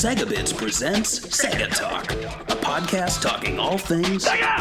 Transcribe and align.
Sega 0.00 0.26
Bits 0.28 0.52
presents 0.52 1.20
Sega 1.20 1.68
Talk, 1.74 2.10
a 2.12 2.56
podcast 2.56 3.20
talking 3.20 3.58
all 3.58 3.76
things 3.78 4.24
Sega! 4.24 4.58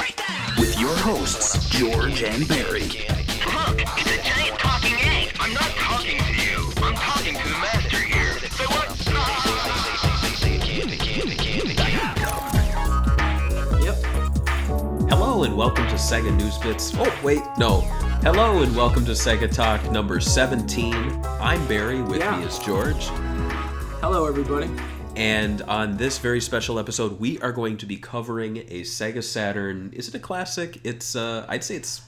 with 0.60 0.78
your 0.79 0.94
hosts, 0.97 1.69
George 1.69 2.23
and 2.23 2.47
Barry. 2.47 2.81
Look, 2.83 3.81
it's 3.97 4.20
a 4.20 4.21
giant 4.21 4.60
talking 4.60 4.96
egg. 4.99 5.31
I'm 5.39 5.53
not 5.53 5.70
talking 5.78 6.17
to 6.17 6.33
you. 6.33 6.71
I'm 6.83 6.94
talking 6.96 7.35
to 7.35 7.44
the 7.44 7.49
master 7.52 7.97
here. 7.97 8.33
Say 8.49 8.65
what? 8.65 9.99
Yep. 13.81 13.96
Hello 15.10 15.44
and 15.44 15.56
welcome 15.56 15.87
to 15.87 15.96
Sega 15.96 16.35
News 16.35 16.58
Bits. 16.58 16.94
Oh, 16.95 17.20
wait, 17.23 17.41
no. 17.58 17.81
Hello 18.23 18.62
and 18.62 18.76
welcome 18.76 19.05
to 19.05 19.12
Sega 19.13 19.51
Talk 19.53 19.90
number 19.91 20.20
17. 20.20 20.93
I'm 21.40 21.65
Barry, 21.67 22.01
with 22.01 22.20
Yeah. 22.20 22.37
me 22.37 22.43
is 22.45 22.59
George. 22.59 23.05
Hello, 24.01 24.26
everybody. 24.26 24.70
And 25.19 25.61
on 25.63 25.97
this 25.97 26.17
very 26.17 26.39
special 26.39 26.79
episode, 26.79 27.19
we 27.19 27.37
are 27.39 27.51
going 27.51 27.75
to 27.79 27.85
be 27.85 27.97
covering 27.97 28.57
a 28.57 28.83
Sega 28.83 29.21
Saturn. 29.21 29.91
Is 29.91 30.07
it 30.07 30.15
a 30.15 30.19
classic? 30.19 30.79
It's, 30.85 31.13
uh, 31.13 31.45
I'd 31.49 31.63
say 31.65 31.75
it's 31.75 32.01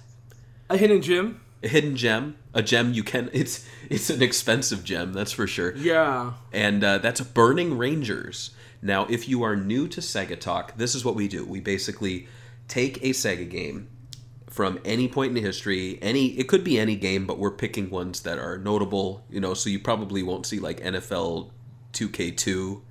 A 0.70 0.78
hidden 0.78 1.02
gem. 1.02 1.42
a 1.62 1.68
hidden 1.68 1.98
gem. 1.98 2.38
A 2.54 2.64
gem 2.64 2.94
you 2.94 3.04
can, 3.04 3.30
it's, 3.34 3.68
it's 3.90 4.10
an 4.10 4.22
expensive 4.22 4.86
gem, 4.86 5.12
that's 5.12 5.34
for 5.34 5.46
sure. 5.46 5.76
Yeah. 5.76 6.34
and 6.54 6.82
uh, 6.86 7.00
that's 7.00 7.20
Burning 7.20 7.78
Rangers. 7.78 8.52
Now, 8.82 9.06
if 9.10 9.28
you 9.28 9.44
are 9.44 9.58
new 9.58 9.90
to 9.90 10.00
Sega 10.00 10.40
Talk, 10.40 10.78
this 10.78 10.96
is 10.96 11.04
what 11.04 11.14
we 11.16 11.28
do. 11.28 11.44
We 11.46 11.60
basically 11.60 12.30
take 12.70 12.98
a 13.04 13.10
Sega 13.10 13.48
game 13.50 13.90
from 14.50 14.80
any 14.86 15.10
point 15.10 15.38
in 15.38 15.44
history, 15.44 16.00
any 16.02 16.28
it 16.40 16.48
could 16.48 16.64
be 16.64 16.80
any 16.80 16.96
game, 16.96 17.26
but 17.28 17.38
we're 17.38 17.52
picking 17.52 17.90
ones 17.90 18.22
that 18.22 18.40
are 18.40 18.58
notable, 18.58 19.26
you 19.30 19.42
know, 19.42 19.54
so 19.54 19.70
you 19.70 19.80
probably 19.80 20.24
won't 20.24 20.46
see 20.46 20.60
like 20.60 20.80
NFL 20.80 21.52
2K2 21.94 22.82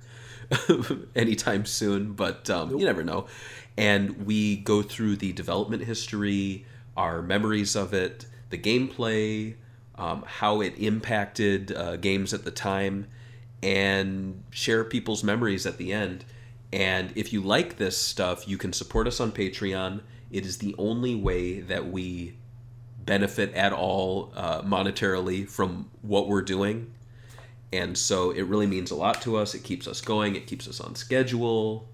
anytime 1.15 1.65
soon, 1.65 2.13
but 2.13 2.49
um, 2.49 2.71
you 2.77 2.85
never 2.85 3.03
know. 3.03 3.27
And 3.77 4.25
we 4.25 4.57
go 4.57 4.81
through 4.81 5.17
the 5.17 5.33
development 5.33 5.83
history, 5.83 6.65
our 6.97 7.21
memories 7.21 7.75
of 7.75 7.93
it, 7.93 8.25
the 8.49 8.57
gameplay, 8.57 9.55
um, 9.95 10.23
how 10.25 10.61
it 10.61 10.73
impacted 10.77 11.71
uh, 11.71 11.95
games 11.97 12.33
at 12.33 12.43
the 12.43 12.51
time, 12.51 13.07
and 13.63 14.43
share 14.49 14.83
people's 14.83 15.23
memories 15.23 15.65
at 15.65 15.77
the 15.77 15.93
end. 15.93 16.25
And 16.73 17.11
if 17.15 17.33
you 17.33 17.41
like 17.41 17.77
this 17.77 17.97
stuff, 17.97 18.47
you 18.47 18.57
can 18.57 18.73
support 18.73 19.07
us 19.07 19.19
on 19.19 19.31
Patreon. 19.31 20.01
It 20.31 20.45
is 20.45 20.57
the 20.57 20.73
only 20.77 21.15
way 21.15 21.59
that 21.59 21.91
we 21.91 22.35
benefit 23.05 23.53
at 23.53 23.73
all 23.73 24.31
uh, 24.35 24.61
monetarily 24.61 25.47
from 25.47 25.89
what 26.01 26.27
we're 26.27 26.41
doing. 26.41 26.93
And 27.73 27.97
so 27.97 28.31
it 28.31 28.43
really 28.43 28.67
means 28.67 28.91
a 28.91 28.95
lot 28.95 29.21
to 29.21 29.37
us. 29.37 29.53
It 29.53 29.63
keeps 29.63 29.87
us 29.87 30.01
going. 30.01 30.35
It 30.35 30.47
keeps 30.47 30.67
us 30.67 30.81
on 30.81 30.95
schedule. 30.95 31.87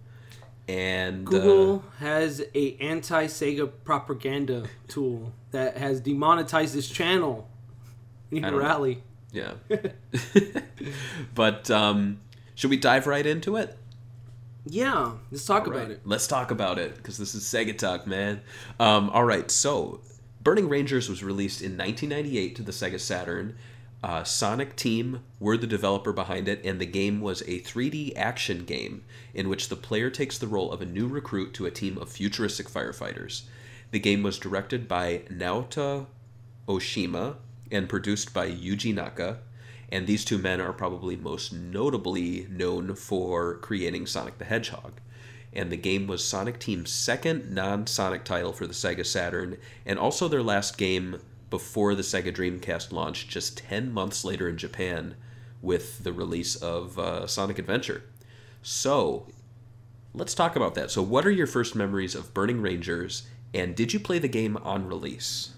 And 0.68 1.28
uh, 1.28 1.32
Google 1.32 1.84
has 2.00 2.44
a 2.54 2.76
anti-Sega 2.78 3.72
propaganda 3.86 4.66
tool 4.88 5.34
that 5.52 5.78
has 5.78 6.02
demonetized 6.02 6.74
this 6.74 6.90
channel. 6.90 7.48
I 8.32 8.36
can 8.36 8.44
don't 8.44 8.52
know. 8.54 8.60
rally. 8.60 9.04
yeah. 9.32 9.54
but 11.36 11.72
um, 11.72 12.20
should 12.56 12.70
we 12.70 12.78
dive 12.78 13.08
right 13.08 13.26
into 13.26 13.56
it? 13.56 13.78
Yeah. 14.66 15.14
Let's 15.32 15.46
talk 15.46 15.68
about 15.68 15.92
it. 15.92 16.02
Let's 16.04 16.28
talk 16.28 16.52
about 16.52 16.80
it 16.80 16.98
because 16.98 17.18
this 17.18 17.34
is 17.36 17.44
Sega 17.44 17.78
Talk, 17.78 18.06
man. 18.06 18.42
Um, 18.80 19.10
all 19.12 19.24
right, 19.24 19.50
so 19.50 20.02
Burning 20.42 20.68
Rangers 20.68 21.10
was 21.10 21.24
released 21.24 21.62
in 21.62 21.78
1998 21.78 22.56
to 22.58 22.64
the 22.64 22.72
Sega 22.72 23.00
Saturn. 23.00 23.56
Uh, 24.04 24.24
Sonic 24.24 24.76
Team 24.76 25.24
were 25.40 25.58
the 25.58 25.66
developer 25.66 26.14
behind 26.14 26.48
it, 26.48 26.62
and 26.64 26.80
the 26.80 26.86
game 26.86 27.20
was 27.20 27.42
a 27.42 27.62
3D 27.62 28.14
action 28.16 28.64
game 28.64 29.04
in 29.34 29.50
which 29.50 29.70
the 29.70 29.76
player 29.76 30.10
takes 30.10 30.38
the 30.38 30.48
role 30.48 30.72
of 30.72 30.82
a 30.82 30.86
new 30.86 31.08
recruit 31.08 31.54
to 31.56 31.66
a 31.66 31.72
team 31.72 31.98
of 31.98 32.10
futuristic 32.10 32.70
firefighters. 32.70 33.44
The 33.92 34.00
game 34.00 34.22
was 34.22 34.38
directed 34.38 34.88
by 34.88 35.24
Naoto 35.30 36.08
Oshima 36.68 37.38
and 37.72 37.90
produced 37.90 38.34
by 38.34 38.50
Yuji 38.50 38.94
Naka. 38.94 39.40
And 39.90 40.06
these 40.06 40.26
two 40.26 40.38
men 40.38 40.60
are 40.60 40.74
probably 40.74 41.16
most 41.16 41.54
notably 41.54 42.46
known 42.50 42.96
for 42.96 43.56
creating 43.56 44.06
Sonic 44.06 44.38
the 44.38 44.46
Hedgehog. 44.46 45.00
And 45.54 45.72
the 45.72 45.78
game 45.78 46.08
was 46.08 46.24
Sonic 46.24 46.60
Team's 46.60 46.92
second 46.92 47.52
non 47.52 47.88
Sonic 47.88 48.26
title 48.26 48.52
for 48.52 48.68
the 48.68 48.74
Sega 48.74 49.06
Saturn, 49.06 49.58
and 49.86 49.98
also 49.98 50.28
their 50.28 50.44
last 50.44 50.78
game 50.78 51.22
before 51.50 51.96
the 51.96 52.02
Sega 52.02 52.34
Dreamcast 52.34 52.92
launched 52.92 53.30
just 53.30 53.58
10 53.58 53.92
months 53.92 54.24
later 54.26 54.48
in 54.48 54.58
Japan 54.58 55.16
with 55.62 56.04
the 56.04 56.14
release 56.14 56.56
of 56.56 57.00
uh, 57.00 57.28
Sonic 57.28 57.58
Adventure. 57.60 58.04
So, 58.62 59.28
let's 60.14 60.34
talk 60.34 60.56
about 60.56 60.76
that. 60.76 60.92
So, 60.92 61.02
what 61.02 61.26
are 61.26 61.32
your 61.32 61.48
first 61.48 61.76
memories 61.76 62.16
of 62.16 62.34
Burning 62.34 62.62
Rangers, 62.62 63.28
and 63.54 63.76
did 63.76 63.94
you 63.94 64.00
play 64.00 64.20
the 64.20 64.28
game 64.28 64.58
on 64.58 64.88
release? 64.88 65.54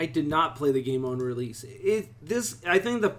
I 0.00 0.06
did 0.06 0.28
not 0.28 0.56
play 0.56 0.72
the 0.72 0.82
game 0.82 1.04
on 1.04 1.18
release. 1.18 1.64
It 1.64 2.08
this 2.22 2.64
I 2.66 2.78
think 2.78 3.02
the 3.02 3.16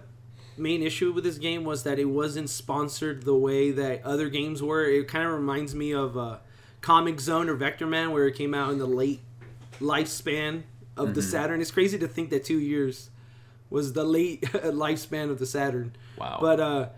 main 0.58 0.82
issue 0.82 1.12
with 1.12 1.24
this 1.24 1.38
game 1.38 1.64
was 1.64 1.84
that 1.84 2.00
it 2.00 2.06
wasn't 2.06 2.50
sponsored 2.50 3.24
the 3.24 3.36
way 3.36 3.72
that 3.72 4.04
other 4.04 4.30
games 4.30 4.62
were. 4.62 4.86
It 4.86 5.08
kind 5.08 5.26
of 5.26 5.34
reminds 5.34 5.76
me 5.76 5.94
of 5.94 6.18
uh, 6.18 6.38
Comix 6.82 7.22
Zone 7.22 7.50
or 7.50 7.58
Vectorman, 7.58 8.12
where 8.12 8.28
it 8.28 8.36
came 8.36 8.54
out 8.54 8.72
in 8.72 8.78
the 8.78 8.86
late 8.86 9.22
lifespan 9.80 10.64
of 11.00 11.16
the 11.16 11.22
Saturn. 11.22 11.62
It's 11.62 11.72
crazy 11.72 11.98
to 12.00 12.08
think 12.08 12.30
that 12.30 12.44
two 12.44 12.60
years 12.60 13.10
was 13.70 13.94
the 13.94 14.04
late 14.04 14.42
lifespan 14.52 15.30
of 15.30 15.40
the 15.40 15.46
Saturn. 15.46 15.96
Wow. 16.18 16.40
But 16.42 16.60
uh, 16.60 16.90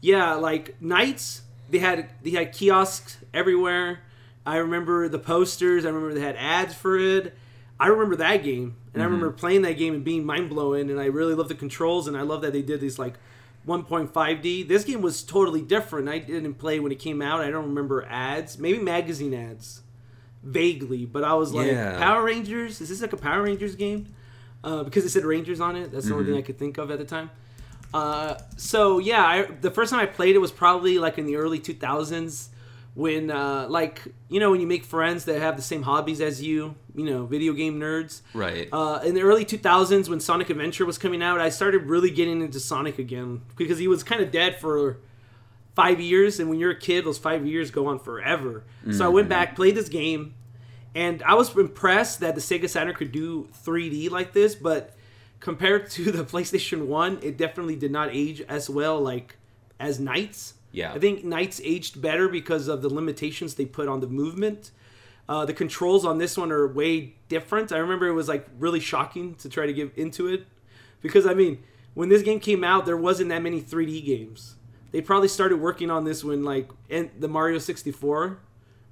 yeah, 0.00 0.34
like 0.34 0.80
NiGHTS 0.80 1.40
they 1.68 1.78
had 1.78 2.08
they 2.22 2.30
had 2.30 2.52
kiosks 2.52 3.18
everywhere. 3.34 4.00
I 4.44 4.56
remember 4.58 5.08
the 5.08 5.18
posters. 5.18 5.84
I 5.84 5.88
remember 5.88 6.14
they 6.14 6.20
had 6.20 6.36
ads 6.36 6.74
for 6.74 6.96
it. 6.96 7.36
I 7.78 7.88
remember 7.88 8.16
that 8.16 8.42
game, 8.42 8.76
and 8.94 9.02
I 9.02 9.04
remember 9.04 9.30
playing 9.30 9.62
that 9.62 9.76
game 9.76 9.94
and 9.94 10.04
being 10.04 10.24
mind 10.24 10.48
blowing. 10.48 10.88
And 10.90 11.00
I 11.00 11.06
really 11.06 11.34
love 11.34 11.48
the 11.48 11.54
controls, 11.54 12.06
and 12.06 12.16
I 12.16 12.22
love 12.22 12.40
that 12.42 12.52
they 12.52 12.62
did 12.62 12.80
these 12.80 12.98
like 12.98 13.14
1.5D. 13.66 14.66
This 14.66 14.84
game 14.84 15.02
was 15.02 15.22
totally 15.22 15.60
different. 15.60 16.08
I 16.08 16.18
didn't 16.18 16.54
play 16.54 16.80
when 16.80 16.92
it 16.92 16.98
came 16.98 17.20
out. 17.20 17.40
I 17.40 17.50
don't 17.50 17.66
remember 17.66 18.06
ads, 18.08 18.58
maybe 18.58 18.78
magazine 18.78 19.34
ads, 19.34 19.82
vaguely. 20.46 21.04
But 21.04 21.24
I 21.24 21.34
was 21.34 21.52
like, 21.52 21.66
Yeah. 21.66 21.98
Power 21.98 22.24
Rangers. 22.24 22.80
Is 22.80 22.88
this 22.88 23.00
like 23.00 23.12
a 23.12 23.16
Power 23.16 23.42
Rangers 23.42 23.74
game? 23.74 24.06
Uh, 24.64 24.82
because 24.82 25.04
it 25.04 25.10
said 25.10 25.24
Rangers 25.24 25.60
on 25.60 25.76
it. 25.76 25.92
That's 25.92 26.06
the 26.06 26.14
only 26.14 26.26
thing 26.26 26.36
I 26.36 26.42
could 26.42 26.58
think 26.58 26.78
of 26.78 26.90
at 26.90 26.98
the 26.98 27.04
time. 27.04 27.30
Uh, 27.94 28.36
so 28.56 28.98
yeah, 28.98 29.24
I, 29.24 29.42
the 29.44 29.70
first 29.70 29.90
time 29.92 30.00
I 30.00 30.06
played 30.06 30.34
it 30.34 30.38
was 30.38 30.50
probably 30.50 30.98
like 30.98 31.18
in 31.18 31.26
the 31.26 31.36
early 31.36 31.60
2000s 31.60 32.48
when 32.94 33.30
uh, 33.30 33.66
like 33.68 34.02
you 34.28 34.40
know 34.40 34.50
when 34.50 34.60
you 34.60 34.66
make 34.66 34.82
friends 34.84 35.26
that 35.26 35.38
have 35.40 35.54
the 35.56 35.62
same 35.62 35.82
hobbies 35.82 36.20
as 36.20 36.42
you, 36.42 36.74
you 36.94 37.04
know, 37.04 37.26
video 37.26 37.52
game 37.52 37.78
nerds. 37.78 38.22
Right. 38.34 38.68
Uh, 38.72 39.00
in 39.04 39.14
the 39.14 39.20
early 39.22 39.44
2000s 39.44 40.08
when 40.08 40.18
Sonic 40.18 40.50
Adventure 40.50 40.84
was 40.84 40.98
coming 40.98 41.22
out, 41.22 41.40
I 41.40 41.50
started 41.50 41.82
really 41.84 42.10
getting 42.10 42.40
into 42.40 42.58
Sonic 42.58 42.98
again 42.98 43.42
because 43.56 43.78
he 43.78 43.86
was 43.86 44.02
kind 44.02 44.20
of 44.22 44.32
dead 44.32 44.56
for 44.58 44.98
five 45.76 46.00
years, 46.00 46.40
and 46.40 46.48
when 46.48 46.58
you're 46.58 46.72
a 46.72 46.78
kid, 46.78 47.04
those 47.04 47.18
five 47.18 47.46
years 47.46 47.70
go 47.70 47.86
on 47.86 47.98
forever. 47.98 48.64
So 48.90 49.04
I 49.04 49.08
went 49.08 49.28
back, 49.28 49.54
played 49.54 49.74
this 49.74 49.88
game, 49.88 50.34
and 50.94 51.22
I 51.22 51.34
was 51.34 51.54
impressed 51.54 52.20
that 52.20 52.34
the 52.34 52.40
Sega 52.40 52.68
Saturn 52.68 52.94
could 52.94 53.12
do 53.12 53.48
3D 53.64 54.10
like 54.10 54.32
this, 54.32 54.54
but 54.54 54.96
compared 55.38 55.90
to 55.96 56.10
the 56.10 56.24
PlayStation 56.24 56.86
1, 56.86 57.18
it 57.22 57.36
definitely 57.36 57.76
did 57.76 57.92
not 57.92 58.08
age 58.10 58.40
as 58.48 58.70
well 58.70 58.98
like 59.00 59.36
as 59.78 60.00
NiGHTS. 60.00 60.54
Yeah. 60.72 60.92
I 60.92 60.98
think 60.98 61.24
NiGHTS 61.24 61.60
aged 61.62 62.00
better 62.00 62.28
because 62.28 62.68
of 62.68 62.80
the 62.80 62.88
limitations 62.88 63.54
they 63.54 63.66
put 63.66 63.88
on 63.88 64.00
the 64.00 64.06
movement. 64.06 64.70
Uh, 65.28 65.44
the 65.44 65.52
controls 65.52 66.04
on 66.04 66.18
this 66.18 66.38
one 66.38 66.50
are 66.50 66.66
way 66.66 67.16
different. 67.28 67.72
I 67.72 67.78
remember 67.78 68.06
it 68.06 68.12
was 68.14 68.28
like 68.28 68.48
really 68.58 68.80
shocking 68.80 69.34
to 69.36 69.48
try 69.48 69.66
to 69.66 69.72
get 69.72 69.92
into 69.96 70.28
it 70.28 70.46
because 71.02 71.26
I 71.26 71.34
mean, 71.34 71.62
when 71.94 72.08
this 72.08 72.22
game 72.22 72.40
came 72.40 72.64
out, 72.64 72.86
there 72.86 72.96
wasn't 72.96 73.28
that 73.30 73.42
many 73.42 73.60
3D 73.60 74.04
games. 74.06 74.54
They 74.92 75.00
probably 75.00 75.28
started 75.28 75.56
working 75.60 75.90
on 75.90 76.04
this 76.04 76.24
when 76.24 76.44
like 76.44 76.70
and 76.90 77.10
the 77.18 77.28
Mario 77.28 77.58
64 77.58 78.38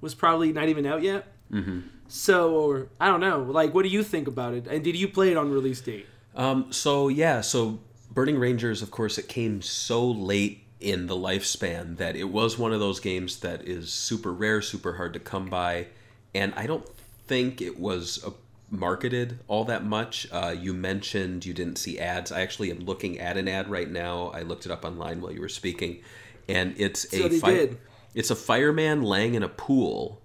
was 0.01 0.13
probably 0.13 0.51
not 0.53 0.69
even 0.69 0.85
out 0.85 1.01
yet. 1.01 1.27
Mm-hmm. 1.51 1.81
So, 2.07 2.55
or 2.55 2.87
I 2.99 3.07
don't 3.07 3.19
know. 3.19 3.41
Like, 3.41 3.73
what 3.73 3.83
do 3.83 3.89
you 3.89 4.03
think 4.03 4.27
about 4.27 4.53
it? 4.53 4.67
And 4.67 4.83
did 4.83 4.95
you 4.95 5.07
play 5.07 5.31
it 5.31 5.37
on 5.37 5.51
release 5.51 5.81
date? 5.81 6.05
Um, 6.35 6.71
so 6.71 7.07
yeah, 7.07 7.41
so 7.41 7.79
Burning 8.11 8.37
Rangers, 8.37 8.81
of 8.81 8.91
course, 8.91 9.17
it 9.17 9.27
came 9.27 9.61
so 9.61 10.05
late 10.05 10.63
in 10.79 11.07
the 11.07 11.15
lifespan 11.15 11.97
that 11.97 12.15
it 12.15 12.25
was 12.25 12.59
one 12.59 12.73
of 12.73 12.79
those 12.79 12.99
games 12.99 13.39
that 13.39 13.63
is 13.63 13.91
super 13.91 14.31
rare, 14.31 14.61
super 14.61 14.93
hard 14.93 15.13
to 15.13 15.19
come 15.19 15.49
by, 15.49 15.87
and 16.33 16.53
I 16.55 16.67
don't 16.67 16.87
think 17.27 17.61
it 17.61 17.79
was 17.79 18.23
uh 18.23 18.31
marketed 18.69 19.39
all 19.47 19.65
that 19.65 19.85
much. 19.85 20.27
Uh, 20.31 20.55
you 20.57 20.73
mentioned 20.73 21.45
you 21.45 21.53
didn't 21.53 21.77
see 21.77 21.99
ads. 21.99 22.31
I 22.31 22.41
actually 22.41 22.71
am 22.71 22.79
looking 22.79 23.19
at 23.19 23.37
an 23.37 23.47
ad 23.47 23.69
right 23.69 23.89
now. 23.89 24.31
I 24.33 24.41
looked 24.41 24.65
it 24.65 24.71
up 24.71 24.85
online 24.85 25.21
while 25.21 25.31
you 25.31 25.41
were 25.41 25.49
speaking, 25.49 26.01
and 26.47 26.73
it's 26.77 27.09
So 27.09 27.25
a 27.25 27.29
fi- 27.29 27.69
it's 28.13 28.31
a 28.31 28.35
fireman 28.35 29.01
laying 29.03 29.35
in 29.35 29.43
a 29.43 29.49
pool, 29.49 30.21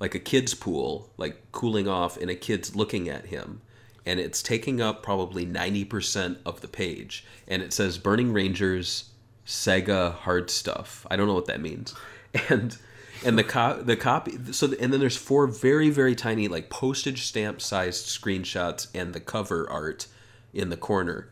like 0.00 0.14
a 0.14 0.18
kid's 0.18 0.54
pool, 0.54 1.10
like 1.16 1.52
cooling 1.52 1.86
off, 1.88 2.16
and 2.16 2.30
a 2.30 2.34
kid's 2.34 2.74
looking 2.74 3.08
at 3.08 3.26
him. 3.26 3.60
And 4.06 4.20
it's 4.20 4.42
taking 4.42 4.82
up 4.82 5.02
probably 5.02 5.46
90% 5.46 6.36
of 6.44 6.60
the 6.60 6.68
page. 6.68 7.24
And 7.48 7.62
it 7.62 7.72
says 7.72 7.96
Burning 7.96 8.34
Rangers 8.34 9.10
Sega 9.46 10.12
hard 10.12 10.50
stuff. 10.50 11.06
I 11.10 11.16
don't 11.16 11.26
know 11.26 11.34
what 11.34 11.46
that 11.46 11.60
means. 11.60 11.94
And 12.48 12.76
and 13.24 13.38
the 13.38 13.44
co- 13.44 13.82
the 13.82 13.96
copy 13.96 14.38
so 14.52 14.72
and 14.80 14.92
then 14.92 15.00
there's 15.00 15.16
four 15.16 15.46
very 15.46 15.90
very 15.90 16.14
tiny 16.14 16.48
like 16.48 16.70
postage 16.70 17.22
stamp 17.24 17.60
sized 17.60 18.06
screenshots 18.06 18.88
and 18.94 19.12
the 19.14 19.20
cover 19.20 19.68
art 19.70 20.06
in 20.52 20.68
the 20.70 20.76
corner. 20.76 21.30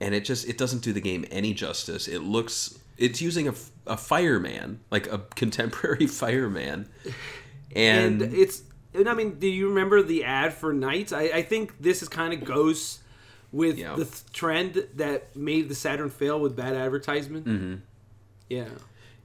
And 0.00 0.14
it 0.14 0.24
just 0.26 0.46
it 0.48 0.58
doesn't 0.58 0.82
do 0.82 0.92
the 0.92 1.00
game 1.00 1.24
any 1.30 1.54
justice. 1.54 2.06
It 2.06 2.20
looks 2.20 2.78
it's 2.98 3.20
using 3.22 3.48
a, 3.48 3.54
a 3.86 3.96
fireman, 3.96 4.80
like 4.90 5.10
a 5.10 5.18
contemporary 5.34 6.06
fireman. 6.22 6.88
And, 7.74 8.22
and 8.22 8.34
it's 8.34 8.62
and 8.94 9.08
I 9.08 9.14
mean, 9.14 9.38
do 9.38 9.46
you 9.46 9.68
remember 9.68 10.02
the 10.02 10.24
ad 10.24 10.52
for 10.54 10.72
NiGHTS? 10.74 11.12
I, 11.12 11.38
I 11.38 11.42
think 11.42 11.74
this 11.80 12.02
is 12.02 12.08
kind 12.08 12.32
of 12.32 12.44
goes 12.44 13.00
with 13.52 13.78
Yeah. 13.78 13.94
the 13.96 14.04
th- 14.04 14.32
trend 14.32 14.86
that 14.96 15.34
made 15.36 15.68
the 15.68 15.74
Saturn 15.74 16.10
fail 16.10 16.38
with 16.40 16.54
bad 16.56 16.74
advertisement. 16.74 17.46
Mm-hmm. 17.46 17.74
Yeah. 18.48 18.68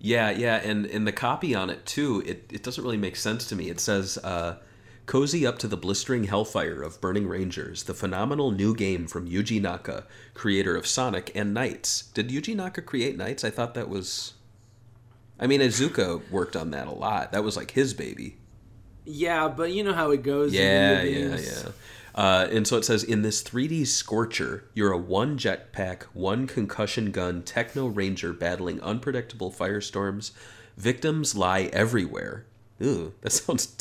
Yeah, 0.03 0.31
yeah, 0.31 0.56
and 0.56 0.88
and 0.88 1.06
the 1.06 1.12
copy 1.12 1.53
on 1.53 1.69
it 1.69 1.86
too. 1.86 2.24
It 2.25 2.50
it 2.51 2.63
doesn't 2.63 2.83
really 2.83 2.98
make 2.98 3.15
sense 3.15 3.48
to 3.50 3.56
me. 3.56 3.69
It 3.69 3.80
says, 3.80 4.18
uh, 4.24 4.57
"Cozy 5.06 5.45
up 5.45 5.59
to 5.59 5.68
the 5.68 5.77
blistering 5.77 6.24
hellfire 6.24 6.81
of 6.81 7.00
Burning 7.00 7.27
Rangers, 7.27 7.83
the 7.83 7.94
phenomenal 7.94 8.50
new 8.50 8.75
game 8.75 9.06
from 9.06 9.30
Yuji 9.30 9.62
Naka, 9.62 10.06
creator 10.33 10.75
of 10.75 10.88
Sonic 10.88 11.31
and 11.36 11.56
NiGHTS." 11.56 12.13
Did 12.15 12.30
Yuji 12.30 12.56
Naka 12.56 12.81
create 12.81 13.15
NiGHTS? 13.15 13.44
I 13.44 13.51
thought 13.51 13.75
that 13.75 13.89
was. 13.89 14.33
I 15.39 15.45
mean, 15.45 15.62
Iizuka 15.62 16.30
worked 16.31 16.56
on 16.56 16.71
that 16.71 16.88
a 16.88 16.92
lot. 16.92 17.31
That 17.31 17.44
was 17.44 17.56
like 17.56 17.71
his 17.71 17.94
baby. 17.94 18.38
Yeah, 19.06 19.50
but 19.50 19.71
you 19.71 19.83
know 19.83 19.94
how 19.94 20.09
it 20.12 20.24
goes. 20.24 20.51
in 20.54 20.62
Yeah, 20.62 21.04
yeah, 21.04 21.38
yeah. 21.38 21.71
Uh, 22.13 22.48
and 22.52 22.68
so 22.68 22.78
it 22.78 22.86
says 22.86 23.04
in 23.04 23.22
this 23.22 23.42
3D 23.44 23.88
Scorcher, 23.88 24.66
you're 24.74 24.92
a 24.92 24.98
one 24.98 25.38
jetpack, 25.38 26.04
one 26.13 26.48
concussion 26.48 27.12
gun 27.12 27.42
techno 27.42 27.88
ranger 27.88 28.34
battling 28.34 28.81
unpredictable 28.81 29.52
firestorms. 29.52 30.31
Victims 30.78 31.36
lie 31.36 31.69
everywhere. 31.74 32.46
Ooh, 32.81 33.13
that 33.22 33.31
sounds. 33.31 33.75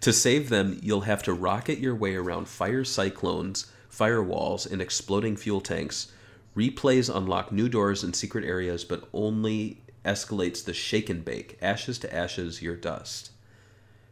to 0.00 0.12
save 0.12 0.48
them, 0.48 0.78
you'll 0.82 1.02
have 1.02 1.22
to 1.24 1.32
rocket 1.32 1.78
your 1.78 1.94
way 1.94 2.14
around 2.14 2.48
fire 2.48 2.84
cyclones, 2.84 3.66
firewalls, 3.90 4.70
and 4.70 4.80
exploding 4.80 5.36
fuel 5.36 5.60
tanks. 5.60 6.12
Replays 6.56 7.14
unlock 7.14 7.50
new 7.50 7.68
doors 7.68 8.02
and 8.04 8.14
secret 8.14 8.44
areas, 8.44 8.84
but 8.84 9.08
only 9.12 9.80
escalates 10.04 10.64
the 10.64 10.74
shake 10.74 11.08
and 11.08 11.24
bake. 11.24 11.58
Ashes 11.62 11.98
to 12.00 12.14
ashes, 12.14 12.60
your 12.60 12.76
dust. 12.76 13.30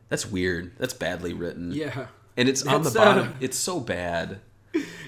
That's 0.08 0.26
weird. 0.26 0.72
That's 0.78 0.94
badly 0.94 1.32
written. 1.32 1.72
Yeah. 1.72 2.06
And 2.40 2.48
it's 2.48 2.62
on 2.66 2.82
the 2.82 2.90
That's, 2.90 2.96
uh, 2.96 3.04
bottom. 3.04 3.34
It's 3.40 3.56
so 3.58 3.78
bad. 3.80 4.40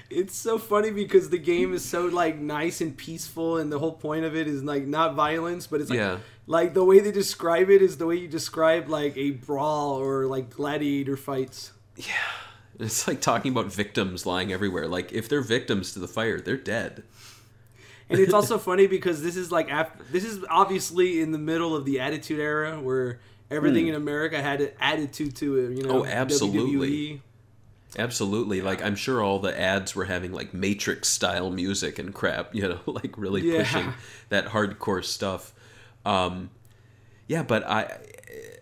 It's 0.09 0.35
so 0.35 0.59
funny 0.59 0.91
because 0.91 1.31
the 1.31 1.39
game 1.39 1.73
is 1.73 1.83
so 1.83 2.05
like 2.05 2.37
nice 2.37 2.79
and 2.81 2.95
peaceful, 2.95 3.57
and 3.57 3.71
the 3.71 3.79
whole 3.79 3.93
point 3.93 4.23
of 4.25 4.35
it 4.35 4.47
is 4.47 4.63
like 4.63 4.85
not 4.85 5.15
violence, 5.15 5.65
but 5.65 5.81
it's 5.81 5.89
like 5.89 5.97
Yeah. 5.97 6.19
like 6.45 6.75
the 6.75 6.83
way 6.83 6.99
they 6.99 7.11
describe 7.11 7.71
it 7.71 7.81
is 7.81 7.97
the 7.97 8.05
way 8.05 8.17
you 8.17 8.27
describe 8.27 8.87
like 8.89 9.17
a 9.17 9.31
brawl 9.31 9.93
or 9.99 10.27
like 10.27 10.51
gladiator 10.51 11.17
fights. 11.17 11.71
Yeah, 11.97 12.13
it's 12.79 13.07
like 13.07 13.21
talking 13.21 13.51
about 13.51 13.73
victims 13.73 14.25
lying 14.27 14.53
everywhere. 14.53 14.87
Like 14.87 15.11
if 15.11 15.27
they're 15.27 15.41
victims 15.41 15.93
to 15.93 15.99
the 15.99 16.07
fire, 16.07 16.39
they're 16.39 16.57
dead. 16.57 17.01
And 18.09 18.19
it's 18.19 18.33
also 18.33 18.57
funny 18.69 18.85
because 18.85 19.23
this 19.23 19.35
is 19.35 19.51
like 19.51 19.71
after 19.71 20.03
this 20.11 20.23
is 20.23 20.45
obviously 20.49 21.21
in 21.21 21.31
the 21.31 21.39
middle 21.39 21.75
of 21.75 21.85
the 21.85 21.99
Attitude 21.99 22.39
Era 22.39 22.79
where 22.79 23.19
everything 23.53 23.87
in 23.87 23.95
America 23.95 24.41
had 24.41 24.61
an 24.61 24.71
attitude 24.79 25.35
to 25.37 25.57
it. 25.57 25.77
You 25.77 25.83
know. 25.83 25.99
Oh, 26.01 26.05
absolutely. 26.05 26.87
WWE. 27.15 27.19
Absolutely. 27.97 28.61
Like 28.61 28.83
I'm 28.83 28.95
sure 28.95 29.21
all 29.23 29.39
the 29.39 29.57
ads 29.59 29.95
were 29.95 30.05
having 30.05 30.31
like 30.31 30.53
Matrix 30.53 31.09
style 31.09 31.51
music 31.51 31.99
and 31.99 32.13
crap, 32.13 32.53
you 32.55 32.67
know, 32.67 32.79
like 32.85 33.17
really 33.17 33.41
Yeah. 33.41 33.59
pushing 33.59 33.93
that 34.29 34.47
hardcore 34.47 35.03
stuff. 35.03 35.53
Um 36.05 36.49
yeah, 37.27 37.43
but 37.43 37.63
I 37.67 37.97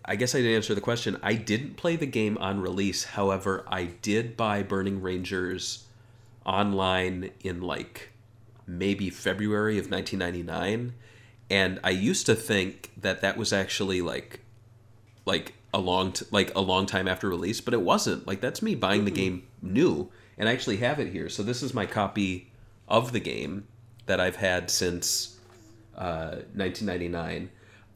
I 0.04 0.16
guess 0.16 0.34
I 0.34 0.38
didn't 0.38 0.56
answer 0.56 0.74
the 0.74 0.80
question. 0.80 1.18
I 1.22 1.34
didn't 1.34 1.76
play 1.76 1.96
the 1.96 2.06
game 2.06 2.36
on 2.38 2.60
release. 2.60 3.04
However, 3.04 3.64
I 3.68 3.84
did 4.02 4.36
buy 4.36 4.62
Burning 4.62 5.00
Rangers 5.00 5.86
online 6.44 7.30
in 7.42 7.60
like 7.62 8.10
maybe 8.66 9.10
February 9.10 9.78
of 9.78 9.90
1999, 9.90 10.94
and 11.50 11.80
I 11.84 11.90
used 11.90 12.26
to 12.26 12.34
think 12.34 12.90
that 12.96 13.20
that 13.22 13.36
was 13.36 13.52
actually 13.52 14.02
like 14.02 14.40
like 15.24 15.54
a 15.74 15.78
long 15.78 16.12
t- 16.12 16.26
like 16.30 16.54
a 16.54 16.60
long 16.60 16.86
time 16.86 17.08
after 17.08 17.28
release, 17.28 17.60
but 17.60 17.74
it 17.74 17.82
wasn't. 17.82 18.26
Like 18.26 18.40
that's 18.40 18.62
me 18.62 18.74
buying 18.74 19.04
the 19.04 19.10
game 19.10 19.46
new, 19.60 20.10
and 20.36 20.48
I 20.48 20.52
actually 20.52 20.78
have 20.78 20.98
it 20.98 21.12
here. 21.12 21.28
So 21.28 21.42
this 21.42 21.62
is 21.62 21.74
my 21.74 21.86
copy 21.86 22.50
of 22.88 23.12
the 23.12 23.20
game 23.20 23.66
that 24.06 24.20
I've 24.20 24.36
had 24.36 24.70
since 24.70 25.38
uh, 25.96 26.42
1999. 26.54 27.50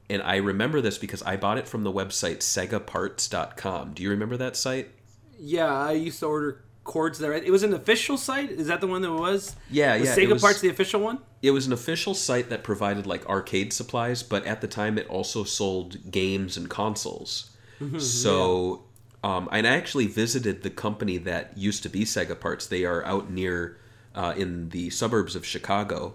And 0.09 0.23
I 0.23 0.37
remember 0.37 0.81
this 0.81 0.99
because 0.99 1.23
I 1.23 1.37
bought 1.37 1.59
it 1.59 1.67
from 1.67 1.83
the 1.83 1.93
website 1.93 2.39
SegaParts.com. 2.39 3.95
Do 3.95 4.03
you 4.05 4.11
remember 4.11 4.37
that 4.37 4.57
site? 4.57 4.91
Yeah, 5.39 5.73
I 5.73 5.93
used 5.93 6.21
to 6.21 6.27
order 6.27 6.65
cords 6.87 7.19
there. 7.19 7.33
It 7.35 7.51
was 7.53 7.63
an 7.63 7.75
official 7.75 8.17
site. 8.17 8.51
Is 8.51 8.69
that 8.69 8.81
the 8.81 8.87
one 8.87 9.03
that 9.03 9.09
it 9.13 9.21
was? 9.21 9.55
Yeah, 9.71 9.97
Was 9.99 10.09
yeah. 10.09 10.17
Sega 10.17 10.33
was, 10.33 10.43
Parts 10.43 10.61
the 10.61 10.69
official 10.71 11.01
one? 11.01 11.19
it 11.43 11.51
was 11.51 11.67
an 11.67 11.73
official 11.73 12.15
site 12.15 12.49
that 12.51 12.63
provided 12.65 13.07
like 13.07 13.27
arcade 13.29 13.73
supplies, 13.73 14.23
but 14.23 14.45
at 14.47 14.61
the 14.61 14.69
time 14.69 14.97
it 14.99 15.07
also 15.09 15.45
sold 15.45 16.11
games 16.11 16.57
and 16.57 16.71
consoles. 16.71 17.51
so, 17.99 18.85
um, 19.23 19.49
and 19.53 19.67
I 19.67 19.71
actually 19.77 20.07
visited 20.07 20.63
the 20.63 20.71
company 20.71 21.19
that 21.19 21.57
used 21.59 21.83
to 21.83 21.89
be 21.89 22.05
Sega 22.05 22.39
Parts. 22.39 22.67
They 22.67 22.85
are 22.85 23.05
out 23.05 23.31
near 23.31 23.79
uh, 24.15 24.35
in 24.37 24.71
the 24.71 24.91
suburbs 24.91 25.37
of 25.37 25.45
Chicago, 25.45 26.15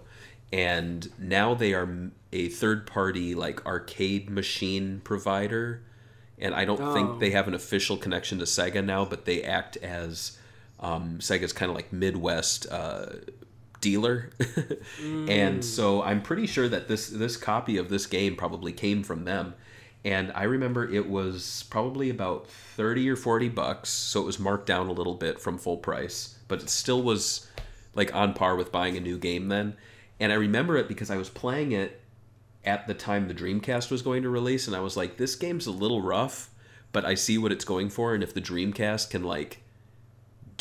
and 0.52 1.08
now 1.18 1.54
they 1.54 1.72
are 1.72 2.10
a 2.32 2.48
third-party 2.48 3.34
like 3.34 3.64
arcade 3.66 4.28
machine 4.30 5.00
provider. 5.04 5.82
And 6.38 6.54
I 6.54 6.64
don't 6.64 6.80
Oh. 6.80 6.92
think 6.92 7.20
they 7.20 7.30
have 7.30 7.46
an 7.46 7.54
official 7.54 7.96
connection 7.96 8.38
to 8.38 8.44
Sega 8.44 8.84
now, 8.84 9.04
but 9.04 9.24
they 9.26 9.42
act 9.44 9.76
as 9.76 10.38
um, 10.82 11.18
Sega's 11.18 11.52
kind 11.52 11.70
of 11.70 11.76
like 11.76 11.92
Midwest 11.92 12.66
uh, 12.70 13.06
dealer. 13.80 14.30
And 15.28 15.64
so 15.64 16.02
I'm 16.02 16.22
pretty 16.22 16.46
sure 16.46 16.68
that 16.68 16.88
this 16.88 17.08
this 17.08 17.36
copy 17.36 17.76
of 17.76 17.88
this 17.88 18.06
game 18.06 18.36
probably 18.36 18.72
came 18.72 19.02
from 19.02 19.24
them. 19.24 19.54
And 20.04 20.32
I 20.34 20.44
remember 20.44 20.88
it 20.88 21.08
was 21.08 21.64
probably 21.70 22.10
about 22.10 22.48
30 22.48 23.08
or 23.08 23.16
40 23.16 23.48
bucks, 23.50 23.88
so 23.88 24.20
it 24.20 24.24
was 24.26 24.38
marked 24.38 24.66
down 24.66 24.88
a 24.88 24.92
little 24.92 25.14
bit 25.14 25.40
from 25.40 25.58
full 25.58 25.76
price, 25.76 26.38
but 26.48 26.60
it 26.60 26.68
still 26.68 27.02
was 27.02 27.48
like 27.94 28.14
on 28.14 28.34
par 28.34 28.56
with 28.56 28.72
buying 28.72 28.96
a 28.96 29.00
new 29.00 29.16
game 29.18 29.48
then. 29.48 29.76
And 30.18 30.32
I 30.32 30.36
remember 30.36 30.76
it 30.76 30.88
because 30.88 31.10
I 31.10 31.16
was 31.16 31.28
playing 31.28 31.72
it 31.72 32.00
at 32.64 32.86
the 32.86 32.94
time 32.94 33.28
the 33.28 33.34
Dreamcast 33.34 33.90
was 33.90 34.02
going 34.02 34.22
to 34.22 34.28
release 34.28 34.66
and 34.66 34.76
I 34.76 34.80
was 34.80 34.96
like 34.96 35.16
this 35.16 35.34
game's 35.36 35.66
a 35.66 35.72
little 35.72 36.02
rough, 36.02 36.50
but 36.92 37.04
I 37.04 37.14
see 37.14 37.38
what 37.38 37.52
it's 37.52 37.64
going 37.64 37.90
for 37.90 38.14
and 38.14 38.22
if 38.22 38.34
the 38.34 38.40
Dreamcast 38.40 39.10
can 39.10 39.22
like 39.22 39.62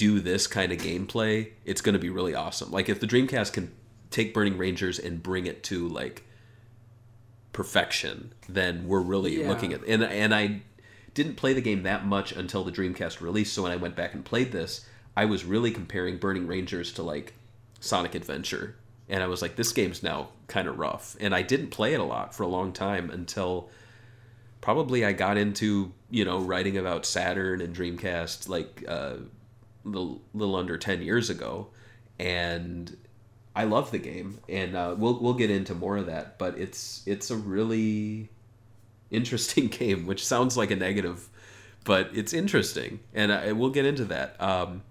do 0.02 0.20
this 0.20 0.48
kind 0.48 0.72
of 0.72 0.80
gameplay, 0.80 1.52
it's 1.64 1.82
going 1.82 1.94
to 1.94 2.00
be 2.00 2.10
really 2.10 2.34
awesome. 2.34 2.72
Like 2.72 2.90
if 2.90 3.00
the 3.00 3.06
Dreamcast 3.06 3.54
can 3.54 3.72
take 4.10 4.34
Burning 4.34 4.58
Rangers 4.58 4.98
and 4.98 5.22
bring 5.22 5.46
it 5.46 5.62
to 5.66 5.88
like 5.88 6.24
perfection, 7.54 8.34
then 8.50 8.88
we're 8.88 9.00
really 9.02 9.42
Yeah. 9.42 9.48
looking 9.48 9.74
at 9.74 9.84
and 9.88 10.04
and 10.04 10.34
I 10.34 10.62
didn't 11.14 11.36
play 11.36 11.54
the 11.54 11.62
game 11.62 11.84
that 11.84 12.06
much 12.06 12.32
until 12.32 12.64
the 12.64 12.72
Dreamcast 12.72 13.22
release, 13.22 13.52
so 13.52 13.64
when 13.64 13.72
I 13.72 13.76
went 13.76 13.96
back 13.96 14.14
and 14.14 14.24
played 14.26 14.52
this, 14.52 14.86
I 15.16 15.26
was 15.26 15.44
really 15.44 15.72
comparing 15.72 16.18
Burning 16.18 16.48
Rangers 16.48 16.92
to 16.94 17.04
like 17.04 17.34
Sonic 17.80 18.16
Adventure. 18.16 18.76
And 19.10 19.22
I 19.22 19.28
was 19.28 19.42
like 19.42 19.56
this 19.56 19.72
game's 19.74 20.02
now 20.02 20.30
kind 20.48 20.68
of 20.68 20.80
rough. 20.80 21.16
And 21.20 21.36
I 21.36 21.42
didn't 21.42 21.70
play 21.70 21.94
it 21.94 22.00
a 22.00 22.04
lot 22.04 22.34
for 22.34 22.44
a 22.44 22.48
long 22.48 22.72
time 22.74 23.10
until 23.12 23.70
probably 24.62 25.04
I 25.06 25.12
got 25.12 25.38
into, 25.38 25.92
you 26.10 26.24
know, 26.26 26.40
writing 26.40 26.78
about 26.78 27.06
Saturn 27.06 27.62
and 27.62 27.76
Dreamcast 27.76 28.48
like 28.48 28.84
uh 28.88 29.18
little, 29.84 30.22
little 30.34 30.56
under 30.56 30.78
10 30.78 31.02
years 31.02 31.30
ago 31.30 31.68
and 32.20 32.96
I 33.56 33.64
love 33.66 33.92
the 33.92 33.98
game 33.98 34.40
and 34.48 34.76
uh, 34.76 34.96
we'll 34.98 35.20
we'll 35.20 35.34
get 35.34 35.50
into 35.52 35.74
more 35.76 35.98
of 35.98 36.06
that 36.06 36.38
but 36.38 36.58
it's 36.58 37.02
it's 37.06 37.32
a 37.32 37.36
really 37.36 38.30
interesting 39.10 39.68
game 39.80 40.06
which 40.06 40.26
sounds 40.26 40.56
like 40.56 40.72
a 40.72 40.76
negative 40.76 41.28
but 41.84 42.10
it's 42.14 42.32
interesting 42.34 43.00
and 43.14 43.32
I, 43.34 43.52
we'll 43.54 43.72
get 43.72 43.86
into 43.86 44.06
that 44.06 44.40
um 44.42 44.84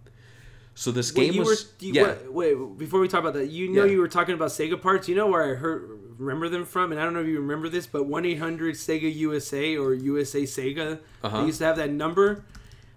so 0.74 0.90
this 0.90 1.14
Wait, 1.14 1.26
game 1.26 1.34
you 1.34 1.40
was 1.42 1.64
were 1.80 1.86
you, 1.86 1.92
yeah 1.92 2.02
what- 2.02 2.32
wait 2.32 2.78
before 2.78 3.00
we 3.00 3.08
talk 3.08 3.20
about 3.20 3.34
that. 3.34 3.46
You 3.48 3.68
know 3.68 3.84
Yeah. 3.84 3.92
you 3.92 3.98
were 4.00 4.08
talking 4.08 4.34
about 4.34 4.48
Sega 4.50 4.80
parts. 4.80 5.08
You 5.08 5.14
know 5.14 5.26
where 5.26 5.42
I 5.42 5.54
heard 5.54 5.90
remember 6.16 6.48
them 6.48 6.64
from, 6.64 6.90
and 6.92 7.00
I 7.00 7.04
don't 7.04 7.12
know 7.12 7.20
if 7.20 7.26
you 7.26 7.38
remember 7.40 7.68
this, 7.68 7.86
but 7.86 8.06
one 8.06 8.24
eight 8.24 8.38
hundred 8.38 8.76
Sega 8.76 9.12
USA 9.14 9.76
or 9.76 9.92
USA 9.92 10.42
Sega. 10.44 10.98
Uh-huh. 11.22 11.40
They 11.40 11.46
used 11.46 11.58
to 11.58 11.64
have 11.66 11.76
that 11.76 11.90
number. 11.90 12.44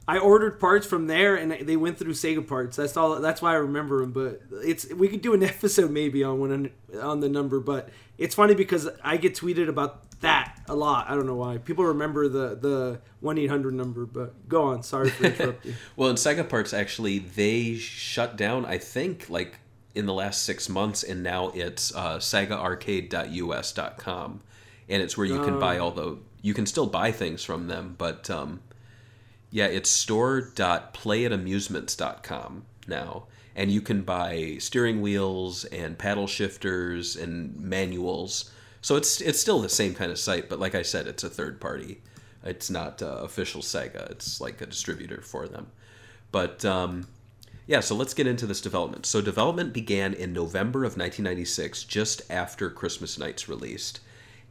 I 0.05 0.17
ordered 0.17 0.59
parts 0.59 0.85
from 0.85 1.07
there, 1.07 1.35
and 1.35 1.49
they 1.51 1.77
went 1.77 1.97
through 1.97 2.11
Sega 2.13 2.45
parts. 2.45 2.75
That's 2.75 2.97
all. 2.97 3.21
That's 3.21 3.41
why 3.41 3.51
I 3.51 3.55
remember 3.55 4.01
them. 4.01 4.11
But 4.11 4.41
it's 4.63 4.93
we 4.93 5.07
could 5.07 5.21
do 5.21 5.33
an 5.33 5.43
episode 5.43 5.91
maybe 5.91 6.21
on 6.23 6.39
one 6.39 6.71
on 7.01 7.21
the 7.21 7.29
number. 7.29 7.61
But 7.61 7.89
it's 8.17 8.35
funny 8.35 8.53
because 8.53 8.89
I 9.03 9.15
get 9.17 9.35
tweeted 9.35 9.69
about 9.69 10.19
that 10.19 10.61
a 10.67 10.75
lot. 10.75 11.09
I 11.09 11.15
don't 11.15 11.25
know 11.25 11.35
why 11.35 11.57
people 11.57 11.85
remember 11.85 12.27
the 12.27 12.55
the 12.55 12.99
one 13.21 13.37
eight 13.37 13.49
hundred 13.49 13.75
number. 13.75 14.05
But 14.05 14.49
go 14.49 14.63
on. 14.63 14.83
Sorry 14.83 15.09
for 15.09 15.25
interrupting. 15.27 15.75
Well, 15.95 16.09
in 16.09 16.17
Sega 16.17 16.49
Parts, 16.49 16.73
actually, 16.73 17.19
they 17.19 17.75
shut 17.75 18.35
down. 18.35 18.65
I 18.65 18.79
think 18.79 19.29
like 19.29 19.59
in 19.95 20.05
the 20.05 20.13
last 20.13 20.43
six 20.43 20.67
months, 20.67 21.03
and 21.03 21.23
now 21.23 21.47
it's 21.49 21.95
uh, 21.95 22.17
SagaArcade.us.com, 22.17 24.41
and 24.89 25.01
it's 25.01 25.17
where 25.17 25.27
you 25.27 25.41
can 25.43 25.59
buy 25.59 25.77
all 25.77 25.91
the. 25.91 26.17
You 26.41 26.53
can 26.53 26.65
still 26.65 26.87
buy 26.87 27.13
things 27.13 27.41
from 27.41 27.67
them, 27.67 27.95
but 27.97 28.29
um, 28.29 28.59
yeah, 29.53 29.67
it's 29.67 29.89
store.playatamusements.com 29.91 32.65
now, 32.87 33.27
and 33.55 33.71
you 33.71 33.81
can 33.81 34.01
buy 34.01 34.55
steering 34.57 34.99
wheels 34.99 35.63
and 35.65 35.95
paddle 35.95 36.25
shifters 36.25 37.15
and 37.15 37.55
manuals. 37.59 38.49
So 38.81 38.95
it's 38.95 39.21
it's 39.21 39.39
still 39.39 39.61
the 39.61 39.69
same 39.69 39.93
kind 39.93 40.11
of 40.11 40.17
site, 40.17 40.49
but 40.49 40.59
like 40.59 40.73
I 40.73 40.81
said, 40.81 41.05
it's 41.05 41.23
a 41.23 41.29
third 41.29 41.61
party. 41.61 42.01
It's 42.43 42.71
not 42.71 43.03
uh, 43.03 43.19
official 43.21 43.61
Sega. 43.61 44.09
It's 44.09 44.41
like 44.41 44.59
a 44.59 44.65
distributor 44.65 45.21
for 45.21 45.47
them. 45.47 45.67
But 46.31 46.65
um, 46.65 47.05
yeah, 47.67 47.81
so 47.81 47.95
let's 47.95 48.15
get 48.15 48.25
into 48.25 48.47
this 48.47 48.59
development. 48.59 49.05
So 49.05 49.21
development 49.21 49.71
began 49.71 50.15
in 50.15 50.33
November 50.33 50.79
of 50.79 50.97
1996, 50.97 51.83
just 51.83 52.23
after 52.27 52.71
Christmas 52.71 53.19
NiGHTS 53.19 53.47
released, 53.47 53.99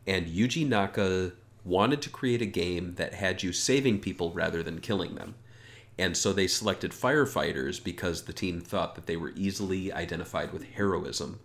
and 0.07 0.29
Yuji 0.29 0.65
Naka 0.65 1.33
wanted 1.65 2.03
to 2.03 2.11
create 2.11 2.43
a 2.43 2.47
game 2.47 2.95
that 2.97 3.15
had 3.15 3.43
you 3.43 3.53
saving 3.53 4.01
people 4.01 4.33
rather 4.33 4.63
than 4.63 4.81
killing 4.81 5.15
them. 5.15 5.35
And 5.99 6.17
so 6.17 6.33
they 6.33 6.47
selected 6.47 6.93
firefighters 6.93 7.83
because 7.83 8.23
the 8.23 8.33
team 8.33 8.61
thought 8.61 8.95
that 8.95 9.07
they 9.07 9.17
were 9.17 9.33
easily 9.37 9.93
identified 9.93 10.53
with 10.53 10.65
heroism. 10.65 11.41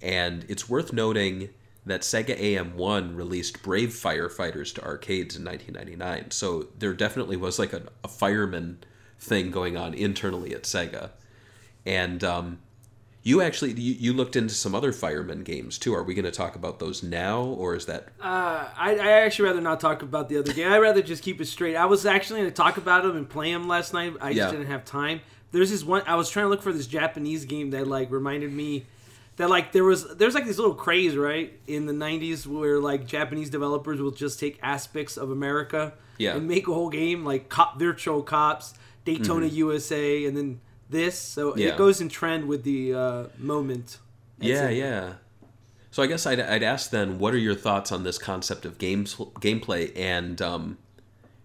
And 0.00 0.44
it's 0.48 0.68
worth 0.68 0.92
noting 0.92 1.50
that 1.84 2.02
Sega 2.02 2.38
AM1 2.38 3.16
released 3.16 3.62
Brave 3.62 3.90
Firefighters 3.90 4.74
to 4.74 4.84
arcades 4.84 5.36
in 5.36 5.44
1999. 5.44 6.30
So 6.30 6.68
there 6.78 6.94
definitely 6.94 7.36
was 7.36 7.58
like 7.58 7.72
a, 7.72 7.82
a 8.02 8.08
fireman 8.08 8.78
thing 9.18 9.50
going 9.50 9.76
on 9.76 9.94
internally 9.94 10.54
at 10.54 10.62
Sega. 10.62 11.10
And 11.84 12.22
um, 12.22 12.58
you 13.24 13.40
actually 13.40 13.72
you, 13.72 13.94
you 13.94 14.12
looked 14.12 14.34
into 14.36 14.54
some 14.54 14.74
other 14.74 14.92
fireman 14.92 15.42
games 15.44 15.78
too. 15.78 15.94
Are 15.94 16.02
we 16.02 16.14
going 16.14 16.24
to 16.24 16.30
talk 16.32 16.56
about 16.56 16.78
those 16.80 17.02
now, 17.02 17.42
or 17.42 17.74
is 17.76 17.86
that 17.86 18.08
Uh, 18.20 18.68
I, 18.76 18.96
I 19.00 19.10
actually 19.22 19.48
rather 19.48 19.60
not 19.60 19.78
talk 19.80 20.02
about 20.02 20.28
the 20.28 20.38
other 20.38 20.52
game. 20.52 20.70
I'd 20.72 20.78
rather 20.78 21.02
just 21.02 21.22
keep 21.22 21.40
it 21.40 21.46
straight. 21.46 21.76
I 21.76 21.84
was 21.86 22.04
actually 22.06 22.40
going 22.40 22.50
to 22.50 22.56
talk 22.56 22.76
about 22.78 23.04
them 23.04 23.16
and 23.16 23.28
play 23.28 23.52
them 23.52 23.68
last 23.68 23.92
night. 23.92 24.14
I 24.20 24.30
Yeah. 24.30 24.34
just 24.44 24.52
didn't 24.54 24.66
have 24.66 24.84
time. 24.84 25.20
There's 25.52 25.70
this 25.70 25.84
one. 25.84 26.02
I 26.06 26.14
was 26.16 26.30
trying 26.30 26.46
to 26.46 26.48
look 26.50 26.62
for 26.62 26.72
this 26.72 26.86
Japanese 26.86 27.44
game 27.44 27.70
that 27.70 27.86
like 27.86 28.10
reminded 28.10 28.52
me 28.52 28.86
that 29.36 29.48
like 29.50 29.72
there 29.72 29.84
was 29.84 30.16
there's 30.16 30.34
like 30.34 30.46
this 30.46 30.58
little 30.58 30.74
craze 30.74 31.16
right 31.16 31.52
in 31.66 31.86
the 31.86 31.92
90s 31.92 32.46
where 32.46 32.78
like 32.80 33.06
Japanese 33.06 33.50
developers 33.50 34.00
will 34.00 34.10
just 34.10 34.40
take 34.40 34.58
aspects 34.62 35.16
of 35.16 35.30
America 35.30 35.92
Yeah. 36.18 36.34
and 36.36 36.48
make 36.48 36.66
a 36.68 36.74
whole 36.74 36.90
game 36.90 37.24
like 37.24 37.48
cop 37.48 37.78
virtual 37.78 38.22
cops, 38.22 38.74
Daytona 39.04 39.46
USA, 39.46 40.24
and 40.24 40.36
then 40.36 40.60
this. 40.92 41.18
So. 41.18 41.56
Yeah. 41.56 41.70
it 41.70 41.76
goes 41.76 42.00
in 42.00 42.08
trend 42.08 42.46
with 42.46 42.62
the 42.64 42.94
uh, 42.94 43.24
moment. 43.38 43.98
Yeah, 44.38 44.68
yeah. 44.68 45.14
So 45.90 46.02
I 46.02 46.06
guess 46.06 46.26
I'd, 46.26 46.40
I'd 46.40 46.62
ask 46.62 46.90
then, 46.90 47.18
what 47.18 47.34
are 47.34 47.38
your 47.38 47.54
thoughts 47.54 47.92
on 47.92 48.02
this 48.02 48.16
concept 48.18 48.64
of 48.64 48.78
games 48.78 49.14
gameplay, 49.14 49.92
and 49.96 50.40
um, 50.40 50.78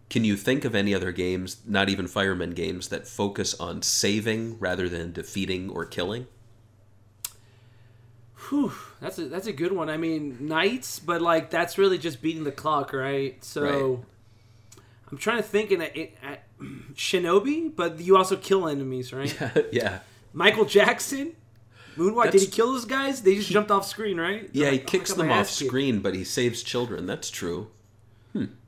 can 0.09 0.23
you 0.23 0.37
think 0.37 0.63
of 0.63 0.73
any 0.73 0.95
other 0.95 1.11
games, 1.11 1.57
not 1.65 1.89
even 1.89 2.07
fireman 2.07 2.51
games, 2.51 2.87
that 2.87 3.07
focus 3.07 3.53
on 3.59 3.81
saving 3.81 4.57
rather 4.57 4.87
than 4.87 5.11
defeating 5.11 5.69
or 5.69 5.83
killing? 5.85 6.27
Whew, 8.49 8.71
that's 9.01 9.19
a 9.19 9.25
that's 9.25 9.47
a 9.47 9.53
good 9.53 9.73
one. 9.73 9.89
I 9.89 9.97
mean, 9.97 10.37
NiGHTS, 10.41 11.05
but 11.05 11.21
like 11.21 11.49
that's 11.49 11.77
really 11.77 11.97
just 11.97 12.21
beating 12.21 12.45
the 12.45 12.51
clock, 12.51 12.93
right? 12.93 13.43
So 13.43 13.63
Right. 13.63 14.05
I'm 15.11 15.17
trying 15.17 15.37
to 15.37 15.43
think 15.43 15.71
in 15.71 15.81
a, 15.81 15.85
it, 15.93 16.17
Shinobi, 16.93 17.75
but 17.75 17.99
you 17.99 18.17
also 18.17 18.35
kill 18.35 18.67
enemies, 18.67 19.13
right? 19.13 19.35
yeah, 19.41 19.61
yeah. 19.71 19.99
Michael 20.33 20.65
Jackson, 20.65 21.35
Moonwalk. 21.97 22.31
Did 22.31 22.41
he 22.41 22.47
kill 22.47 22.73
those 22.73 22.85
guys? 22.85 23.21
They 23.21 23.35
just 23.35 23.49
jumped 23.49 23.71
off 23.71 23.85
screen, 23.85 24.19
right? 24.19 24.49
yeah. 24.53 24.65
They're 24.65 24.71
He 24.71 24.77
like, 24.77 24.81
"Oh 24.81 24.83
my 24.83 24.89
kicks 24.91 25.13
God, 25.13 25.19
them 25.23 25.31
off 25.31 25.37
ass 25.39 25.59
kicked." 25.59 25.69
screen, 25.69 25.99
but 25.99 26.15
he 26.15 26.23
saves 26.23 26.63
children. 26.63 27.05
That's 27.05 27.29
true. 27.29 27.69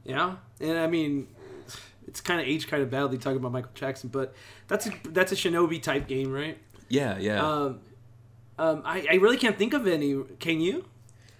Yeah, 0.04 0.38
and 0.60 0.80
I 0.80 0.88
mean, 0.88 1.28
it's 2.08 2.20
kind 2.22 2.42
of 2.42 2.48
age 2.48 2.68
kind 2.68 2.82
of 2.82 2.90
badly 2.90 3.20
talking 3.20 3.38
about 3.38 3.52
Michael 3.52 3.70
Jackson, 3.76 4.10
but 4.10 4.34
that's 4.68 4.88
a 4.88 4.92
that's 5.10 5.32
a 5.32 5.36
Shinobi 5.36 5.82
type 5.82 6.08
game, 6.08 6.32
right? 6.32 6.58
Yeah, 6.88 7.20
yeah. 7.20 7.48
Um, 7.48 7.80
um, 8.58 8.82
I, 8.84 9.06
I 9.12 9.16
really 9.16 9.38
can't 9.38 9.58
think 9.58 9.74
of 9.76 9.86
any. 9.86 10.20
Can 10.40 10.60
you? 10.62 10.86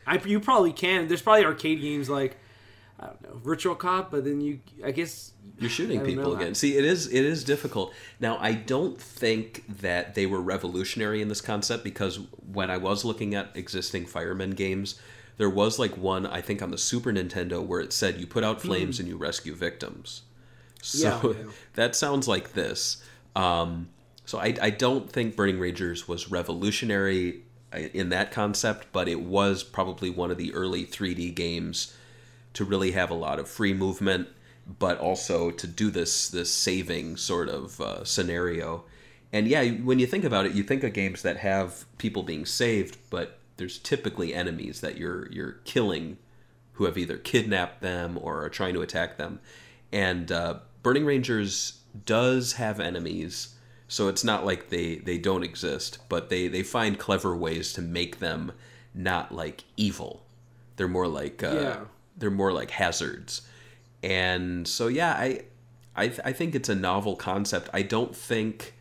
I 0.06 0.20
you 0.24 0.40
probably 0.40 0.72
can. 0.72 1.08
There's 1.08 1.24
probably 1.24 1.46
arcade 1.46 1.82
games 1.82 2.08
like 2.10 2.38
I 3.00 3.06
don't 3.08 3.22
know, 3.24 3.38
Virtual 3.38 3.76
Cop, 3.76 4.12
but 4.12 4.26
then 4.26 4.42
you, 4.42 4.60
I 4.84 4.92
guess 4.92 5.32
You're 5.58 5.70
shooting 5.70 6.02
people 6.02 6.32
know. 6.32 6.36
again. 6.36 6.54
See, 6.54 6.78
it 6.78 6.84
is 6.84 7.08
it 7.08 7.24
is 7.24 7.44
difficult. 7.44 7.94
Now, 8.20 8.38
I 8.40 8.54
don't 8.54 9.00
think 9.00 9.64
that 9.82 10.16
they 10.16 10.26
were 10.26 10.42
revolutionary 10.42 11.22
in 11.22 11.30
this 11.30 11.40
concept 11.40 11.84
because 11.84 12.20
when 12.52 12.70
I 12.70 12.78
was 12.78 13.06
looking 13.06 13.36
at 13.36 13.56
existing 13.56 14.06
firemen 14.06 14.52
games, 14.52 15.00
there 15.38 15.50
was 15.50 15.80
like 15.80 15.96
one 15.96 16.26
I 16.26 16.42
think 16.42 16.62
on 16.62 16.72
the 16.72 16.78
Super 16.78 17.14
Nintendo 17.14 17.66
where 17.66 17.80
it 17.80 17.94
said 17.94 18.20
you 18.20 18.28
put 18.28 18.44
out 18.44 18.62
flames 18.62 19.00
and 19.00 19.08
you 19.08 19.16
rescue 19.16 19.56
victims. 19.56 20.24
So. 20.82 21.22
Yeah, 21.24 21.44
yeah. 21.44 21.52
that 21.76 21.96
sounds 21.96 22.28
like 22.28 22.54
this. 22.54 23.02
Um, 23.36 23.90
so 24.26 24.40
I, 24.40 24.56
I 24.62 24.70
don't 24.70 25.10
think 25.10 25.36
Burning 25.36 25.60
Rangers 25.60 26.08
was 26.08 26.30
revolutionary 26.30 27.44
uh, 27.74 27.80
in 27.94 28.10
that 28.10 28.32
concept, 28.32 28.88
but 28.92 29.08
it 29.08 29.22
was 29.22 29.64
probably 29.64 30.10
one 30.10 30.32
of 30.32 30.38
the 30.38 30.54
early 30.54 30.86
3D 30.86 31.34
games 31.34 31.96
to 32.54 32.66
really 32.66 32.92
have 32.92 33.10
a 33.10 33.16
lot 33.16 33.40
of 33.40 33.48
free 33.48 33.74
movement, 33.74 34.28
but 34.80 34.98
also 35.00 35.52
to 35.52 35.68
do 35.68 35.90
this 35.90 36.30
this 36.30 36.54
saving 36.54 37.18
sort 37.18 37.50
of 37.50 37.80
uh, 37.82 38.04
scenario. 38.04 38.84
And 39.32 39.48
yeah, 39.48 39.64
when 39.70 40.00
you 40.00 40.08
think 40.08 40.24
about 40.24 40.46
it, 40.46 40.54
you 40.54 40.64
think 40.64 40.84
of 40.84 40.94
games 40.94 41.22
that 41.22 41.38
have 41.38 41.86
people 41.98 42.24
being 42.24 42.46
saved, 42.46 42.98
but 43.10 43.40
there's 43.58 43.78
typically 43.78 44.34
enemies 44.34 44.82
that 44.82 44.98
you're 44.98 45.32
you're 45.32 45.60
killing 45.66 46.18
who 46.74 46.86
have 46.86 46.98
either 46.98 47.18
kidnapped 47.18 47.82
them 47.82 48.18
or 48.22 48.44
are 48.44 48.50
trying 48.50 48.74
to 48.74 48.82
attack 48.82 49.18
them. 49.18 49.40
And 49.92 50.32
uh, 50.32 50.60
Burning 50.82 51.06
Rangers 51.06 51.82
does 52.06 52.54
have 52.54 52.80
enemies, 52.80 53.56
so 53.90 54.08
it's 54.08 54.24
not 54.24 54.46
like 54.46 54.70
they, 54.70 54.96
they 54.96 55.18
don't 55.18 55.44
exist, 55.44 56.00
but 56.08 56.30
they, 56.30 56.48
they 56.48 56.64
find 56.64 56.98
clever 56.98 57.36
ways 57.36 57.74
to 57.74 57.82
make 57.82 58.20
them 58.20 58.54
not 58.94 59.34
like 59.34 59.66
evil. 59.76 60.24
They're 60.78 60.88
more 60.88 61.08
like 61.08 61.44
uh, 61.44 61.60
Yeah. 61.62 61.80
They're 62.20 62.32
more 62.32 62.52
like 62.52 62.72
hazards. 62.72 63.42
And 64.04 64.68
so 64.68 64.88
yeah, 64.88 65.14
I 65.14 65.42
I, 65.96 66.08
th- 66.08 66.22
I 66.24 66.32
think 66.32 66.56
it's 66.56 66.70
a 66.70 66.76
novel 66.76 67.16
concept. 67.16 67.70
I 67.74 67.82
don't 67.82 68.16
think 68.16 68.76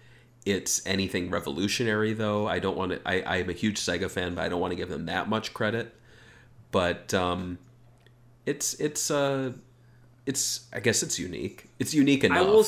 it's 0.47 0.87
anything 0.87 1.30
revolutionary 1.30 2.12
though. 2.12 2.47
I 2.47 2.59
don't 2.59 2.76
want 2.76 2.92
to. 2.92 3.00
I 3.04 3.38
I'm 3.38 3.50
a 3.50 3.54
huge 3.54 3.80
Sega 3.80 4.11
fan, 4.11 4.35
but 4.35 4.45
I 4.45 4.49
don't 4.49 4.61
want 4.61 4.73
to 4.73 4.76
give 4.76 4.88
them 4.88 5.07
that 5.07 5.28
much 5.28 5.52
credit. 5.52 5.95
But 6.71 7.12
um, 7.14 7.59
it's 8.47 8.75
it's 8.75 9.11
uh 9.11 9.52
it's 10.26 10.66
I 10.73 10.80
guess 10.80 11.02
it's 11.02 11.18
unique. 11.18 11.66
It's 11.78 11.95
unique 11.95 12.25
enough. 12.25 12.38
I 12.38 12.42
will 12.42 12.66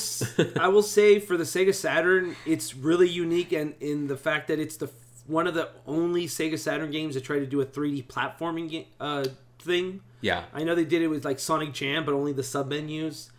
I 0.60 0.68
will 0.68 0.82
say 0.82 1.18
for 1.20 1.36
the 1.36 1.44
Sega 1.44 1.74
Saturn, 1.74 2.34
it's 2.46 2.74
really 2.74 3.08
unique 3.08 3.52
and 3.52 3.74
in 3.80 4.06
the 4.08 4.16
fact 4.16 4.48
that 4.48 4.58
it's 4.58 4.76
the 4.76 4.90
one 5.26 5.46
of 5.46 5.54
the 5.54 5.68
only 5.86 6.26
Sega 6.26 6.58
Saturn 6.58 6.90
games 6.90 7.14
that 7.14 7.24
try 7.24 7.38
to 7.38 7.46
do 7.46 7.60
a 7.60 7.66
3D 7.66 8.06
platforming 8.06 8.86
uh, 8.98 9.24
thing. 9.58 10.00
Yeah. 10.20 10.44
I 10.52 10.64
know 10.64 10.74
they 10.74 10.84
did 10.84 11.02
it 11.02 11.08
with 11.08 11.24
like 11.24 11.38
Sonic 11.38 11.72
Jam, 11.72 12.04
but 12.04 12.14
only 12.14 12.32
the 12.32 12.42
sub 12.42 12.68
menus. 12.68 13.30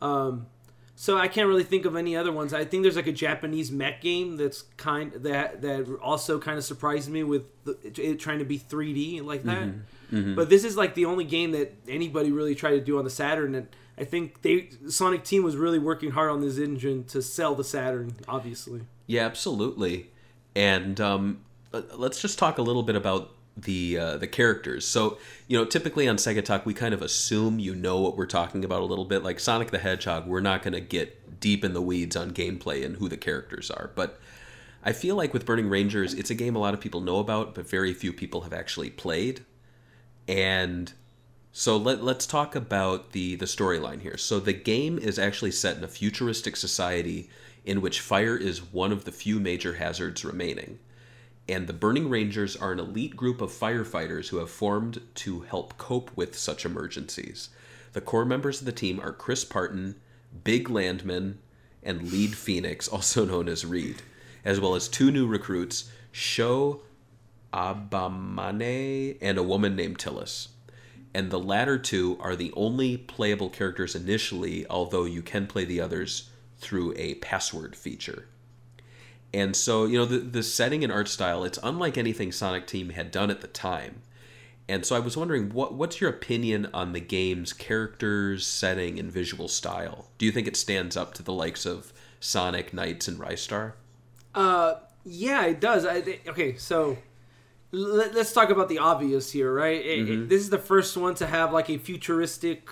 Um, 0.00 0.46
so 0.96 1.18
I 1.18 1.26
can't 1.26 1.48
really 1.48 1.64
think 1.64 1.86
of 1.86 1.96
any 1.96 2.16
other 2.16 2.30
ones. 2.30 2.54
I 2.54 2.64
think 2.64 2.82
there's 2.82 2.96
like 2.96 3.08
a 3.08 3.12
Japanese 3.12 3.72
mech 3.72 4.00
game 4.00 4.36
that's 4.36 4.62
kind 4.76 5.12
that 5.12 5.62
that 5.62 5.88
also 6.00 6.38
kind 6.38 6.56
of 6.56 6.64
surprised 6.64 7.10
me 7.10 7.24
with 7.24 7.46
the, 7.64 7.76
it 7.96 8.20
trying 8.20 8.38
to 8.38 8.44
be 8.44 8.58
3D 8.58 9.24
like 9.24 9.42
that. 9.42 9.62
But 10.34 10.50
this 10.50 10.64
is 10.64 10.76
like 10.76 10.94
the 10.94 11.06
only 11.06 11.24
game 11.24 11.50
that 11.52 11.74
anybody 11.88 12.30
really 12.30 12.54
tried 12.54 12.72
to 12.72 12.80
do 12.80 12.98
on 12.98 13.04
the 13.04 13.10
Saturn, 13.10 13.56
and 13.56 13.66
I 13.98 14.04
think 14.04 14.42
they 14.42 14.70
Sonic 14.88 15.24
Team 15.24 15.42
was 15.42 15.56
really 15.56 15.80
working 15.80 16.12
hard 16.12 16.30
on 16.30 16.40
this 16.40 16.58
engine 16.58 17.04
to 17.06 17.22
sell 17.22 17.56
the 17.56 17.64
Saturn. 17.64 18.14
Obviously, 18.28 18.82
Yeah, 19.06 19.26
absolutely. 19.26 20.10
And 20.54 21.00
um, 21.00 21.40
uh, 21.72 21.82
let's 21.96 22.22
just 22.22 22.38
talk 22.38 22.58
a 22.58 22.62
little 22.62 22.84
bit 22.84 22.94
about 22.94 23.33
the 23.56 23.98
uh, 23.98 24.16
the 24.16 24.26
characters. 24.26 24.86
So, 24.86 25.18
you 25.46 25.56
know, 25.56 25.64
typically 25.64 26.08
on 26.08 26.16
Sega 26.16 26.44
Talk, 26.44 26.66
we 26.66 26.74
kind 26.74 26.94
of 26.94 27.02
assume 27.02 27.58
you 27.58 27.74
know 27.74 28.00
what 28.00 28.16
we're 28.16 28.26
talking 28.26 28.64
about 28.64 28.82
a 28.82 28.84
little 28.84 29.04
bit. 29.04 29.22
Like 29.22 29.40
Sonic 29.40 29.70
the 29.70 29.78
Hedgehog, 29.78 30.26
we're 30.26 30.40
not 30.40 30.62
going 30.62 30.74
to 30.74 30.80
get 30.80 31.40
deep 31.40 31.64
in 31.64 31.74
the 31.74 31.82
weeds 31.82 32.16
on 32.16 32.32
gameplay 32.32 32.84
and 32.84 32.96
who 32.96 33.08
the 33.08 33.16
characters 33.16 33.70
are. 33.70 33.90
But 33.94 34.18
I 34.82 34.92
feel 34.92 35.16
like 35.16 35.32
with 35.32 35.46
Burning 35.46 35.68
Rangers, 35.68 36.14
it's 36.14 36.30
a 36.30 36.34
game 36.34 36.56
a 36.56 36.58
lot 36.58 36.74
of 36.74 36.80
people 36.80 37.00
know 37.00 37.18
about, 37.18 37.54
but 37.54 37.68
very 37.68 37.94
few 37.94 38.12
people 38.12 38.42
have 38.42 38.52
actually 38.52 38.90
played. 38.90 39.44
And 40.28 40.92
so 41.52 41.76
let, 41.76 42.02
let's 42.02 42.26
talk 42.26 42.54
about 42.54 43.12
the, 43.12 43.36
the 43.36 43.46
storyline 43.46 44.00
here. 44.00 44.16
So 44.16 44.40
the 44.40 44.52
game 44.52 44.98
is 44.98 45.18
actually 45.18 45.52
set 45.52 45.76
in 45.76 45.84
a 45.84 45.88
futuristic 45.88 46.56
society 46.56 47.30
in 47.64 47.80
which 47.80 48.00
fire 48.00 48.36
is 48.36 48.72
one 48.72 48.92
of 48.92 49.04
the 49.04 49.12
few 49.12 49.40
major 49.40 49.74
hazards 49.74 50.24
remaining. 50.24 50.78
And 51.48 51.66
the 51.66 51.74
Burning 51.74 52.08
Rangers 52.08 52.56
are 52.56 52.72
an 52.72 52.78
elite 52.78 53.16
group 53.16 53.40
of 53.40 53.50
firefighters 53.50 54.28
who 54.28 54.38
have 54.38 54.50
formed 54.50 55.02
to 55.16 55.40
help 55.42 55.76
cope 55.76 56.10
with 56.16 56.38
such 56.38 56.64
emergencies. 56.64 57.50
The 57.92 58.00
core 58.00 58.24
members 58.24 58.60
of 58.60 58.66
the 58.66 58.72
team 58.72 58.98
are 58.98 59.12
Chris 59.12 59.44
Parton, 59.44 59.96
Big 60.42 60.70
Landman, 60.70 61.38
and 61.82 62.10
Lead 62.10 62.34
Phoenix, 62.34 62.88
also 62.94 63.24
known 63.24 63.48
as 63.48 63.64
Reed. 63.64 64.02
as 64.44 64.60
well 64.60 64.74
as 64.74 64.88
two 64.88 65.10
new 65.10 65.26
recruits, 65.26 65.90
Sho 66.12 66.82
Abamane 67.52 69.16
and 69.20 69.38
a 69.38 69.42
woman 69.42 69.76
named 69.76 69.98
Tillis. 69.98 70.48
And 71.14 71.30
the 71.30 71.38
latter 71.38 71.78
two 71.78 72.18
are 72.20 72.34
the 72.34 72.52
only 72.56 72.96
playable 72.96 73.48
characters 73.48 73.94
initially, 73.94 74.66
although 74.68 75.04
you 75.04 75.22
can 75.22 75.46
play 75.46 75.64
the 75.64 75.80
others 75.80 76.30
through 76.58 76.94
a 76.96 77.14
password 77.16 77.76
feature. 77.76 78.26
And 79.34 79.56
so, 79.56 79.84
you 79.84 79.98
know, 79.98 80.04
the, 80.04 80.18
the 80.18 80.42
setting 80.44 80.84
and 80.84 80.92
art 80.92 81.08
style, 81.08 81.42
it's 81.44 81.58
unlike 81.62 81.98
anything 81.98 82.30
Sonic 82.30 82.66
Team 82.68 82.90
had 82.90 83.10
done 83.10 83.30
at 83.30 83.40
the 83.40 83.48
time. 83.48 84.02
And 84.68 84.86
so 84.86 84.94
I 84.96 85.00
was 85.00 85.16
wondering, 85.16 85.50
what 85.52 85.74
what's 85.74 86.00
your 86.00 86.08
opinion 86.08 86.68
on 86.72 86.92
the 86.92 87.00
game's 87.00 87.52
characters, 87.52 88.46
setting, 88.46 88.98
and 88.98 89.10
visual 89.12 89.48
style? 89.48 90.06
Do 90.16 90.24
you 90.24 90.32
think 90.32 90.46
it 90.46 90.56
stands 90.56 90.96
up 90.96 91.12
to 91.14 91.22
the 91.22 91.32
likes 91.32 91.66
of 91.66 91.92
Sonic, 92.20 92.70
NiGHTS, 92.70 93.08
and 93.08 93.18
Ristar? 93.18 93.72
Uh, 94.34 94.74
yeah, 95.04 95.44
it 95.46 95.60
does. 95.60 95.84
I, 95.84 96.00
thi- 96.00 96.20
okay, 96.28 96.56
so 96.56 96.96
let, 97.72 98.14
us 98.16 98.32
talk 98.32 98.48
about 98.50 98.68
the 98.70 98.78
obvious 98.78 99.32
here, 99.32 99.52
right? 99.52 99.84
It- 99.84 100.08
it- 100.08 100.28
this 100.30 100.40
is 100.40 100.48
the 100.50 100.58
first 100.58 100.96
one 100.96 101.14
to 101.16 101.26
have 101.26 101.52
like 101.52 101.68
a 101.68 101.76
futuristic 101.76 102.70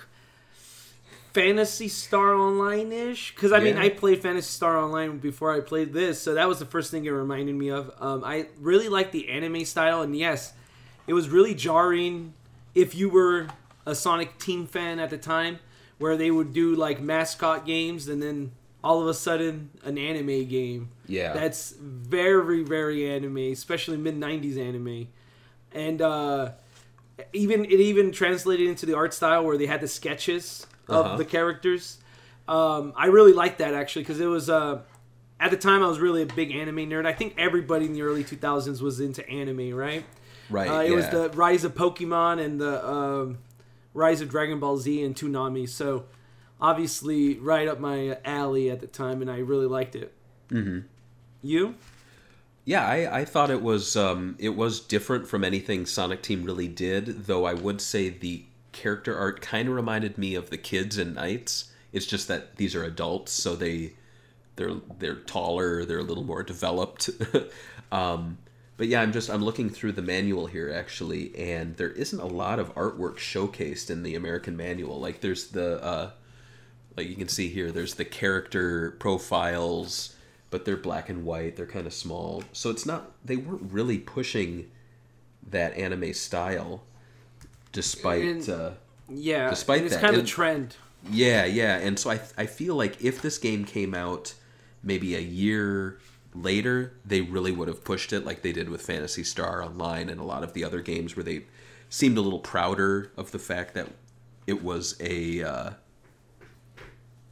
Phantasy 1.33 1.87
Star 1.87 2.35
Online 2.35 2.91
ish. 2.91 3.33
Because 3.33 3.51
I 3.51 3.59
mean, 3.59 3.77
I 3.77 3.89
played 3.89 4.21
Phantasy 4.21 4.49
Star 4.49 4.77
Online 4.77 5.17
before 5.17 5.51
I 5.53 5.61
played 5.61 5.91
this, 5.91 6.21
so 6.21 6.35
that 6.35 6.47
was 6.47 6.59
the 6.59 6.65
first 6.65 6.91
thing 6.91 7.05
it 7.05 7.09
reminded 7.09 7.55
me 7.55 7.69
of. 7.69 7.91
Um, 7.99 8.23
I 8.23 8.47
really 8.59 8.87
like 8.87 9.11
the 9.11 9.29
anime 9.29 9.65
style, 9.65 10.01
and 10.01 10.15
yes, 10.15 10.53
it 11.07 11.13
was 11.13 11.29
really 11.29 11.55
jarring 11.55 12.33
if 12.75 12.95
you 12.95 13.09
were 13.09 13.47
a 13.85 13.95
Sonic 13.95 14.37
Team 14.37 14.67
fan 14.67 14.99
at 14.99 15.09
the 15.09 15.17
time, 15.17 15.59
where 15.97 16.15
they 16.15 16.31
would 16.31 16.53
do 16.53 16.75
like 16.75 17.01
mascot 17.01 17.65
games 17.65 18.07
and 18.07 18.21
then 18.21 18.51
all 18.83 19.01
of 19.01 19.07
a 19.07 19.13
sudden 19.13 19.71
an 19.83 19.97
anime 19.97 20.45
game. 20.45 20.89
Yeah. 21.07 21.33
That's 21.33 21.71
very, 21.79 22.63
very 22.63 23.09
anime, 23.09 23.37
especially 23.37 23.97
mid 23.97 24.19
90s 24.19 24.57
anime. 24.57 25.07
And 25.71 26.01
uh, 26.01 26.51
even 27.31 27.65
it 27.65 27.71
even 27.71 28.11
translated 28.11 28.67
into 28.67 28.85
the 28.85 28.95
art 28.95 29.13
style 29.13 29.43
where 29.45 29.57
they 29.57 29.65
had 29.65 29.81
the 29.81 29.87
sketches 29.87 30.67
of 30.87 31.05
Uh-huh. 31.05 31.17
the 31.17 31.25
characters. 31.25 31.97
Um, 32.47 32.93
I 32.95 33.07
really 33.07 33.33
liked 33.33 33.59
that 33.59 33.73
actually 33.73 34.03
because 34.03 34.19
it 34.19 34.25
was 34.25 34.49
uh, 34.49 34.81
at 35.39 35.51
the 35.51 35.57
time 35.57 35.81
I 35.83 35.87
was 35.87 35.99
really 35.99 36.21
a 36.21 36.25
big 36.25 36.51
anime 36.53 36.89
nerd. 36.89 37.05
I 37.05 37.13
think 37.13 37.35
everybody 37.37 37.85
in 37.85 37.93
the 37.93 38.01
early 38.01 38.23
2000s 38.23 38.81
was 38.81 38.99
into 38.99 39.27
anime, 39.29 39.73
right? 39.73 40.03
Right. 40.49 40.67
Uh, 40.69 40.81
it 40.81 40.91
was 40.91 41.07
the 41.09 41.29
rise 41.29 41.63
of 41.63 41.73
Pokemon 41.73 42.43
and 42.43 42.59
the 42.59 42.85
um, 42.87 43.37
rise 43.93 44.19
of 44.21 44.29
Dragon 44.29 44.59
Ball 44.59 44.77
Z 44.77 45.03
and 45.03 45.15
Toonami. 45.15 45.67
So 45.69 46.05
obviously, 46.59 47.37
right 47.39 47.67
up 47.67 47.79
my 47.79 48.17
alley 48.25 48.69
at 48.69 48.79
the 48.81 48.87
time, 48.87 49.21
and 49.21 49.31
I 49.31 49.37
really 49.39 49.65
liked 49.65 49.95
it. 49.95 50.13
Mm-hmm. 50.49 50.79
You? 51.41 51.75
Yeah, 52.65 52.85
I, 52.87 53.19
I 53.19 53.25
thought 53.25 53.49
it 53.51 53.61
was 53.61 53.95
um, 53.97 54.35
it 54.39 54.55
was 54.55 54.79
different 54.79 55.27
from 55.27 55.43
anything 55.43 55.85
Sonic 55.85 56.21
Team 56.21 56.43
really 56.43 56.67
did, 56.67 57.25
though 57.25 57.45
I 57.45 57.53
would 57.53 57.81
say 57.81 58.09
the 58.09 58.43
character 58.73 59.17
art 59.17 59.41
kind 59.41 59.69
of 59.69 59.75
reminded 59.75 60.17
me 60.17 60.35
of 60.35 60.49
the 60.49 60.57
kids 60.57 60.97
and 60.97 61.15
NiGHTS. 61.15 61.69
It's 61.91 62.05
just 62.05 62.27
that 62.27 62.57
these 62.57 62.75
are 62.75 62.83
adults, 62.83 63.31
so 63.31 63.55
they 63.55 63.93
they're 64.55 64.75
they're 64.99 65.15
taller, 65.15 65.85
they're 65.85 65.99
a 65.99 66.03
little 66.03 66.23
more 66.23 66.43
developed. 66.43 67.09
um, 67.91 68.39
but 68.77 68.87
yeah, 68.87 69.01
I'm 69.01 69.11
just 69.11 69.29
I'm 69.29 69.43
looking 69.43 69.69
through 69.69 69.91
the 69.93 70.01
manual 70.01 70.47
here 70.47 70.71
actually, 70.71 71.35
and 71.37 71.77
there 71.77 71.91
isn't 71.91 72.19
a 72.19 72.25
lot 72.25 72.59
of 72.59 72.73
artwork 72.75 73.17
showcased 73.17 73.89
in 73.89 74.03
the 74.03 74.15
American 74.15 74.57
manual. 74.57 74.99
Like 74.99 75.21
there's 75.21 75.49
the 75.49 75.83
uh, 75.83 76.11
like 76.97 77.07
you 77.07 77.15
can 77.15 77.27
see 77.27 77.49
here 77.49 77.71
there's 77.71 77.95
the 77.95 78.05
character 78.05 78.91
profiles 78.99 80.15
but 80.49 80.65
they're 80.65 80.77
black 80.77 81.09
and 81.09 81.25
white 81.25 81.55
they're 81.55 81.65
kind 81.65 81.87
of 81.87 81.93
small 81.93 82.43
so 82.51 82.69
it's 82.69 82.85
not 82.85 83.11
they 83.23 83.35
weren't 83.35 83.71
really 83.71 83.97
pushing 83.97 84.69
that 85.49 85.73
anime 85.75 86.13
style 86.13 86.83
despite 87.73 88.23
And- 88.23 88.49
uh, 88.49 88.71
Yeah. 89.09 89.49
Despite 89.49 89.81
it's 89.83 89.93
that, 89.95 90.01
kind 90.01 90.13
of 90.15 90.19
and- 90.21 90.27
a 90.27 90.31
trend. 90.31 90.75
yeah 91.11 91.43
yeah 91.43 91.77
and 91.77 91.99
so 91.99 92.09
I, 92.11 92.21
I 92.37 92.45
feel 92.45 92.75
like 92.75 93.03
if 93.03 93.21
this 93.21 93.37
game 93.37 93.65
came 93.65 93.93
out 93.93 94.33
maybe 94.81 95.15
a 95.15 95.19
year 95.19 95.99
later 96.33 96.93
they 97.05 97.19
really 97.21 97.51
would 97.51 97.67
have 97.67 97.83
pushed 97.83 98.13
it 98.13 98.23
like 98.25 98.41
they 98.41 98.53
did 98.53 98.69
with 98.69 98.81
Phantasy 98.81 99.23
Star 99.25 99.61
Online 99.61 100.07
and 100.09 100.19
a 100.21 100.23
lot 100.23 100.43
of 100.43 100.53
the 100.53 100.63
other 100.63 100.79
games 100.81 101.15
where 101.17 101.23
they 101.23 101.43
seemed 101.89 102.17
a 102.17 102.21
little 102.21 102.39
prouder 102.39 103.11
of 103.17 103.31
the 103.31 103.39
fact 103.39 103.73
that 103.73 103.87
it 104.47 104.63
was 104.63 104.95
a 105.01 105.43
uh, 105.43 105.69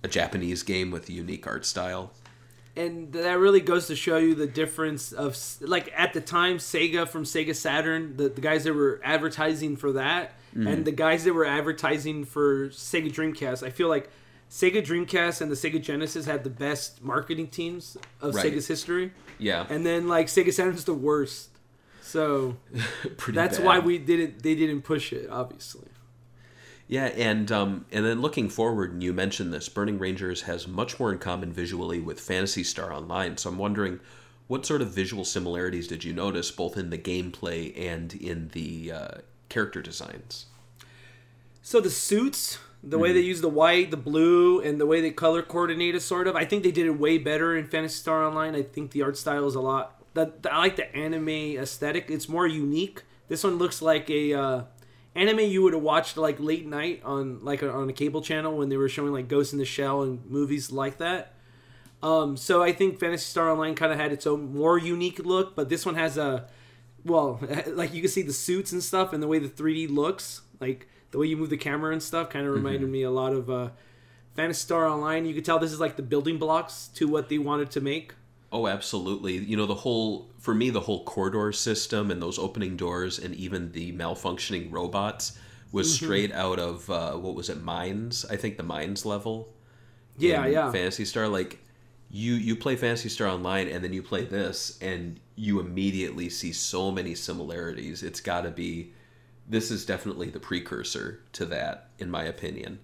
a 0.03 0.07
japanese 0.07 0.63
game 0.63 0.91
with 0.91 1.07
a 1.09 1.13
unique 1.13 1.47
art 1.47 1.65
style 1.65 2.11
and 2.75 3.11
that 3.13 3.39
really 3.39 3.59
goes 3.59 3.87
to 3.87 3.95
show 3.95 4.17
you 4.17 4.35
the 4.35 4.47
difference 4.47 5.11
of 5.11 5.37
like 5.61 5.91
at 5.95 6.13
the 6.13 6.21
time 6.21 6.57
Sega 6.57 7.07
from 7.07 7.23
Sega 7.23 7.55
Saturn, 7.55 8.17
the, 8.17 8.29
the 8.29 8.41
guys 8.41 8.63
that 8.63 8.73
were 8.73 9.01
advertising 9.03 9.75
for 9.75 9.91
that, 9.93 10.33
mm-hmm. 10.55 10.67
and 10.67 10.85
the 10.85 10.91
guys 10.91 11.23
that 11.25 11.33
were 11.33 11.45
advertising 11.45 12.23
for 12.25 12.69
Sega 12.69 13.11
Dreamcast. 13.11 13.65
I 13.65 13.69
feel 13.69 13.89
like 13.89 14.09
Sega 14.49 14.83
Dreamcast 14.85 15.41
and 15.41 15.51
the 15.51 15.55
Sega 15.55 15.81
Genesis 15.81 16.25
had 16.25 16.43
the 16.43 16.49
best 16.49 17.03
marketing 17.03 17.47
teams 17.47 17.97
of 18.21 18.35
Right. 18.35 18.45
Sega's 18.53 18.67
history, 18.67 19.11
yeah 19.37 19.65
and 19.69 19.85
then 19.85 20.07
like 20.07 20.27
Sega 20.27 20.53
Saturn's 20.53 20.85
the 20.85 20.93
worst. 20.93 21.49
So 22.01 22.57
that's 23.29 23.57
bad. 23.57 23.65
why 23.65 23.79
we 23.79 23.97
didn't. 23.97 24.43
They 24.43 24.55
didn't 24.55 24.81
push 24.81 25.13
it, 25.13 25.29
obviously. 25.29 25.87
Yeah, 26.91 27.05
and 27.05 27.49
um, 27.53 27.85
and 27.93 28.05
then 28.05 28.19
looking 28.19 28.49
forward, 28.49 28.91
and 28.91 29.01
you 29.01 29.13
mentioned 29.13 29.53
this, 29.53 29.69
Burning 29.69 29.97
Rangers 29.97 30.41
has 30.41 30.67
much 30.67 30.99
more 30.99 31.09
in 31.09 31.19
common 31.19 31.53
visually 31.53 32.01
with 32.01 32.19
Phantasy 32.19 32.65
Star 32.65 32.91
Online. 32.91 33.37
So 33.37 33.49
I'm 33.49 33.57
wondering, 33.57 34.01
what 34.49 34.65
sort 34.65 34.81
of 34.81 34.89
visual 34.89 35.23
similarities 35.23 35.87
did 35.87 36.03
you 36.03 36.11
notice, 36.11 36.51
both 36.51 36.75
in 36.75 36.89
the 36.89 36.97
gameplay 36.97 37.73
and 37.79 38.13
in 38.13 38.49
the 38.49 38.91
uh, 38.91 39.07
character 39.47 39.81
designs? 39.81 40.47
So 41.61 41.79
the 41.79 41.89
suits, 41.89 42.59
the 42.83 42.97
way 42.97 43.13
they 43.13 43.21
use 43.21 43.39
the 43.39 43.47
white, 43.47 43.89
the 43.89 43.95
blue, 43.95 44.59
and 44.59 44.77
the 44.77 44.85
way 44.85 44.99
they 44.99 45.11
color 45.11 45.41
coordinated, 45.41 46.01
sort 46.01 46.27
of, 46.27 46.35
I 46.35 46.43
think 46.43 46.61
they 46.61 46.73
did 46.73 46.87
it 46.87 46.99
way 46.99 47.17
better 47.17 47.55
in 47.55 47.67
Phantasy 47.67 47.99
Star 47.99 48.25
Online. 48.25 48.53
I 48.53 48.63
think 48.63 48.91
the 48.91 49.01
art 49.03 49.15
style 49.15 49.47
is 49.47 49.55
a 49.55 49.61
lot. 49.61 50.03
That 50.13 50.45
I 50.51 50.57
like 50.57 50.75
the 50.75 50.93
anime 50.93 51.29
aesthetic. 51.29 52.07
It's 52.09 52.27
more 52.27 52.47
unique. 52.47 53.03
This 53.29 53.45
one 53.45 53.57
looks 53.57 53.81
like 53.81 54.09
a 54.09 54.33
uh, 54.33 54.63
anime 55.15 55.39
you 55.39 55.61
would 55.63 55.73
have 55.73 55.81
watched 55.81 56.17
like 56.17 56.39
late 56.39 56.65
night 56.65 57.01
on 57.03 57.43
like 57.43 57.61
a, 57.61 57.71
on 57.71 57.89
a 57.89 57.93
cable 57.93 58.21
channel 58.21 58.57
when 58.57 58.69
they 58.69 58.77
were 58.77 58.89
showing 58.89 59.11
like 59.11 59.27
Ghost 59.27 59.53
in 59.53 59.59
the 59.59 59.65
Shell 59.65 60.03
and 60.03 60.25
movies 60.29 60.71
like 60.71 60.97
that. 60.97 61.33
Um, 62.03 62.35
so 62.35 62.63
I 62.63 62.71
think 62.71 62.99
Phantasy 62.99 63.25
Star 63.25 63.49
Online 63.49 63.75
kind 63.75 63.91
of 63.91 63.99
had 63.99 64.11
its 64.11 64.25
own 64.25 64.55
more 64.55 64.77
unique 64.77 65.19
look, 65.19 65.55
but 65.55 65.69
this 65.69 65.85
one 65.85 65.95
has 65.95 66.17
a 66.17 66.47
well, 67.03 67.39
like 67.67 67.93
you 67.93 68.01
can 68.01 68.09
see 68.09 68.21
the 68.21 68.33
suits 68.33 68.71
and 68.71 68.83
stuff, 68.83 69.13
and 69.13 69.21
the 69.21 69.27
way 69.27 69.39
the 69.39 69.47
3D 69.47 69.89
looks, 69.89 70.41
like 70.59 70.87
the 71.11 71.17
way 71.17 71.27
you 71.27 71.37
move 71.37 71.49
the 71.49 71.57
camera 71.57 71.91
and 71.91 72.01
stuff, 72.01 72.29
kind 72.29 72.47
of 72.47 72.53
reminded 72.53 72.89
me 72.89 73.03
a 73.03 73.11
lot 73.11 73.33
of 73.33 73.49
uh, 73.49 73.69
Phantasy 74.35 74.61
Star 74.61 74.87
Online. 74.87 75.25
You 75.25 75.33
could 75.33 75.45
tell 75.45 75.59
this 75.59 75.71
is 75.71 75.79
like 75.79 75.95
the 75.95 76.03
building 76.03 76.37
blocks 76.37 76.89
to 76.95 77.07
what 77.07 77.29
they 77.29 77.37
wanted 77.37 77.71
to 77.71 77.81
make. 77.81 78.13
Oh, 78.51 78.67
absolutely. 78.67 79.37
You 79.37 79.57
know, 79.57 79.65
the 79.65 79.75
whole, 79.75 80.29
for 80.41 80.53
me, 80.53 80.69
the 80.69 80.81
whole 80.81 81.05
corridor 81.05 81.51
system 81.53 82.11
and 82.11 82.21
those 82.21 82.37
opening 82.37 82.75
doors 82.75 83.17
and 83.19 83.33
even 83.35 83.71
the 83.71 83.93
malfunctioning 83.93 84.71
robots 84.71 85.37
was 85.71 85.87
Mm-hmm. 85.87 86.05
straight 86.05 86.31
out 86.33 86.59
of, 86.59 86.89
uh, 86.89 87.13
what 87.13 87.33
was 87.33 87.49
it, 87.49 87.63
Mines? 87.63 88.25
I 88.29 88.35
think 88.35 88.57
the 88.57 88.63
Mines 88.63 89.05
level. 89.05 89.53
Yeah, 90.17 90.45
yeah. 90.45 90.69
Phantasy 90.71 91.05
Star, 91.05 91.27
like 91.29 91.59
you 92.09 92.33
you 92.33 92.57
play 92.57 92.75
Phantasy 92.75 93.07
Star 93.07 93.29
Online 93.29 93.69
and 93.69 93.81
then 93.81 93.93
you 93.93 94.03
play 94.03 94.25
this 94.25 94.77
and 94.81 95.17
you 95.35 95.61
immediately 95.61 96.29
see 96.29 96.51
so 96.51 96.91
many 96.91 97.15
similarities. 97.15 98.03
It's 98.03 98.19
got 98.19 98.41
to 98.41 98.51
be 98.51 98.91
this 99.47 99.71
is 99.71 99.85
definitely 99.85 100.29
the 100.29 100.39
precursor 100.39 101.21
to 101.33 101.45
that, 101.45 101.89
in 101.99 102.11
my 102.11 102.23
opinion. 102.25 102.79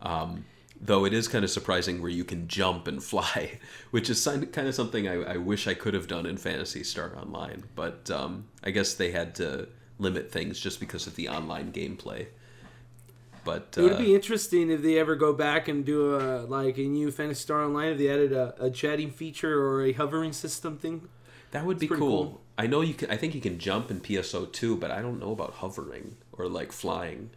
Um, 0.00 0.44
though 0.80 1.04
it 1.04 1.12
is 1.12 1.28
kind 1.28 1.44
of 1.44 1.50
surprising 1.50 2.00
where 2.02 2.10
you 2.10 2.24
can 2.24 2.48
jump 2.48 2.86
and 2.86 3.02
fly, 3.12 3.58
which 3.90 4.10
is 4.10 4.24
kind 4.24 4.68
of 4.68 4.74
something 4.74 5.08
I, 5.08 5.34
I 5.34 5.36
wish 5.36 5.66
I 5.66 5.74
could 5.74 5.94
have 5.94 6.06
done 6.06 6.26
in 6.26 6.36
Phantasy 6.36 6.84
Star 6.84 7.16
Online. 7.16 7.64
But 7.74 8.10
um, 8.10 8.46
I 8.62 8.70
guess 8.70 8.94
they 8.94 9.10
had 9.10 9.34
to 9.36 9.68
limit 9.98 10.32
things 10.32 10.58
just 10.58 10.80
because 10.80 11.06
of 11.06 11.16
the 11.16 11.28
online 11.28 11.72
gameplay. 11.72 12.26
But 13.44 13.74
It 13.76 13.82
would 13.82 13.92
uh, 13.94 13.98
be 13.98 14.14
interesting 14.14 14.70
if 14.70 14.82
they 14.82 14.98
ever 14.98 15.16
go 15.16 15.32
back 15.32 15.68
and 15.68 15.84
do 15.84 16.16
a 16.16 16.42
like 16.42 16.76
a 16.78 16.82
new 16.82 17.10
Phantasy 17.10 17.40
Star 17.40 17.64
Online 17.64 17.92
if 17.92 17.98
they 17.98 18.10
added 18.10 18.32
a, 18.32 18.54
a 18.60 18.70
chatting 18.70 19.10
feature 19.10 19.62
or 19.62 19.82
a 19.84 19.92
hovering 19.92 20.32
system 20.32 20.76
thing. 20.76 21.08
That 21.52 21.64
would 21.64 21.78
be 21.78 21.88
cool. 21.88 21.98
cool. 21.98 22.40
I 22.58 22.66
know 22.66 22.82
you 22.82 22.94
can. 22.94 23.10
I 23.10 23.16
think 23.16 23.34
you 23.34 23.40
can 23.40 23.58
jump 23.58 23.90
in 23.90 24.00
PSO 24.00 24.52
too, 24.52 24.76
but 24.76 24.90
I 24.90 25.00
don't 25.00 25.18
know 25.18 25.32
about 25.32 25.54
hovering 25.54 26.16
or 26.32 26.48
like 26.48 26.70
flying. 26.70 27.30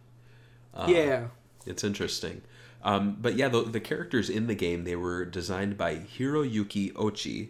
Uh, 0.74 0.86
yeah. 0.88 1.28
It's 1.66 1.82
interesting. 1.82 2.42
Um, 2.84 3.16
but 3.20 3.34
yeah, 3.34 3.48
the, 3.48 3.62
the 3.62 3.80
characters 3.80 4.28
in 4.28 4.46
the 4.46 4.54
game 4.54 4.84
they 4.84 4.94
were 4.94 5.24
designed 5.24 5.76
by 5.78 5.96
Hiroyuki 5.96 6.92
Ochi, 6.92 7.48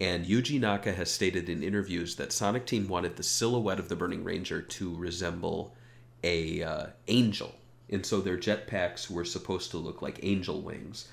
and 0.00 0.24
Yuji 0.24 0.58
Naka 0.60 0.92
has 0.92 1.10
stated 1.10 1.48
in 1.48 1.62
interviews 1.62 2.14
that 2.16 2.32
Sonic 2.32 2.64
Team 2.66 2.88
wanted 2.88 3.16
the 3.16 3.22
silhouette 3.22 3.80
of 3.80 3.88
the 3.88 3.96
Burning 3.96 4.24
Ranger 4.24 4.62
to 4.62 4.94
resemble 4.96 5.74
a 6.22 6.62
uh, 6.62 6.86
angel, 7.08 7.54
and 7.90 8.06
so 8.06 8.20
their 8.20 8.38
jetpacks 8.38 9.10
were 9.10 9.24
supposed 9.24 9.72
to 9.72 9.76
look 9.78 10.00
like 10.02 10.20
angel 10.22 10.60
wings. 10.62 11.08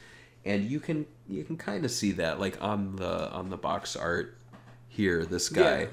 and 0.46 0.64
you 0.64 0.80
can 0.80 1.06
you 1.28 1.44
can 1.44 1.58
kind 1.58 1.84
of 1.84 1.92
see 1.92 2.14
that 2.14 2.40
like 2.40 2.62
on 2.62 2.96
the 2.96 3.30
on 3.32 3.50
the 3.50 3.58
box 3.58 3.96
art 3.96 4.38
here. 4.88 5.26
This 5.26 5.50
guy. 5.50 5.82
Yeah. 5.82 5.88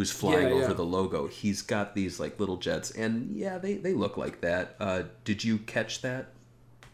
Who's 0.00 0.10
flying 0.10 0.48
Yeah, 0.48 0.64
over 0.64 0.72
the 0.72 0.82
logo? 0.82 1.26
He's 1.26 1.60
got 1.60 1.94
these 1.94 2.18
like 2.18 2.40
little 2.40 2.56
jets, 2.56 2.90
and 2.90 3.36
yeah, 3.36 3.58
they, 3.58 3.74
they 3.74 3.92
look 3.92 4.16
like 4.16 4.40
that. 4.40 4.74
Uh, 4.80 5.02
did 5.24 5.44
you 5.44 5.58
catch 5.58 6.00
that 6.00 6.28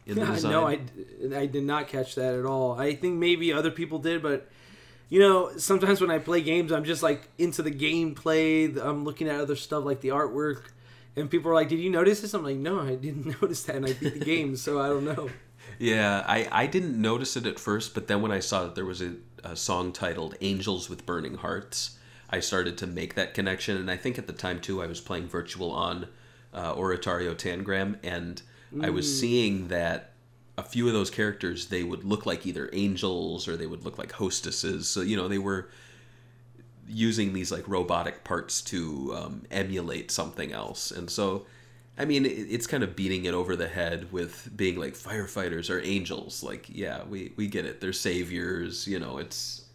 in 0.07 0.17
the 0.17 0.27
design? 0.27 0.51
no, 0.51 0.67
I, 0.67 0.81
I 1.33 1.47
did 1.47 1.63
not 1.63 1.87
catch 1.87 2.17
that 2.17 2.35
at 2.35 2.45
all. 2.45 2.73
I 2.77 2.97
think 2.97 3.15
maybe 3.15 3.53
other 3.53 3.71
people 3.71 4.01
did, 4.01 4.25
but 4.25 4.49
you 5.09 5.21
know, 5.21 5.57
sometimes 5.57 6.01
when 6.01 6.11
I 6.11 6.19
play 6.19 6.41
games, 6.41 6.73
I'm 6.73 6.83
just 6.83 7.01
like 7.05 7.29
into 7.39 7.63
the 7.63 7.71
gameplay. 7.71 8.77
I'm 8.77 9.05
looking 9.05 9.29
at 9.29 9.41
other 9.41 9.55
stuff 9.55 9.85
like 9.85 10.01
the 10.01 10.09
artwork, 10.09 10.63
and 11.15 11.31
people 11.31 11.53
are 11.53 11.55
like, 11.55 11.69
"Did 11.69 11.79
you 11.79 11.91
notice 11.91 12.23
this?" 12.23 12.35
I'm 12.35 12.43
like, 12.43 12.57
"No, 12.57 12.81
I 12.81 12.97
didn't 12.97 13.27
notice 13.41 13.63
that," 13.63 13.77
and 13.77 13.87
I 13.87 13.93
beat 13.93 14.15
the 14.15 14.25
game, 14.25 14.57
so 14.57 14.81
I 14.81 14.89
don't 14.89 15.05
know. 15.05 15.31
Yeah, 15.79 16.25
I, 16.27 16.49
I 16.51 16.67
didn't 16.67 17.01
notice 17.01 17.37
it 17.37 17.47
at 17.47 17.61
first, 17.61 17.95
but 17.95 18.09
then 18.09 18.21
when 18.21 18.33
I 18.33 18.41
saw 18.41 18.65
that 18.65 18.75
there 18.75 18.85
was 18.85 19.01
a, 19.01 19.15
a 19.45 19.55
song 19.55 19.93
titled 19.93 20.35
Angels 20.41 20.91
with 20.91 21.07
Burning 21.07 21.37
Hearts, 21.37 21.96
I 22.31 22.41
started 22.41 22.77
to 22.79 22.87
make 22.87 23.15
that 23.15 23.35
connection. 23.35 23.77
And 23.77 23.91
I 23.91 23.97
think 23.97 24.19
at 24.19 24.27
the 24.27 24.33
time, 24.33 24.61
too, 24.61 24.83
I 24.83 24.87
was 24.87 25.01
playing 25.01 25.29
Virtual 25.29 25.71
on 25.71 26.09
uh, 26.53 26.75
Oratorio 26.75 27.35
Tangram, 27.35 27.99
and 28.03 28.43
I 28.83 28.91
was 28.91 29.21
seeing 29.21 29.69
that 29.69 30.13
a 30.59 30.63
few 30.63 30.87
of 30.87 30.93
those 30.93 31.11
characters, 31.11 31.67
they 31.67 31.83
would 31.83 32.05
look 32.05 32.27
like 32.27 32.47
either 32.47 32.71
angels 32.73 33.47
or 33.47 33.57
they 33.57 33.67
would 33.67 33.85
look 33.85 33.99
like 33.99 34.13
hostesses. 34.13 34.89
So, 34.89 35.03
you 35.03 35.17
know, 35.17 35.29
they 35.29 35.39
were 35.39 35.69
using 36.89 37.33
these 37.33 37.53
like 37.53 37.69
robotic 37.69 38.25
parts 38.25 38.63
to 38.63 39.15
um, 39.15 39.43
emulate 39.51 40.11
something 40.11 40.53
else. 40.53 40.91
And 40.91 41.11
so, 41.11 41.47
I 41.99 42.05
mean, 42.05 42.25
it's 42.27 42.67
kind 42.67 42.83
of 42.83 42.97
beating 42.97 43.25
it 43.25 43.35
over 43.35 43.55
the 43.55 43.69
head 43.69 44.13
with 44.13 44.51
being 44.57 44.77
like 44.79 44.95
firefighters 44.95 45.69
or 45.69 45.81
angels. 45.81 46.43
Like, 46.43 46.69
yeah, 46.69 47.05
we, 47.05 47.33
we 47.37 47.49
get 47.49 47.67
it. 47.67 47.81
They're 47.81 47.93
saviors. 47.93 48.87
You 48.87 48.99
know, 48.99 49.19
it's 49.19 49.66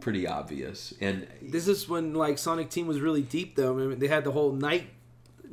pretty 0.00 0.26
obvious. 0.26 0.94
And 1.00 1.26
This 1.40 1.68
is 1.68 1.88
when 1.88 2.14
like 2.14 2.38
Sonic 2.38 2.70
Team 2.70 2.86
was 2.86 3.00
really 3.00 3.22
deep, 3.22 3.56
though. 3.56 3.72
I 3.72 3.86
mean, 3.86 3.98
they 3.98 4.08
had 4.08 4.24
the 4.24 4.32
whole 4.32 4.52
night 4.52 4.86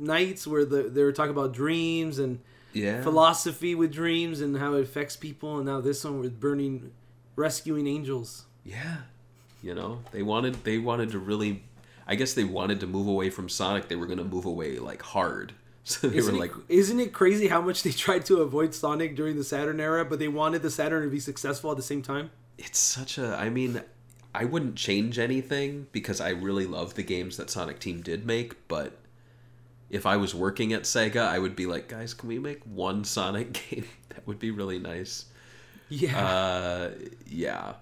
NiGHTS 0.00 0.46
where 0.46 0.64
the, 0.64 0.82
they 0.84 1.02
were 1.02 1.12
talking 1.12 1.32
about 1.32 1.52
dreams 1.52 2.18
and 2.18 2.40
yeah, 2.72 3.02
philosophy 3.02 3.74
with 3.74 3.92
dreams 3.92 4.40
and 4.40 4.56
how 4.56 4.74
it 4.74 4.82
affects 4.82 5.16
people, 5.16 5.56
and 5.56 5.66
now 5.66 5.80
this 5.80 6.04
one 6.04 6.20
with 6.20 6.38
burning, 6.38 6.92
rescuing 7.36 7.86
angels. 7.86 8.44
yeah, 8.64 8.98
you 9.62 9.74
know, 9.74 10.00
they 10.12 10.22
wanted 10.22 10.62
they 10.64 10.78
wanted 10.78 11.10
to 11.10 11.18
really. 11.18 11.64
I 12.06 12.16
guess 12.16 12.34
they 12.34 12.44
wanted 12.44 12.80
to 12.80 12.88
move 12.88 13.06
away 13.06 13.30
from 13.30 13.48
Sonic. 13.48 13.86
They 13.88 13.94
were 13.94 14.06
going 14.06 14.18
to 14.18 14.24
move 14.24 14.44
away 14.44 14.78
like 14.78 15.02
hard. 15.02 15.52
So 15.82 16.08
they 16.08 16.18
Isn't, 16.18 16.34
were 16.34 16.40
like, 16.40 16.52
isn't 16.68 17.00
it 17.00 17.12
crazy 17.12 17.48
how 17.48 17.60
much 17.62 17.82
they 17.82 17.90
tried 18.06 18.24
to 18.26 18.42
avoid 18.42 18.74
Sonic 18.74 19.16
during 19.16 19.36
the 19.36 19.42
Saturn 19.44 19.80
era, 19.80 20.04
but 20.04 20.18
they 20.18 20.28
wanted 20.28 20.60
the 20.62 20.70
Saturn 20.70 21.02
to 21.04 21.08
be 21.08 21.18
successful 21.20 21.70
at 21.70 21.76
the 21.78 21.82
same 21.82 22.02
time? 22.02 22.30
it's 22.58 22.78
such 22.78 23.16
a 23.16 23.34
i 23.40 23.48
mean 23.48 23.80
i 24.34 24.44
wouldn't 24.44 24.76
change 24.76 25.18
anything 25.18 25.86
because 25.92 26.20
i 26.20 26.28
really 26.30 26.66
love 26.66 26.94
the 26.94 27.02
games 27.02 27.36
that 27.36 27.50
sonic 27.50 27.78
team 27.78 28.00
did 28.00 28.24
make 28.26 28.68
but 28.68 28.98
if 29.90 30.06
i 30.06 30.16
was 30.16 30.34
working 30.34 30.72
at 30.72 30.82
sega 30.82 31.26
i 31.26 31.38
would 31.38 31.56
be 31.56 31.66
like 31.66 31.88
guys 31.88 32.14
can 32.14 32.28
we 32.28 32.38
make 32.38 32.62
one 32.64 33.04
sonic 33.04 33.52
game? 33.70 33.86
That 34.10 34.26
would 34.26 34.38
be 34.38 34.50
really 34.50 34.78
nice. 34.78 35.26
Yeah. 35.88 36.18
uh 36.18 36.90
yeah. 37.26 37.74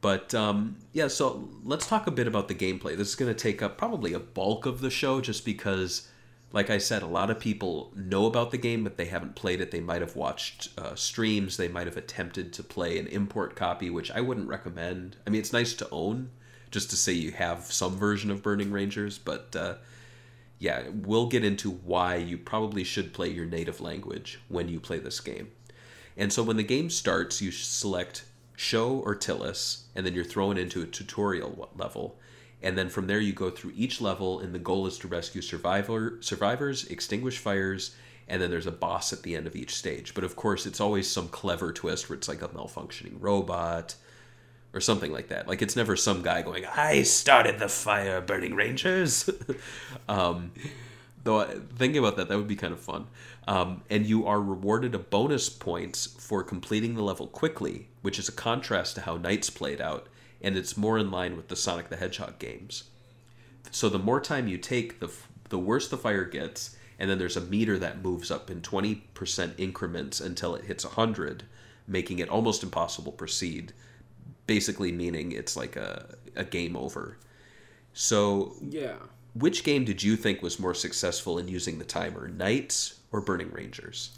But 0.00 0.34
um 0.34 0.76
yeah 0.92 1.08
so 1.08 1.48
let's 1.64 1.86
talk 1.86 2.06
a 2.06 2.10
bit 2.10 2.26
about 2.26 2.48
the 2.48 2.54
gameplay. 2.54 2.96
This 2.96 3.08
is 3.08 3.14
going 3.14 3.32
to 3.32 3.38
take 3.38 3.62
up 3.62 3.78
probably 3.78 4.12
a 4.12 4.20
bulk 4.20 4.66
of 4.66 4.80
the 4.80 4.90
show 4.90 5.20
just 5.20 5.44
because 5.44 6.08
like 6.52 6.70
I 6.70 6.78
said, 6.78 7.02
a 7.02 7.06
lot 7.06 7.30
of 7.30 7.38
people 7.38 7.92
know 7.94 8.26
about 8.26 8.50
the 8.50 8.58
game, 8.58 8.82
but 8.82 8.96
they 8.96 9.04
haven't 9.04 9.36
played 9.36 9.60
it. 9.60 9.70
They 9.70 9.80
might 9.80 10.00
have 10.00 10.16
watched 10.16 10.70
uh, 10.78 10.94
streams. 10.94 11.56
They 11.56 11.68
might 11.68 11.86
have 11.86 11.96
attempted 11.96 12.52
to 12.54 12.62
play 12.62 12.98
an 12.98 13.06
import 13.08 13.54
copy, 13.54 13.90
which 13.90 14.10
I 14.10 14.22
wouldn't 14.22 14.48
recommend. 14.48 15.16
I 15.26 15.30
mean, 15.30 15.40
it's 15.40 15.52
nice 15.52 15.74
to 15.74 15.88
own, 15.90 16.30
just 16.70 16.88
to 16.90 16.96
say 16.96 17.12
you 17.12 17.32
have 17.32 17.64
some 17.64 17.96
version 17.96 18.30
of 18.30 18.42
Burning 18.42 18.72
Rangers, 18.72 19.18
but 19.18 19.54
uh, 19.54 19.74
yeah, 20.58 20.84
we'll 20.92 21.28
get 21.28 21.44
into 21.44 21.70
why 21.70 22.16
you 22.16 22.38
probably 22.38 22.82
should 22.82 23.12
play 23.12 23.28
your 23.28 23.46
native 23.46 23.80
language 23.80 24.40
when 24.48 24.68
you 24.68 24.80
play 24.80 24.98
this 24.98 25.20
game. 25.20 25.50
And 26.16 26.32
so 26.32 26.42
when 26.42 26.56
the 26.56 26.64
game 26.64 26.88
starts, 26.90 27.42
you 27.42 27.50
select 27.50 28.24
Shou 28.56 29.02
or 29.04 29.14
Tillis, 29.14 29.82
and 29.94 30.04
then 30.04 30.14
you're 30.14 30.24
thrown 30.24 30.58
into 30.58 30.82
a 30.82 30.86
tutorial 30.86 31.70
level. 31.76 32.18
And 32.62 32.76
then 32.76 32.88
from 32.88 33.06
there, 33.06 33.20
you 33.20 33.32
go 33.32 33.50
through 33.50 33.72
each 33.76 34.00
level, 34.00 34.40
and 34.40 34.54
the 34.54 34.58
goal 34.58 34.86
is 34.86 34.98
to 34.98 35.08
rescue 35.08 35.42
survivor 35.42 36.18
survivors, 36.20 36.86
extinguish 36.86 37.38
fires, 37.38 37.94
and 38.26 38.42
then 38.42 38.50
there's 38.50 38.66
a 38.66 38.72
boss 38.72 39.12
at 39.12 39.22
the 39.22 39.36
end 39.36 39.46
of 39.46 39.56
each 39.56 39.74
stage. 39.74 40.14
But 40.14 40.24
of 40.24 40.36
course, 40.36 40.66
it's 40.66 40.80
always 40.80 41.08
some 41.08 41.28
clever 41.28 41.72
twist 41.72 42.08
where 42.08 42.16
it's 42.16 42.28
like 42.28 42.42
a 42.42 42.48
malfunctioning 42.48 43.16
robot 43.20 43.94
or 44.74 44.80
something 44.80 45.12
like 45.12 45.28
that. 45.28 45.48
Like 45.48 45.62
it's 45.62 45.76
never 45.76 45.96
some 45.96 46.22
guy 46.22 46.42
going, 46.42 46.66
"I 46.66 47.02
started 47.02 47.58
the 47.58 47.68
fire, 47.68 48.20
burning 48.20 48.54
rangers." 48.54 49.30
um, 50.08 50.52
though 51.24 51.44
thinking 51.76 51.98
about 51.98 52.16
that, 52.16 52.28
that 52.28 52.36
would 52.36 52.48
be 52.48 52.56
kind 52.56 52.72
of 52.72 52.80
fun. 52.80 53.06
Um, 53.46 53.82
and 53.88 54.04
you 54.04 54.26
are 54.26 54.40
rewarded 54.40 54.94
a 54.94 54.98
bonus 54.98 55.48
points 55.48 56.06
for 56.06 56.42
completing 56.42 56.94
the 56.94 57.02
level 57.02 57.26
quickly, 57.26 57.88
which 58.02 58.18
is 58.18 58.28
a 58.28 58.32
contrast 58.32 58.96
to 58.96 59.00
how 59.02 59.16
NiGHTS 59.16 59.54
played 59.54 59.80
out, 59.80 60.08
and 60.40 60.56
it's 60.56 60.76
more 60.76 60.98
in 60.98 61.10
line 61.10 61.36
with 61.36 61.48
the 61.48 61.56
Sonic 61.56 61.88
the 61.88 61.96
Hedgehog 61.96 62.38
games. 62.38 62.84
So 63.70 63.88
the 63.88 63.98
more 63.98 64.20
time 64.20 64.48
you 64.48 64.58
take, 64.58 65.00
the 65.00 65.06
f- 65.06 65.28
the 65.48 65.58
worse 65.58 65.88
the 65.88 65.96
fire 65.96 66.24
gets, 66.24 66.76
and 66.98 67.08
then 67.08 67.18
there's 67.18 67.36
a 67.36 67.40
meter 67.40 67.78
that 67.78 68.02
moves 68.02 68.30
up 68.30 68.50
in 68.50 68.60
20% 68.60 69.52
increments 69.58 70.20
until 70.20 70.54
it 70.54 70.64
hits 70.64 70.84
100, 70.84 71.44
making 71.86 72.18
it 72.18 72.28
almost 72.28 72.62
impossible 72.62 73.12
to 73.12 73.18
proceed. 73.18 73.72
Basically, 74.46 74.92
meaning 74.92 75.32
it's 75.32 75.56
like 75.56 75.76
a, 75.76 76.16
a 76.34 76.44
game 76.44 76.76
over. 76.76 77.18
So, 77.92 78.54
yeah. 78.62 78.96
which 79.34 79.64
game 79.64 79.84
did 79.84 80.02
you 80.02 80.16
think 80.16 80.42
was 80.42 80.58
more 80.58 80.74
successful 80.74 81.38
in 81.38 81.48
using 81.48 81.78
the 81.78 81.84
timer, 81.84 82.28
NiGHTS 82.28 82.98
or 83.12 83.20
Burning 83.20 83.50
Rangers? 83.50 84.10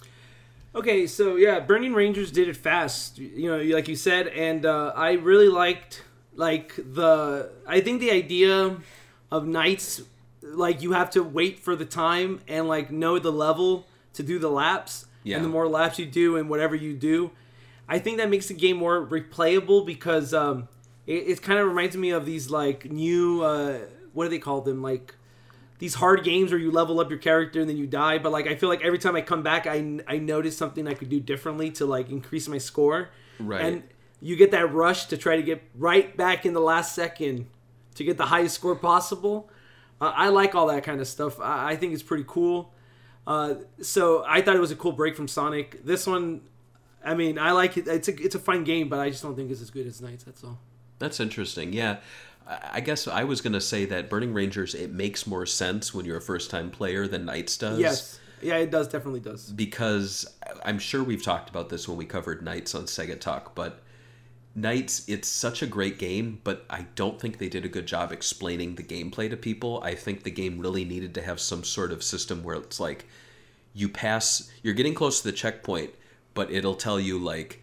Okay, 0.75 1.07
so 1.07 1.35
yeah, 1.37 1.59
Burning 1.59 1.95
Rangers 1.95 2.31
did 2.31 2.49
it 2.49 2.57
fast, 2.57 3.19
you 3.19 3.51
know, 3.51 3.61
like 3.75 3.89
you 3.89 3.97
said, 3.97 4.29
and 4.29 4.65
uh, 4.65 4.93
I 4.95 5.13
really 5.13 5.49
liked 5.49 6.05
like 6.35 6.75
the. 6.77 7.51
I 7.67 7.81
think 7.81 8.01
the 8.01 8.11
idea 8.11 8.77
of 9.31 9.45
NiGHTS, 9.45 10.05
like 10.43 10.83
you 10.83 10.93
have 10.93 11.11
to 11.11 11.23
wait 11.23 11.59
for 11.59 11.77
the 11.77 11.85
time 11.85 12.41
and 12.49 12.67
like 12.69 12.91
know 12.91 13.19
the 13.19 13.33
level 13.33 13.87
to 14.15 14.23
do 14.23 14.39
the 14.39 14.51
laps, 14.51 15.07
Yeah. 15.23 15.37
and 15.37 15.45
the 15.45 15.49
more 15.49 15.69
laps 15.69 15.99
you 15.99 16.07
do 16.07 16.37
and 16.37 16.49
whatever 16.49 16.75
you 16.75 16.95
do, 16.95 17.31
I 17.89 17.99
think 17.99 18.19
that 18.19 18.29
makes 18.31 18.49
the 18.49 18.55
game 18.55 18.77
more 18.77 19.05
replayable 19.07 19.85
because 19.87 20.33
um, 20.35 20.69
it, 21.07 21.29
it 21.29 21.43
kind 21.43 21.59
of 21.59 21.69
reminds 21.69 21.97
me 21.97 22.11
of 22.11 22.25
these 22.27 22.51
like 22.51 22.91
new 22.91 23.43
uh, 23.43 23.79
what 24.13 24.25
do 24.25 24.31
they 24.31 24.39
call 24.39 24.61
them 24.63 24.83
like 24.83 25.15
these 25.79 25.95
hard 25.95 26.25
games 26.25 26.51
where 26.51 26.61
you 26.61 26.71
level 26.71 27.01
up 27.01 27.09
your 27.09 27.19
character 27.19 27.59
and 27.61 27.69
then 27.71 27.77
you 27.77 27.87
die 27.87 28.19
but 28.19 28.31
like 28.33 28.47
i 28.47 28.55
feel 28.55 28.69
like 28.69 28.83
every 28.85 28.99
time 28.99 29.17
i 29.17 29.23
come 29.23 29.43
back 29.43 29.67
i, 29.67 29.99
I 30.07 30.19
notice 30.19 30.55
something 30.57 30.87
i 30.87 30.93
could 30.95 31.09
do 31.09 31.21
differently 31.21 31.71
to 31.73 31.87
like 31.87 32.11
increase 32.11 32.49
my 32.49 32.59
score 32.59 33.09
Right. 33.39 33.65
and 33.65 33.83
you 34.21 34.37
get 34.37 34.51
that 34.51 34.73
rush 34.73 35.07
to 35.07 35.17
try 35.17 35.37
to 35.37 35.43
get 35.43 35.63
right 35.75 36.17
back 36.17 36.45
in 36.45 36.53
the 36.53 36.61
last 36.61 36.95
second 36.95 37.47
to 37.95 38.05
get 38.05 38.17
the 38.17 38.27
highest 38.27 38.55
score 38.55 38.77
possible. 38.77 39.51
Uh, 40.01 40.13
i 40.15 40.29
like 40.29 40.55
all 40.55 40.67
that 40.69 40.83
kind 40.85 41.01
of 41.01 41.09
stuff. 41.09 41.41
I, 41.41 41.73
I 41.73 41.77
think 41.77 41.93
it's 41.93 42.03
pretty 42.03 42.25
cool. 42.27 42.73
Uh, 43.27 43.55
so 43.81 44.25
i 44.27 44.41
thought 44.41 44.57
it 44.57 44.61
was 44.61 44.71
a 44.71 44.77
cool 44.77 44.93
break 44.93 45.17
from 45.17 45.29
sonic. 45.29 45.85
This 45.85 46.07
one 46.07 46.43
i 47.05 47.15
mean 47.15 47.39
i 47.39 47.53
like 47.53 47.77
it. 47.77 47.89
It's 47.89 48.09
a, 48.09 48.23
it's 48.23 48.35
a 48.35 48.39
fun 48.39 48.65
game 48.65 48.89
but 48.89 48.99
i 48.99 49.09
just 49.11 49.23
don't 49.23 49.35
think 49.37 49.51
it's 49.51 49.63
as 49.63 49.71
good 49.71 49.87
as 49.87 50.01
NiGHTS 50.01 50.25
that's 50.25 50.45
all. 50.45 50.59
That's 50.99 51.19
interesting. 51.21 51.73
Yeah. 51.73 51.97
I 52.47 52.81
guess 52.81 53.07
I 53.07 53.25
was 53.25 53.41
going 53.41 53.53
to 53.53 53.61
say 53.61 53.85
that 53.85 54.11
Burning 54.11 54.35
Rangers, 54.35 54.75
it 54.75 54.91
makes 54.91 55.25
more 55.27 55.47
sense 55.47 55.95
when 55.95 56.05
you're 56.05 56.17
a 56.17 56.23
first 56.23 56.51
time 56.51 56.71
player 56.71 57.07
than 57.07 57.25
NiGHTS 57.25 57.59
does. 57.59 57.79
yes. 57.79 58.21
Yeah 58.43 58.57
it 58.57 58.71
does. 58.71 58.89
Definitely 58.89 59.21
does. 59.21 59.51
Because 59.53 60.27
I'm 60.65 60.79
sure 60.79 61.05
we've 61.05 61.23
talked 61.23 61.51
about 61.51 61.69
this 61.69 61.87
when 61.89 61.97
we 61.97 62.07
covered 62.07 62.45
NiGHTS 62.45 62.75
on 62.75 62.83
Sega 62.85 63.21
Talk, 63.21 63.55
but 63.55 63.83
NiGHTS, 64.59 65.09
it's 65.09 65.29
such 65.29 65.63
a 65.63 65.67
great 65.67 65.99
game, 65.99 66.41
but 66.43 66.65
I 66.69 66.87
don't 66.97 67.21
think 67.21 67.39
they 67.39 67.49
did 67.49 67.65
a 67.65 67.69
good 67.69 67.87
job 67.87 68.11
explaining 68.13 68.75
the 68.75 68.83
gameplay 68.83 69.31
to 69.31 69.37
people. 69.37 69.81
I 69.85 69.95
think 69.95 70.23
the 70.25 70.31
game 70.31 70.59
really 70.59 70.85
needed 70.85 71.15
to 71.15 71.23
have 71.23 71.39
some 71.41 71.63
sort 71.63 71.93
of 71.93 72.03
system 72.03 72.43
where 72.43 72.57
it's 72.57 72.81
like 72.81 73.07
you 73.75 73.89
pass, 73.89 74.51
you're 74.63 74.75
getting 74.75 74.95
close 74.95 75.21
to 75.23 75.29
the 75.31 75.37
checkpoint, 75.37 75.91
but 76.35 76.51
it'll 76.51 76.75
tell 76.75 76.99
you 76.99 77.19
like 77.19 77.63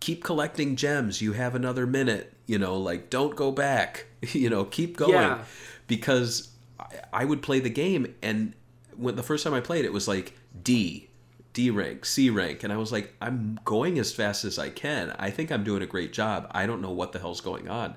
keep 0.00 0.22
collecting 0.22 0.76
gems, 0.76 1.22
you 1.22 1.32
have 1.32 1.54
another 1.54 1.86
minute, 1.86 2.34
you 2.46 2.58
know, 2.58 2.76
like 2.76 3.08
don't 3.08 3.34
go 3.34 3.50
back, 3.50 4.06
you 4.32 4.50
know, 4.50 4.64
keep 4.64 4.96
going 4.96 5.12
Yeah. 5.12 5.42
because 5.86 6.50
I, 6.78 6.86
I 7.12 7.24
would 7.24 7.42
play 7.42 7.60
the 7.60 7.70
game 7.70 8.14
and 8.22 8.52
when 8.96 9.16
the 9.16 9.22
first 9.22 9.42
time 9.44 9.54
I 9.54 9.60
played 9.60 9.84
it 9.86 9.92
was 9.92 10.06
like 10.06 10.34
D 10.62 11.07
D 11.52 11.70
rank, 11.70 12.04
C 12.04 12.30
rank, 12.30 12.62
and 12.62 12.72
I 12.72 12.76
was 12.76 12.92
like, 12.92 13.14
I'm 13.20 13.58
going 13.64 13.98
as 13.98 14.12
fast 14.12 14.44
as 14.44 14.58
I 14.58 14.70
can. 14.70 15.14
I 15.18 15.30
think 15.30 15.50
I'm 15.50 15.64
doing 15.64 15.82
a 15.82 15.86
great 15.86 16.12
job. 16.12 16.46
I 16.52 16.66
don't 16.66 16.82
know 16.82 16.90
what 16.92 17.12
the 17.12 17.18
hell's 17.18 17.40
going 17.40 17.68
on. 17.68 17.96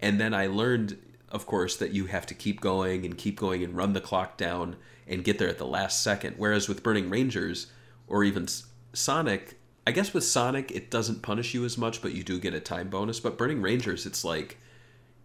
And 0.00 0.20
then 0.20 0.32
I 0.34 0.46
learned, 0.46 0.96
of 1.30 1.46
course, 1.46 1.76
that 1.76 1.92
you 1.92 2.06
have 2.06 2.26
to 2.26 2.34
keep 2.34 2.60
going 2.60 3.04
and 3.04 3.16
keep 3.18 3.38
going 3.38 3.62
and 3.64 3.76
run 3.76 3.92
the 3.92 4.00
clock 4.00 4.36
down 4.36 4.76
and 5.06 5.24
get 5.24 5.38
there 5.38 5.48
at 5.48 5.58
the 5.58 5.66
last 5.66 6.02
second. 6.02 6.36
Whereas 6.38 6.68
with 6.68 6.82
Burning 6.82 7.10
Rangers 7.10 7.66
or 8.06 8.22
even 8.22 8.46
Sonic, 8.92 9.58
I 9.86 9.92
guess 9.92 10.14
with 10.14 10.24
Sonic, 10.24 10.70
it 10.70 10.90
doesn't 10.90 11.22
punish 11.22 11.52
you 11.52 11.64
as 11.64 11.76
much, 11.76 12.00
but 12.02 12.12
you 12.12 12.22
do 12.22 12.38
get 12.38 12.54
a 12.54 12.60
time 12.60 12.88
bonus. 12.90 13.18
But 13.18 13.36
Burning 13.36 13.60
Rangers, 13.60 14.06
it's 14.06 14.24
like 14.24 14.58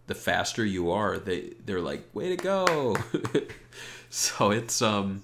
the 0.08 0.14
faster 0.14 0.64
you 0.64 0.90
are, 0.90 1.18
they 1.18 1.52
they're 1.64 1.80
like, 1.80 2.04
way 2.14 2.30
to 2.30 2.36
go. 2.36 2.96
so 4.10 4.50
it's 4.50 4.82
um, 4.82 5.22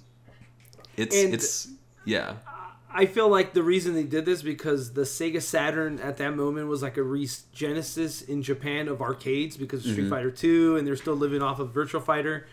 it's 0.97 1.17
And- 1.17 1.35
it's 1.35 1.69
yeah, 2.05 2.37
I 2.95 3.07
feel 3.07 3.29
like 3.29 3.55
the 3.55 3.62
reason 3.62 3.95
they 3.95 4.05
did 4.05 4.25
this 4.25 4.43
because 4.43 4.93
the 4.93 5.03
Sega 5.03 5.41
Saturn 5.41 5.99
at 6.01 6.19
that 6.19 6.37
moment 6.37 6.69
was 6.69 6.83
like 6.83 6.97
a 6.97 7.03
re 7.03 7.29
genesis 7.53 8.23
in 8.23 8.43
Japan 8.43 8.88
of 8.88 9.01
arcades 9.01 9.57
because 9.57 9.85
of 9.87 9.93
Street 9.93 10.11
Fighter 10.11 10.31
2 10.31 10.77
and 10.77 10.87
they're 10.87 10.97
still 10.97 11.15
living 11.15 11.43
off 11.43 11.59
of 11.59 11.73
Virtual 11.73 12.01
Fighter. 12.01 12.47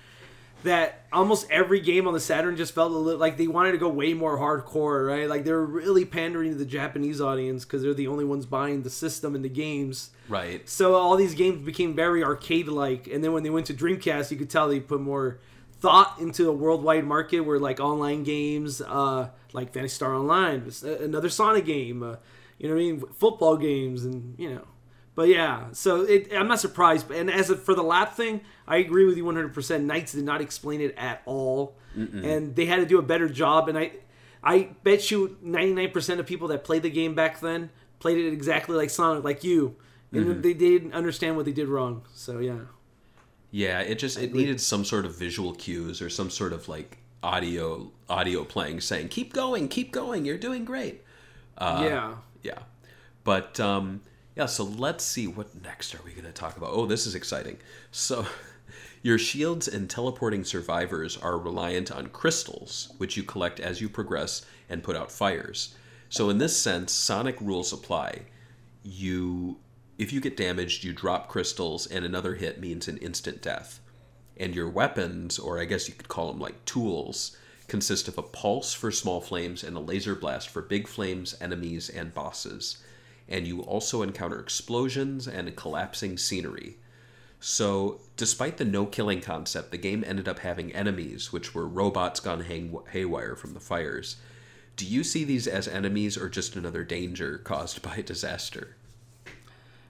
That 0.64 1.06
almost 1.14 1.50
every 1.50 1.80
game 1.80 2.06
on 2.06 2.14
the 2.14 2.20
Saturn 2.20 2.58
just 2.58 2.74
felt 2.74 2.92
a 2.92 2.96
little 2.96 3.20
like 3.20 3.38
they 3.38 3.48
wanted 3.48 3.72
to 3.72 3.78
go 3.78 3.88
way 3.88 4.14
more 4.14 4.38
hardcore, 4.38 5.08
right? 5.08 5.30
Like 5.30 5.46
they're 5.46 5.64
really 5.64 6.04
pandering 6.04 6.52
to 6.52 6.58
the 6.58 6.66
Japanese 6.66 7.22
audience 7.22 7.64
because 7.64 7.82
they're 7.82 7.94
the 7.94 8.08
only 8.08 8.26
ones 8.26 8.46
buying 8.46 8.84
the 8.84 8.90
system 8.90 9.36
and 9.36 9.44
the 9.44 9.50
games. 9.50 10.12
right. 10.28 10.68
So 10.68 10.96
all 10.96 11.16
these 11.16 11.34
games 11.34 11.66
became 11.66 11.96
very 11.96 12.26
arcade-like, 12.26 13.08
and 13.08 13.24
then 13.24 13.32
when 13.32 13.44
they 13.44 13.50
went 13.50 13.68
to 13.68 13.74
Dreamcast, 13.74 14.32
you 14.32 14.38
could 14.38 14.50
tell 14.50 14.68
they 14.68 14.82
put 14.82 15.00
more 15.00 15.40
thought 15.80 16.18
into 16.20 16.50
a 16.50 16.52
worldwide 16.52 17.06
market 17.06 17.40
where 17.40 17.58
like 17.58 17.80
online 17.80 18.24
games, 18.24 18.82
uh, 18.82 19.30
like 19.54 19.74
Phantasy 19.74 19.96
Star 19.96 20.14
Online, 20.16 20.72
another 20.84 21.30
Sonic 21.30 21.66
game, 21.66 22.04
uh, 22.04 22.16
you 22.58 22.68
know 22.68 22.76
what 22.76 22.82
I 22.82 22.84
mean, 22.84 23.04
football 23.18 23.58
games, 23.58 24.06
and 24.06 24.36
you 24.38 24.54
know. 24.54 24.68
But 25.16 25.28
yeah, 25.28 25.68
so 25.74 26.02
it, 26.04 26.32
I'm 26.34 26.48
not 26.48 26.60
surprised. 26.60 27.12
And 27.12 27.30
as 27.30 27.50
a, 27.50 27.58
for 27.58 27.74
the 27.76 27.84
lap 27.84 28.16
thing, 28.16 28.42
I 28.68 28.78
agree 28.78 29.06
with 29.06 29.18
you 29.18 29.26
100%. 29.26 29.52
NiGHTS 29.54 30.12
did 30.14 30.24
not 30.24 30.40
explain 30.40 30.80
it 30.80 30.96
at 30.98 31.22
all, 31.26 31.76
and 32.26 32.56
they 32.56 32.66
had 32.66 32.78
to 32.78 32.86
do 32.86 33.00
a 33.00 33.02
better 33.02 33.28
job. 33.28 33.68
And 33.68 33.78
I, 33.78 33.92
I 34.42 34.70
bet 34.84 35.12
you 35.12 35.38
99% 35.44 36.20
of 36.20 36.26
people 36.26 36.48
that 36.50 36.64
played 36.64 36.84
the 36.84 36.90
game 36.90 37.16
back 37.16 37.42
then 37.42 37.70
played 38.00 38.18
it 38.18 38.32
exactly 38.32 38.78
like 38.78 38.90
Sonic, 38.90 39.24
like 39.26 39.44
you, 39.44 39.76
and 40.14 40.42
they 40.42 40.54
didn't 40.54 40.94
understand 40.94 41.36
what 41.36 41.46
they 41.46 41.52
did 41.52 41.68
wrong. 41.68 42.04
So 42.14 42.40
yeah, 42.40 42.60
Yeah, 43.52 43.82
it 43.82 44.00
just 44.00 44.18
it 44.18 44.34
needed 44.34 44.62
some 44.62 44.86
sort 44.86 45.06
of 45.06 45.18
visual 45.18 45.54
cues 45.54 46.02
or 46.02 46.10
some 46.10 46.30
sort 46.30 46.54
of 46.54 46.68
like 46.70 46.98
audio 47.22 47.92
audio 48.10 48.44
playing 48.44 48.82
saying 48.82 49.10
keep 49.10 49.34
going, 49.34 49.68
keep 49.68 49.92
going, 49.92 50.26
you're 50.26 50.38
doing 50.38 50.66
great. 50.66 51.04
Uh, 51.58 51.82
yeah. 51.84 52.14
Yeah. 52.42 52.60
But 53.24 53.60
um 53.60 54.02
yeah, 54.40 54.46
so 54.46 54.64
let's 54.64 55.04
see 55.04 55.28
what 55.28 55.62
next 55.62 55.94
are 55.94 56.00
we 56.06 56.14
going 56.14 56.24
to 56.24 56.32
talk 56.32 56.56
about. 56.56 56.70
Oh, 56.72 56.86
this 56.86 57.06
is 57.06 57.14
exciting. 57.14 57.58
So 57.92 58.26
your 59.02 59.18
shields 59.18 59.68
and 59.68 59.90
teleporting 59.90 60.46
survivors 60.46 61.18
are 61.18 61.38
reliant 61.38 61.92
on 61.92 62.08
crystals, 62.08 62.94
which 63.00 63.18
you 63.18 63.24
collect 63.24 63.60
as 63.60 63.82
you 63.82 63.90
progress 63.90 64.46
and 64.70 64.82
put 64.82 64.96
out 64.96 65.12
fires. 65.12 65.76
So 66.08 66.30
in 66.30 66.38
this 66.38 66.56
sense, 66.56 66.94
Sonic 66.94 67.36
rules 67.42 67.74
apply. 67.74 68.22
You 68.82 69.58
if 69.98 70.14
you 70.14 70.22
get 70.22 70.38
damaged, 70.38 70.86
you 70.86 70.94
drop 70.94 71.28
crystals 71.28 71.86
and 71.86 72.06
another 72.06 72.36
hit 72.36 72.62
means 72.62 72.88
an 72.88 72.98
instant 73.00 73.42
death. 73.42 73.82
And 74.40 74.56
your 74.56 74.70
weapons, 74.70 75.38
or 75.38 75.60
I 75.60 75.66
guess 75.66 75.88
you 75.88 75.94
could 75.94 76.08
call 76.08 76.32
them 76.32 76.40
like 76.40 76.64
tools, 76.66 77.36
consist 77.68 78.08
of 78.08 78.18
a 78.18 78.24
pulse 78.24 78.74
for 78.74 78.92
small 78.92 79.22
flames 79.22 79.64
and 79.64 79.76
a 79.78 79.80
laser 79.80 80.16
blast 80.16 80.50
for 80.50 80.62
big 80.62 80.88
flames, 80.88 81.36
enemies, 81.40 81.90
and 81.90 82.14
bosses. 82.14 82.78
And 83.28 83.46
you 83.46 83.62
also 83.62 84.02
encounter 84.02 84.40
explosions 84.40 85.28
and 85.28 85.56
collapsing 85.56 86.18
scenery. 86.18 86.78
So, 87.40 88.02
despite 88.18 88.58
the 88.58 88.66
no 88.66 88.86
killing 88.86 89.22
concept, 89.22 89.72
the 89.72 89.78
game 89.78 90.04
ended 90.06 90.28
up 90.28 90.40
having 90.40 90.74
enemies, 90.74 91.32
which 91.32 91.56
were 91.56 91.68
robots 91.68 92.20
gone 92.20 92.42
hang- 92.42 92.78
haywire 92.92 93.36
from 93.36 93.54
the 93.54 93.62
fires. 93.62 94.18
Do 94.76 94.86
you 94.86 95.04
see 95.04 95.24
these 95.24 95.48
as 95.48 95.68
enemies 95.68 96.18
or 96.18 96.28
just 96.28 96.56
another 96.56 96.84
danger 96.84 97.38
caused 97.38 97.82
by 97.84 98.02
disaster? 98.02 98.76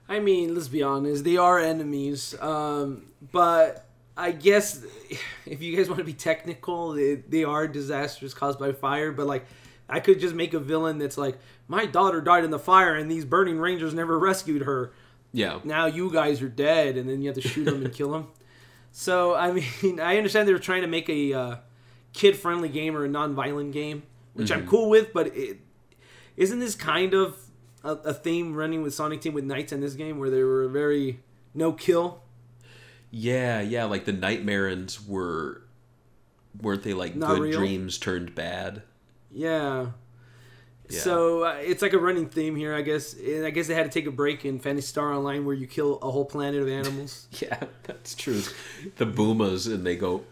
I 0.08 0.18
mean, 0.18 0.54
let's 0.54 0.68
be 0.68 0.82
honest, 0.82 1.24
they 1.24 1.36
are 1.36 1.58
enemies. 1.58 2.34
Um, 2.40 3.06
but 3.32 3.86
I 4.16 4.32
guess 4.32 4.84
if 5.46 5.62
you 5.62 5.76
guys 5.76 5.88
want 5.88 5.98
to 5.98 6.04
be 6.04 6.12
technical, 6.12 6.92
they, 6.92 7.16
they 7.16 7.44
are 7.44 7.66
disasters 7.68 8.34
caused 8.34 8.58
by 8.58 8.72
fire. 8.72 9.12
But 9.12 9.26
like, 9.26 9.46
I 9.88 10.00
could 10.00 10.20
just 10.20 10.34
make 10.34 10.54
a 10.54 10.60
villain 10.60 10.98
that's 10.98 11.18
like, 11.18 11.38
my 11.68 11.86
daughter 11.86 12.20
died 12.20 12.44
in 12.44 12.50
the 12.50 12.58
fire, 12.58 12.94
and 12.94 13.10
these 13.10 13.24
burning 13.24 13.58
rangers 13.58 13.94
never 13.94 14.18
rescued 14.18 14.62
her. 14.62 14.92
Yeah. 15.32 15.60
Now 15.64 15.86
you 15.86 16.12
guys 16.12 16.42
are 16.42 16.48
dead, 16.48 16.96
and 16.96 17.08
then 17.08 17.22
you 17.22 17.28
have 17.28 17.36
to 17.36 17.48
shoot 17.48 17.64
them 17.64 17.84
and 17.84 17.92
kill 17.92 18.10
them. 18.10 18.28
So 18.92 19.34
I 19.34 19.52
mean, 19.82 20.00
I 20.00 20.16
understand 20.16 20.48
they 20.48 20.52
were 20.52 20.58
trying 20.58 20.82
to 20.82 20.88
make 20.88 21.08
a 21.08 21.32
uh, 21.32 21.56
kid-friendly 22.12 22.68
game 22.70 22.96
or 22.96 23.04
a 23.04 23.08
non-violent 23.08 23.72
game, 23.72 24.02
which 24.34 24.50
I'm 24.50 24.66
cool 24.66 24.90
with. 24.90 25.12
But 25.12 25.36
it, 25.36 25.58
isn't 26.36 26.58
this 26.58 26.74
kind 26.74 27.14
of 27.14 27.36
a, 27.84 27.92
a 27.92 28.14
theme 28.14 28.54
running 28.54 28.82
with 28.82 28.94
Sonic 28.94 29.20
Team 29.20 29.34
with 29.34 29.44
NiGHTS 29.44 29.72
in 29.72 29.80
this 29.80 29.94
game, 29.94 30.18
where 30.18 30.30
they 30.30 30.42
were 30.42 30.68
very 30.68 31.20
no 31.54 31.72
kill? 31.72 32.22
Yeah, 33.10 33.60
yeah, 33.60 33.84
like 33.84 34.04
the 34.04 34.12
nightmares 34.12 35.04
were 35.06 35.62
weren't 36.60 36.82
they 36.82 36.94
like 36.94 37.14
Not 37.16 37.30
good 37.36 37.40
real? 37.42 37.58
dreams 37.58 37.98
turned 37.98 38.34
bad? 38.34 38.82
Yeah. 39.30 39.86
Yeah. 40.88 40.98
So 41.00 41.44
uh, 41.44 41.56
it's 41.60 41.82
like 41.82 41.92
a 41.92 41.98
running 41.98 42.28
theme 42.28 42.56
here, 42.56 42.74
I 42.74 42.82
guess. 42.82 43.14
And 43.14 43.46
I 43.46 43.50
guess 43.50 43.68
they 43.68 43.74
had 43.74 43.84
to 43.84 43.90
take 43.90 44.06
a 44.08 44.10
break 44.10 44.44
in 44.44 44.58
Phantasy 44.58 44.88
Star 44.88 45.12
Online, 45.12 45.44
where 45.44 45.54
you 45.54 45.68
kill 45.68 45.98
a 46.02 46.10
whole 46.10 46.24
planet 46.24 46.60
of 46.62 46.68
animals. 46.68 47.28
Yeah, 47.40 47.62
that's 47.84 48.14
true. 48.14 48.42
The 48.96 49.06
Boomas 49.06 49.72
and 49.72 49.86
they 49.86 49.94
go 49.96 50.24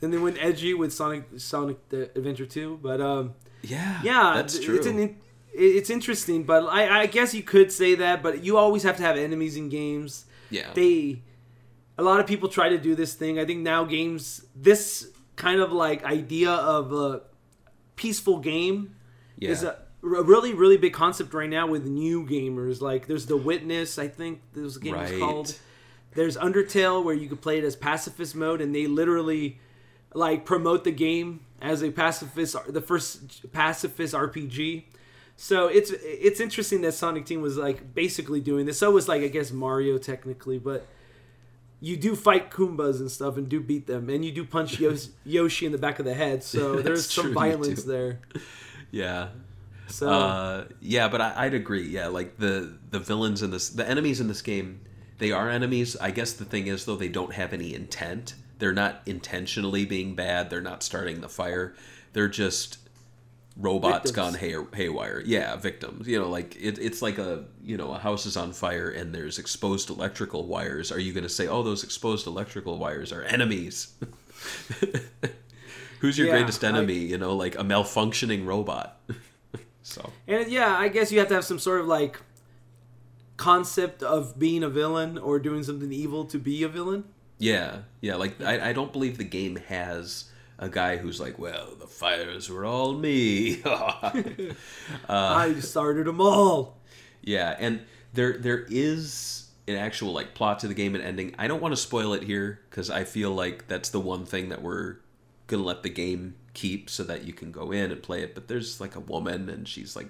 then 0.00 0.10
they 0.10 0.18
went 0.18 0.36
edgy 0.40 0.74
with 0.74 0.92
Sonic 0.92 1.24
Sonic 1.38 1.88
the 1.88 2.02
Adventure 2.16 2.46
2, 2.46 2.80
but 2.82 3.00
um, 3.00 3.34
Yeah. 3.62 4.00
yeah, 4.02 4.32
That's 4.34 4.54
th- 4.54 4.66
true. 4.66 4.76
It's 4.76 4.86
an 4.86 5.16
it's 5.56 5.88
interesting, 5.88 6.42
but 6.42 6.64
I, 6.66 7.02
I 7.02 7.06
guess 7.06 7.32
you 7.32 7.42
could 7.44 7.70
say 7.70 7.94
that, 7.94 8.22
but 8.24 8.42
you 8.44 8.58
always 8.58 8.82
have 8.82 8.96
to 8.96 9.02
have 9.04 9.16
enemies 9.16 9.56
in 9.56 9.68
games. 9.68 10.26
Yeah. 10.50 10.70
They, 10.74 11.22
a 11.98 12.02
lot 12.02 12.20
of 12.20 12.26
people 12.26 12.48
try 12.48 12.68
to 12.70 12.78
do 12.78 12.94
this 12.94 13.14
thing. 13.14 13.38
I 13.38 13.44
think 13.44 13.60
now 13.60 13.84
games, 13.84 14.44
this 14.54 15.10
kind 15.36 15.60
of 15.60 15.72
like 15.72 16.04
idea 16.04 16.50
of 16.50 16.92
a 16.92 17.22
peaceful 17.96 18.38
game 18.38 18.96
yeah. 19.38 19.50
is 19.50 19.62
a, 19.62 19.78
a 20.02 20.22
really 20.22 20.52
really 20.54 20.76
big 20.76 20.92
concept 20.92 21.32
right 21.34 21.48
now 21.48 21.66
with 21.66 21.86
new 21.86 22.26
gamers. 22.26 22.80
Like 22.80 23.06
there's 23.06 23.26
The 23.26 23.36
Witness, 23.36 23.98
I 23.98 24.08
think 24.08 24.40
this 24.52 24.76
game 24.76 24.94
is 24.94 25.18
called. 25.18 25.56
There's 26.14 26.36
Undertale 26.36 27.02
where 27.02 27.14
you 27.14 27.28
could 27.28 27.40
play 27.40 27.58
it 27.58 27.64
as 27.64 27.74
pacifist 27.74 28.36
mode, 28.36 28.60
and 28.60 28.72
they 28.72 28.86
literally 28.86 29.58
like 30.14 30.44
promote 30.44 30.84
the 30.84 30.92
game 30.92 31.40
as 31.60 31.82
a 31.82 31.90
pacifist, 31.90 32.56
the 32.68 32.80
first 32.80 33.50
pacifist 33.52 34.14
RPG. 34.14 34.84
So 35.36 35.66
it's 35.66 35.90
it's 35.90 36.40
interesting 36.40 36.82
that 36.82 36.92
Sonic 36.92 37.26
Team 37.26 37.42
was 37.42 37.56
like 37.56 37.94
basically 37.94 38.40
doing 38.40 38.66
this. 38.66 38.78
So 38.78 38.90
was 38.90 39.08
like 39.08 39.22
I 39.22 39.28
guess 39.28 39.50
Mario 39.50 39.98
technically, 39.98 40.58
but 40.58 40.86
you 41.80 41.96
do 41.96 42.16
fight 42.16 42.50
Goombas 42.50 43.00
and 43.00 43.10
stuff 43.10 43.36
and 43.36 43.48
do 43.48 43.60
beat 43.60 43.86
them, 43.86 44.08
and 44.08 44.24
you 44.24 44.32
do 44.32 44.44
punch 44.44 44.78
Yos- 44.80 45.10
Yoshi 45.24 45.66
in 45.66 45.72
the 45.72 45.78
back 45.78 45.98
of 45.98 46.04
the 46.04 46.14
head. 46.14 46.42
So 46.42 46.80
there's 46.80 47.10
some 47.10 47.26
true, 47.26 47.34
violence 47.34 47.84
there. 47.84 48.20
yeah. 48.90 49.28
So 49.86 50.08
Uh, 50.08 50.64
yeah, 50.80 51.08
but 51.08 51.20
I, 51.20 51.34
I'd 51.36 51.54
agree. 51.54 51.86
Yeah, 51.88 52.06
like 52.06 52.38
the 52.38 52.78
the 52.90 52.98
villains 53.00 53.42
in 53.42 53.50
this, 53.50 53.68
the 53.68 53.86
enemies 53.88 54.20
in 54.20 54.28
this 54.28 54.40
game, 54.40 54.80
they 55.18 55.30
are 55.32 55.50
enemies. 55.50 55.96
I 55.96 56.10
guess 56.10 56.32
the 56.32 56.44
thing 56.44 56.68
is 56.68 56.84
though, 56.84 56.96
they 56.96 57.08
don't 57.08 57.32
have 57.34 57.52
any 57.52 57.74
intent. 57.74 58.34
They're 58.60 58.72
not 58.72 59.02
intentionally 59.04 59.84
being 59.84 60.14
bad. 60.14 60.48
They're 60.48 60.60
not 60.62 60.82
starting 60.82 61.20
the 61.20 61.28
fire. 61.28 61.74
They're 62.12 62.28
just 62.28 62.78
robots 63.56 64.10
Victims. 64.10 64.12
gone 64.12 64.34
hay, 64.34 64.56
haywire. 64.74 65.22
Yeah, 65.24 65.54
victims. 65.56 66.08
You 66.08 66.18
know, 66.20 66.28
like 66.28 66.56
it, 66.56 66.78
it's 66.78 67.02
like 67.02 67.18
a 67.18 67.44
you 67.62 67.76
know 67.76 67.92
a 67.92 67.98
house 67.98 68.26
is 68.26 68.36
on 68.36 68.52
fire 68.52 68.90
and 68.90 69.14
there's 69.14 69.38
exposed 69.38 69.90
electrical 69.90 70.46
wires. 70.46 70.90
Are 70.90 70.98
you 70.98 71.12
going 71.12 71.24
to 71.24 71.28
say, 71.30 71.46
oh, 71.46 71.62
those 71.62 71.84
exposed 71.84 72.26
electrical 72.26 72.78
wires 72.78 73.12
are 73.12 73.22
enemies? 73.22 73.92
Who's 76.00 76.18
your 76.18 76.26
Yeah, 76.28 76.34
greatest 76.38 76.62
I- 76.64 76.68
enemy? 76.68 76.98
you 76.98 77.18
know, 77.18 77.34
like 77.34 77.54
a 77.54 77.62
malfunctioning 77.64 78.44
robot. 78.46 79.00
so. 79.82 80.10
And 80.26 80.50
yeah, 80.50 80.76
I 80.76 80.88
guess 80.88 81.10
you 81.12 81.18
have 81.20 81.28
to 81.28 81.34
have 81.34 81.44
some 81.44 81.58
sort 81.58 81.80
of 81.80 81.86
like 81.86 82.20
concept 83.36 84.02
of 84.02 84.38
being 84.38 84.62
a 84.62 84.68
villain 84.68 85.18
or 85.18 85.38
doing 85.38 85.62
something 85.62 85.92
evil 85.92 86.24
to 86.26 86.38
be 86.38 86.62
a 86.62 86.68
villain. 86.68 87.04
Yeah, 87.38 87.78
yeah. 88.00 88.16
Like 88.16 88.40
I, 88.42 88.70
I 88.70 88.72
don't 88.72 88.92
believe 88.92 89.18
the 89.18 89.24
game 89.24 89.56
has 89.68 90.30
a 90.58 90.68
guy 90.68 90.96
who's 90.96 91.20
like, 91.20 91.38
well, 91.38 91.74
the 91.78 91.86
fires 91.86 92.48
were 92.48 92.64
all 92.64 92.92
me. 92.92 93.62
I 95.08 95.54
started 95.60 96.06
them 96.06 96.20
all. 96.20 96.78
yeah, 97.22 97.56
and 97.58 97.80
there 98.12 98.38
there 98.38 98.66
is 98.68 99.50
an 99.66 99.76
actual 99.76 100.12
like 100.12 100.34
plot 100.34 100.60
to 100.60 100.68
the 100.68 100.74
game 100.74 100.94
and 100.94 101.04
ending. 101.04 101.34
I 101.38 101.48
don't 101.48 101.62
want 101.62 101.72
to 101.72 101.80
spoil 101.80 102.12
it 102.12 102.22
here 102.22 102.60
because 102.70 102.90
I 102.90 103.04
feel 103.04 103.30
like 103.32 103.66
that's 103.68 103.90
the 103.90 104.00
one 104.00 104.24
thing 104.26 104.50
that 104.50 104.62
we're 104.62 104.96
gonna 105.46 105.62
let 105.62 105.82
the 105.82 105.90
game 105.90 106.36
keep 106.54 106.88
so 106.88 107.02
that 107.04 107.24
you 107.24 107.32
can 107.32 107.50
go 107.50 107.72
in 107.72 107.90
and 107.90 108.02
play 108.02 108.22
it. 108.22 108.34
But 108.34 108.48
there's 108.48 108.80
like 108.80 108.94
a 108.94 109.00
woman 109.00 109.48
and 109.48 109.66
she's 109.66 109.96
like 109.96 110.08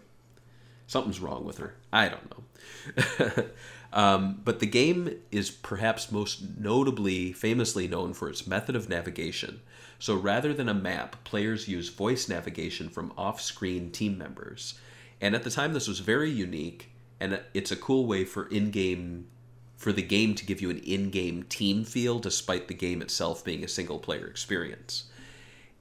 Something's 0.87 1.21
wrong 1.21 1.45
with 1.45 1.59
her. 1.59 1.75
I 1.93 2.09
don't 2.09 2.31
know. 2.31 3.45
um, 3.93 4.41
but 4.45 4.61
the 4.61 4.67
game 4.67 5.19
is 5.31 5.51
perhaps 5.51 6.13
most 6.13 6.59
notably, 6.59 7.33
famously 7.33 7.89
known 7.89 8.13
for 8.13 8.29
its 8.29 8.47
method 8.47 8.77
of 8.77 8.89
navigation. 8.89 9.61
So 9.99 10.15
rather 10.17 10.53
than 10.53 10.69
a 10.69 10.75
map, 10.75 11.23
players 11.25 11.69
use 11.69 11.89
voice 11.89 12.29
navigation 12.29 12.89
from 12.89 13.13
off 13.17 13.41
screen 13.41 13.91
team 13.91 14.19
members. 14.19 14.75
And 15.21 15.35
at 15.35 15.45
the 15.45 15.51
time, 15.51 15.73
this 15.73 15.89
was 15.89 16.01
very 16.01 16.31
unique, 16.31 16.91
and 17.21 17.41
it's 17.55 17.73
a 17.73 17.77
cool 17.77 18.07
way 18.07 18.25
for 18.25 18.47
in 18.49 18.71
game. 18.71 19.29
For 19.77 19.93
the 19.93 20.03
game 20.03 20.35
to 20.37 20.47
give 20.47 20.63
you 20.63 20.71
an 20.71 20.79
in 20.79 21.11
game 21.11 21.43
team 21.43 21.85
feel 21.85 22.19
despite 22.19 22.69
the 22.69 22.75
game 22.75 23.03
itself 23.03 23.45
being 23.45 23.63
a 23.65 23.69
single 23.69 23.99
player 23.99 24.27
experience. 24.27 25.05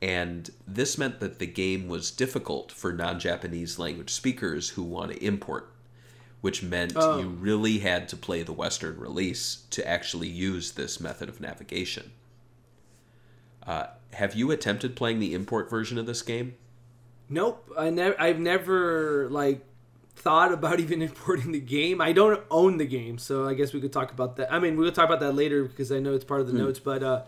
And 0.01 0.49
this 0.67 0.97
meant 0.97 1.21
that 1.21 1.39
the 1.39 1.45
game 1.45 1.87
was 1.87 2.11
difficult 2.11 2.71
for 2.71 2.91
non 2.91 3.19
Japanese 3.19 3.79
language 3.79 4.09
speakers 4.09 4.69
who 4.71 4.83
want 4.83 5.11
to 5.13 5.23
import, 5.25 5.71
which 6.41 6.61
meant 6.61 6.93
Oh. 6.97 7.19
you 7.19 7.29
really 7.29 7.79
had 7.79 8.09
to 8.09 8.17
play 8.17 8.43
the 8.43 8.51
Western 8.51 8.99
release 8.99 9.63
to 9.69 9.87
actually 9.87 10.27
use 10.27 10.73
this 10.73 10.99
method 10.99 11.29
of 11.29 11.39
navigation. 11.39 12.11
Uh, 13.65 13.85
have 14.13 14.35
you 14.35 14.51
attempted 14.51 14.95
playing 14.95 15.19
the 15.19 15.33
import 15.33 15.69
version 15.69 15.97
of 15.97 16.05
this 16.05 16.21
game? 16.21 16.55
Nope, 17.29 17.71
I 17.77 17.89
never. 17.89 18.19
I've 18.21 18.39
never 18.39 19.27
like 19.29 19.65
thought 20.15 20.51
about 20.51 20.79
even 20.79 21.01
importing 21.01 21.51
the 21.51 21.59
game. 21.59 22.01
I 22.01 22.11
don't 22.13 22.41
own 22.51 22.77
the 22.77 22.85
game, 22.85 23.17
so 23.17 23.47
I 23.47 23.53
guess 23.53 23.73
we 23.73 23.81
could 23.81 23.93
talk 23.93 24.11
about 24.11 24.35
that. 24.37 24.51
I 24.53 24.59
mean, 24.59 24.77
we'll 24.77 24.91
talk 24.91 25.05
about 25.05 25.19
that 25.21 25.33
later 25.33 25.63
because 25.63 25.91
I 25.91 25.99
know 25.99 26.13
it's 26.13 26.25
part 26.25 26.41
of 26.41 26.47
the 26.47 26.53
notes. 26.53 26.79
But 26.79 27.03
uh, 27.03 27.23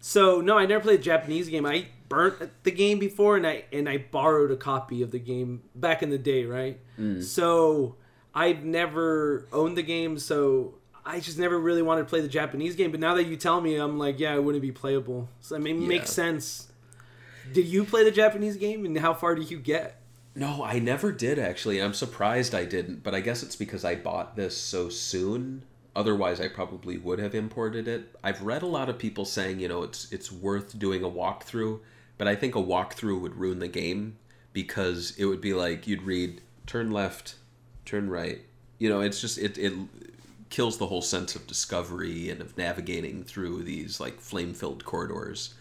so 0.00 0.40
no, 0.40 0.56
I 0.58 0.66
never 0.66 0.82
played 0.82 1.00
a 1.00 1.02
Japanese 1.02 1.48
game. 1.48 1.66
I 1.66 1.88
burnt 2.08 2.50
the 2.62 2.70
game 2.70 2.98
before, 2.98 3.36
and 3.36 3.46
I 3.46 3.64
and 3.72 3.88
I 3.88 3.98
borrowed 3.98 4.50
a 4.50 4.56
copy 4.56 5.02
of 5.02 5.10
the 5.10 5.18
game 5.18 5.62
back 5.74 6.02
in 6.02 6.10
the 6.10 6.18
day, 6.18 6.44
right? 6.44 6.78
So 7.22 7.96
I've 8.34 8.64
never 8.64 9.46
owned 9.52 9.76
the 9.76 9.82
game, 9.82 10.18
so. 10.18 10.74
I 11.08 11.20
just 11.20 11.38
never 11.38 11.58
really 11.58 11.80
wanted 11.80 12.02
to 12.02 12.08
play 12.08 12.20
the 12.20 12.28
Japanese 12.28 12.76
game, 12.76 12.90
but 12.90 13.00
now 13.00 13.14
that 13.14 13.24
you 13.26 13.36
tell 13.36 13.62
me, 13.62 13.76
I'm 13.76 13.98
like, 13.98 14.20
yeah, 14.20 14.34
it 14.34 14.44
wouldn't 14.44 14.60
be 14.60 14.72
playable. 14.72 15.30
So 15.40 15.56
I 15.56 15.58
mean, 15.58 15.82
it 15.82 15.88
makes 15.88 16.10
sense. 16.10 16.68
Did 17.50 17.66
you 17.66 17.84
play 17.84 18.04
the 18.04 18.10
Japanese 18.10 18.58
game, 18.58 18.84
and 18.84 18.98
how 18.98 19.14
far 19.14 19.34
did 19.34 19.50
you 19.50 19.58
get? 19.58 20.02
No, 20.34 20.62
I 20.62 20.78
never 20.78 21.10
did 21.10 21.38
actually. 21.38 21.82
I'm 21.82 21.94
surprised 21.94 22.54
I 22.54 22.66
didn't, 22.66 23.02
but 23.02 23.14
I 23.14 23.20
guess 23.20 23.42
it's 23.42 23.56
because 23.56 23.86
I 23.86 23.94
bought 23.94 24.36
this 24.36 24.56
so 24.56 24.90
soon. 24.90 25.62
Otherwise, 25.96 26.40
I 26.40 26.48
probably 26.48 26.98
would 26.98 27.18
have 27.18 27.34
imported 27.34 27.88
it. 27.88 28.14
I've 28.22 28.42
read 28.42 28.62
a 28.62 28.66
lot 28.66 28.90
of 28.90 28.98
people 28.98 29.24
saying, 29.24 29.60
you 29.60 29.68
know, 29.68 29.82
it's 29.82 30.12
it's 30.12 30.30
worth 30.30 30.78
doing 30.78 31.02
a 31.02 31.10
walkthrough, 31.10 31.80
but 32.18 32.28
I 32.28 32.36
think 32.36 32.54
a 32.54 32.62
walkthrough 32.62 33.20
would 33.20 33.34
ruin 33.36 33.60
the 33.60 33.68
game 33.68 34.18
because 34.52 35.14
it 35.16 35.24
would 35.24 35.40
be 35.40 35.54
like 35.54 35.86
you'd 35.86 36.02
read 36.02 36.42
turn 36.66 36.90
left, 36.90 37.36
turn 37.86 38.10
right. 38.10 38.42
You 38.78 38.90
know, 38.90 39.00
it's 39.00 39.20
just 39.22 39.38
it 39.38 39.56
it 39.56 39.72
kills 40.50 40.78
the 40.78 40.86
whole 40.86 41.02
sense 41.02 41.36
of 41.36 41.46
discovery 41.46 42.30
and 42.30 42.40
of 42.40 42.56
navigating 42.56 43.22
through 43.24 43.62
these 43.62 44.00
like 44.00 44.20
flame-filled 44.20 44.84
corridors. 44.84 45.54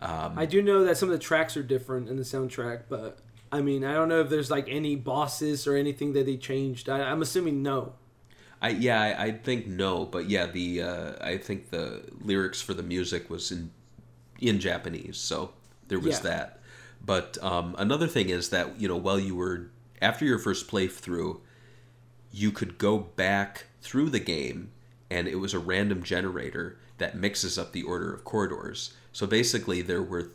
I 0.00 0.46
do 0.46 0.62
know 0.62 0.84
that 0.84 0.96
some 0.96 1.08
of 1.08 1.12
the 1.12 1.22
tracks 1.22 1.56
are 1.56 1.62
different 1.62 2.08
in 2.08 2.16
the 2.16 2.22
soundtrack, 2.22 2.82
but 2.88 3.18
I 3.50 3.60
mean, 3.60 3.84
I 3.84 3.94
don't 3.94 4.08
know 4.08 4.20
if 4.20 4.28
there's 4.28 4.50
like 4.50 4.68
any 4.68 4.96
bosses 4.96 5.66
or 5.66 5.76
anything 5.76 6.12
that 6.14 6.26
they 6.26 6.36
changed. 6.36 6.88
I, 6.88 7.00
I'm 7.00 7.22
assuming 7.22 7.62
no. 7.62 7.94
I 8.60 8.70
yeah, 8.70 9.00
I, 9.00 9.24
I 9.24 9.32
think 9.32 9.66
no, 9.66 10.04
but 10.04 10.28
yeah, 10.28 10.46
the 10.46 10.82
uh, 10.82 11.12
I 11.20 11.38
think 11.38 11.70
the 11.70 12.02
lyrics 12.20 12.60
for 12.60 12.74
the 12.74 12.82
music 12.82 13.28
was 13.30 13.50
in 13.52 13.70
in 14.38 14.60
Japanese, 14.60 15.16
so 15.18 15.52
there 15.88 15.98
was 16.00 16.16
Yeah. 16.16 16.30
that. 16.30 16.60
But 17.04 17.38
um, 17.42 17.74
another 17.78 18.06
thing 18.06 18.28
is 18.30 18.48
that 18.50 18.80
you 18.80 18.88
know 18.88 18.96
while 18.96 19.18
you 19.20 19.34
were 19.36 19.70
after 20.02 20.24
your 20.24 20.38
first 20.38 20.68
playthrough, 20.68 21.40
you 22.32 22.50
could 22.50 22.78
go 22.78 22.98
back 22.98 23.66
through 23.86 24.10
the 24.10 24.20
game, 24.20 24.70
and 25.10 25.28
it 25.28 25.36
was 25.36 25.54
a 25.54 25.58
random 25.58 26.02
generator 26.02 26.78
that 26.98 27.16
mixes 27.16 27.56
up 27.58 27.72
the 27.72 27.82
order 27.84 28.12
of 28.12 28.24
corridors. 28.24 28.94
So 29.12 29.26
basically, 29.26 29.80
there 29.82 30.02
were, 30.02 30.32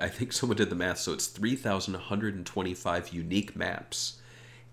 I 0.00 0.08
think 0.08 0.32
someone 0.32 0.56
did 0.56 0.70
the 0.70 0.76
math, 0.76 0.98
so 0.98 1.12
it's 1.12 1.26
three 1.26 1.56
thousand 1.56 1.94
one 1.94 2.02
hundred 2.04 2.34
and 2.36 2.46
twenty-five 2.46 3.08
unique 3.12 3.56
maps, 3.56 4.20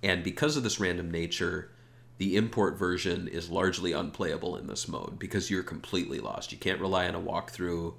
and 0.04 0.24
because 0.24 0.56
of 0.56 0.64
this 0.64 0.80
random 0.80 1.10
nature, 1.10 1.72
the 2.18 2.36
import 2.38 2.78
version 2.78 3.28
is 3.28 3.50
largely 3.50 3.92
unplayable 3.94 4.56
in 4.56 4.68
this 4.68 4.88
mode 4.88 5.18
because 5.18 5.50
you're 5.50 5.64
completely 5.64 6.20
lost. 6.20 6.52
You 6.52 6.58
can't 6.60 6.80
rely 6.80 7.08
on 7.08 7.16
a 7.16 7.20
walkthrough. 7.20 7.94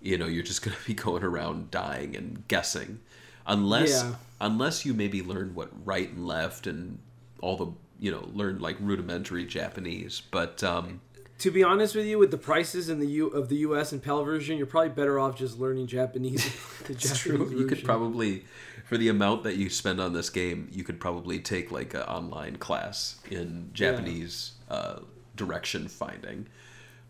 You 0.00 0.18
know, 0.18 0.26
you're 0.26 0.42
just 0.42 0.62
going 0.62 0.76
to 0.76 0.84
be 0.84 0.94
going 1.06 1.22
around 1.22 1.70
dying 1.70 2.16
and 2.16 2.46
guessing, 2.48 2.98
unless 3.46 4.02
Yeah. 4.02 4.14
unless 4.40 4.84
you 4.84 4.94
maybe 4.94 5.22
learn 5.22 5.54
what 5.54 5.70
right 5.86 6.10
and 6.10 6.26
left 6.26 6.66
and 6.66 6.98
all 7.40 7.56
the 7.56 7.72
you 8.02 8.10
know 8.10 8.28
learn 8.34 8.58
like 8.58 8.76
rudimentary 8.80 9.46
Japanese. 9.46 10.20
But 10.32 10.62
um, 10.64 11.00
To 11.38 11.50
be 11.52 11.62
honest 11.62 11.94
with 11.94 12.04
you, 12.04 12.18
with 12.18 12.32
the 12.32 12.36
prices 12.36 12.88
in 12.88 12.98
the 12.98 13.06
U 13.06 13.28
of 13.28 13.48
the 13.48 13.56
U.S. 13.58 13.92
and 13.92 14.02
PAL 14.02 14.24
version, 14.24 14.58
you're 14.58 14.66
probably 14.66 14.90
better 14.90 15.20
off 15.20 15.36
just 15.36 15.58
learning 15.58 15.86
Japanese. 15.86 16.44
the 16.86 16.94
Japanese 16.94 17.18
true. 17.18 17.50
You 17.56 17.66
could 17.66 17.84
probably, 17.84 18.44
for 18.84 18.98
the 18.98 19.08
amount 19.08 19.44
that 19.44 19.56
you 19.56 19.70
spend 19.70 20.00
on 20.00 20.12
this 20.12 20.30
game, 20.30 20.68
you 20.72 20.82
could 20.82 20.98
probably 20.98 21.38
take 21.38 21.70
like 21.70 21.94
an 21.94 22.02
online 22.02 22.56
class 22.56 23.20
in 23.30 23.70
Japanese 23.72 24.54
uh, 24.68 24.98
direction 25.36 25.86
finding. 25.86 26.48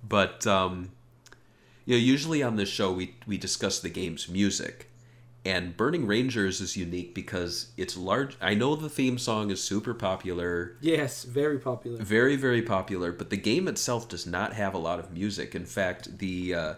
But 0.07 0.46
um, 0.46 0.90
you 1.87 1.96
know, 1.96 2.02
usually 2.02 2.42
on 2.42 2.57
this 2.57 2.68
show 2.68 2.92
we 2.92 3.14
we 3.26 3.38
discuss 3.38 3.81
the 3.81 3.88
game's 3.88 4.28
music, 4.28 4.90
and 5.44 5.76
Burning 5.76 6.07
Rangers 6.07 6.61
is 6.61 6.76
unique 6.76 7.14
because 7.14 7.72
it's 7.76 7.96
large. 7.96 8.37
I 8.40 8.55
know 8.55 8.76
the 8.76 8.88
theme 8.88 9.18
song 9.18 9.50
is 9.50 9.62
super 9.62 9.92
popular. 9.92 10.76
Yes, 10.81 11.24
very 11.24 11.59
popular. 11.59 11.98
very 12.02 12.37
very 12.37 12.62
popular 12.62 13.12
but 13.12 13.31
the 13.31 13.37
game 13.37 13.66
itself 13.68 14.09
does 14.09 14.26
not 14.26 14.52
have 14.52 14.74
a 14.74 14.78
lot 14.78 14.98
of 14.98 15.12
music 15.12 15.55
in 15.55 15.64
fact 15.66 16.18
the 16.18 16.55
uh, 16.55 16.74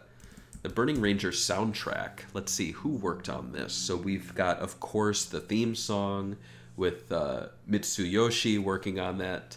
the 0.62 0.68
burning 0.68 1.00
ranger 1.00 1.30
soundtrack 1.30 2.20
let's 2.32 2.52
see 2.52 2.70
who 2.72 2.90
worked 2.90 3.28
on 3.28 3.52
this 3.52 3.72
so 3.72 3.96
we've 3.96 4.34
got 4.34 4.58
of 4.60 4.80
course 4.80 5.24
the 5.26 5.40
theme 5.40 5.74
song 5.74 6.36
with 6.76 7.10
uh, 7.12 7.46
mitsuyoshi 7.70 8.58
working 8.58 8.98
on 8.98 9.18
that 9.18 9.56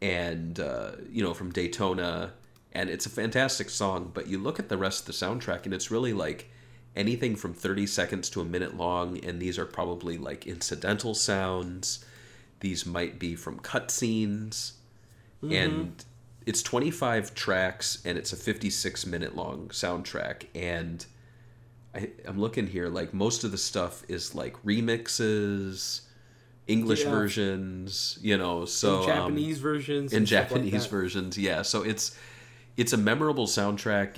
and 0.00 0.58
uh, 0.58 0.92
you 1.10 1.22
know 1.22 1.34
from 1.34 1.50
daytona 1.52 2.32
and 2.72 2.88
it's 2.90 3.06
a 3.06 3.10
fantastic 3.10 3.68
song 3.70 4.10
but 4.12 4.26
you 4.26 4.38
look 4.38 4.58
at 4.58 4.68
the 4.68 4.76
rest 4.76 5.00
of 5.00 5.06
the 5.06 5.12
soundtrack 5.12 5.64
and 5.64 5.74
it's 5.74 5.90
really 5.90 6.12
like 6.12 6.50
anything 6.94 7.36
from 7.36 7.54
30 7.54 7.86
seconds 7.86 8.28
to 8.30 8.40
a 8.40 8.44
minute 8.44 8.76
long 8.76 9.22
and 9.24 9.40
these 9.40 9.58
are 9.58 9.64
probably 9.64 10.18
like 10.18 10.46
incidental 10.46 11.14
sounds 11.14 12.04
these 12.60 12.84
might 12.86 13.18
be 13.18 13.34
from 13.34 13.58
cutscenes 13.60 14.72
and 15.50 16.04
it's 16.46 16.62
25 16.62 17.34
tracks 17.34 18.00
and 18.04 18.16
it's 18.18 18.32
a 18.32 18.36
56 18.36 19.06
minute 19.06 19.34
long 19.34 19.68
soundtrack 19.68 20.44
and 20.54 21.04
I, 21.94 22.10
i'm 22.26 22.38
looking 22.38 22.66
here 22.66 22.88
like 22.88 23.12
most 23.12 23.42
of 23.44 23.50
the 23.50 23.58
stuff 23.58 24.04
is 24.08 24.34
like 24.34 24.62
remixes 24.64 26.02
english 26.68 27.02
Yeah. 27.04 27.10
versions 27.10 28.18
you 28.22 28.36
know 28.38 28.64
so 28.66 29.02
in 29.02 29.10
um, 29.10 29.16
Japanese 29.16 29.58
versions. 29.58 30.12
in 30.12 30.18
and 30.18 30.28
stuff 30.28 30.52
like 30.52 30.62
Japanese 30.62 30.86
versions. 30.86 31.36
Yeah, 31.38 31.62
so 31.62 31.82
it's 31.82 32.16
it's 32.76 32.92
a 32.92 32.96
memorable 32.96 33.46
soundtrack 33.46 34.16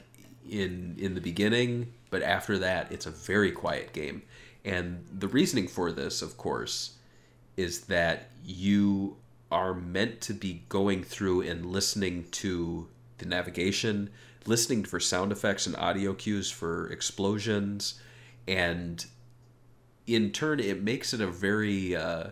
in 0.49 0.97
in 0.99 1.15
the 1.15 1.21
beginning, 1.21 1.93
but 2.11 2.23
after 2.23 2.59
that, 2.59 2.93
it's 2.93 3.07
a 3.07 3.11
very 3.11 3.51
quiet 3.53 3.93
game. 3.93 4.23
And 4.65 5.05
the 5.13 5.29
reasoning 5.29 5.69
for 5.69 5.93
this, 5.93 6.23
of 6.23 6.37
course, 6.37 6.95
is 7.57 7.83
that 7.83 8.31
you 8.45 9.17
are 9.51 9.75
meant 9.75 10.21
to 10.23 10.35
be 10.35 10.63
going 10.69 11.05
through 11.05 11.43
and 11.43 11.67
listening 11.67 12.27
to 12.31 12.89
the 13.19 13.27
navigation, 13.27 14.11
listening 14.47 14.85
for 14.85 14.99
sound 14.99 15.33
effects 15.33 15.67
and 15.67 15.77
audio 15.77 16.15
cues 16.15 16.51
for 16.51 16.89
explosions, 16.91 18.01
and 18.49 19.07
in 20.07 20.33
turn, 20.33 20.61
it 20.61 20.83
makes 20.83 21.15
it 21.15 21.21
a 21.21 21.27
very 21.27 21.95
uh, 21.95 22.31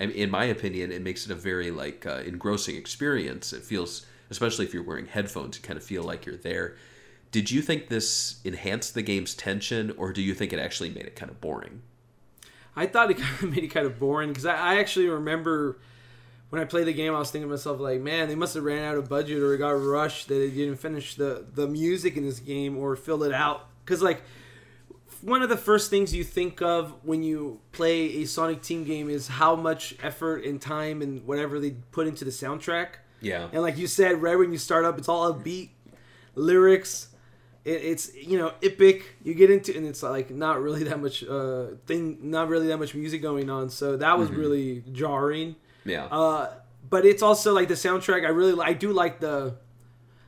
in 0.00 0.30
my 0.30 0.44
opinion, 0.44 0.90
it 0.90 1.02
makes 1.02 1.26
it 1.26 1.32
a 1.32 1.34
very 1.34 1.70
like 1.70 2.06
uh, 2.06 2.22
engrossing 2.24 2.76
experience. 2.76 3.52
It 3.52 3.62
feels, 3.62 4.06
especially 4.30 4.64
if 4.64 4.72
you're 4.72 4.82
wearing 4.82 5.06
headphones, 5.06 5.58
you 5.58 5.62
kind 5.62 5.76
of 5.76 5.84
feel 5.84 6.02
like 6.02 6.24
you're 6.24 6.36
there. 6.36 6.76
Did 7.32 7.50
you 7.50 7.62
think 7.62 7.88
this 7.88 8.40
enhanced 8.44 8.94
the 8.94 9.02
game's 9.02 9.34
tension, 9.34 9.92
or 9.96 10.12
do 10.12 10.20
you 10.20 10.34
think 10.34 10.52
it 10.52 10.58
actually 10.58 10.90
made 10.90 11.06
it 11.06 11.16
kind 11.16 11.30
of 11.30 11.40
boring? 11.40 11.82
I 12.74 12.86
thought 12.86 13.10
it 13.10 13.14
kind 13.18 13.42
of 13.42 13.50
made 13.50 13.64
it 13.64 13.68
kind 13.68 13.86
of 13.86 13.98
boring 13.98 14.30
because 14.30 14.46
I, 14.46 14.54
I 14.54 14.80
actually 14.80 15.08
remember 15.08 15.78
when 16.50 16.60
I 16.60 16.64
played 16.64 16.86
the 16.86 16.92
game, 16.92 17.14
I 17.14 17.18
was 17.18 17.30
thinking 17.30 17.48
to 17.48 17.52
myself 17.52 17.78
like, 17.80 18.00
man, 18.00 18.28
they 18.28 18.34
must 18.34 18.54
have 18.54 18.64
ran 18.64 18.82
out 18.82 18.96
of 18.96 19.08
budget 19.08 19.40
or 19.42 19.56
got 19.56 19.70
rushed 19.70 20.28
that 20.28 20.34
they 20.34 20.50
didn't 20.50 20.76
finish 20.76 21.14
the 21.14 21.46
the 21.54 21.66
music 21.66 22.16
in 22.16 22.24
this 22.24 22.40
game 22.40 22.76
or 22.76 22.96
fill 22.96 23.22
it 23.22 23.32
out 23.32 23.68
because 23.84 24.02
like 24.02 24.22
one 25.22 25.42
of 25.42 25.48
the 25.48 25.56
first 25.56 25.90
things 25.90 26.14
you 26.14 26.24
think 26.24 26.62
of 26.62 26.94
when 27.02 27.22
you 27.22 27.60
play 27.72 28.22
a 28.22 28.24
Sonic 28.24 28.62
Team 28.62 28.84
game 28.84 29.10
is 29.10 29.28
how 29.28 29.54
much 29.54 29.94
effort 30.02 30.44
and 30.44 30.60
time 30.60 31.02
and 31.02 31.26
whatever 31.26 31.60
they 31.60 31.72
put 31.92 32.06
into 32.06 32.24
the 32.24 32.30
soundtrack. 32.30 32.88
Yeah, 33.20 33.48
And 33.52 33.60
like 33.60 33.76
you 33.76 33.86
said, 33.86 34.22
right 34.22 34.38
when 34.38 34.50
you 34.50 34.56
start 34.56 34.86
up, 34.86 34.96
it's 34.96 35.08
all 35.08 35.34
upbeat 35.34 35.68
lyrics, 36.34 37.08
it, 37.64 37.70
it's 37.82 38.14
you 38.14 38.38
know 38.38 38.52
epic. 38.62 39.16
You 39.22 39.34
get 39.34 39.50
into 39.50 39.76
and 39.76 39.86
it's 39.86 40.02
like 40.02 40.30
not 40.30 40.60
really 40.62 40.84
that 40.84 41.00
much 41.00 41.24
uh 41.24 41.66
thing, 41.86 42.18
not 42.30 42.48
really 42.48 42.68
that 42.68 42.78
much 42.78 42.94
music 42.94 43.22
going 43.22 43.50
on. 43.50 43.70
So 43.70 43.96
that 43.96 44.18
was 44.18 44.30
really 44.30 44.82
jarring. 44.92 45.56
Yeah. 45.84 46.04
Uh, 46.06 46.52
but 46.88 47.04
it's 47.06 47.22
also 47.22 47.52
like 47.54 47.68
the 47.68 47.74
soundtrack. 47.74 48.24
I 48.24 48.30
really 48.30 48.58
I 48.62 48.72
do 48.72 48.92
like 48.92 49.20
the. 49.20 49.54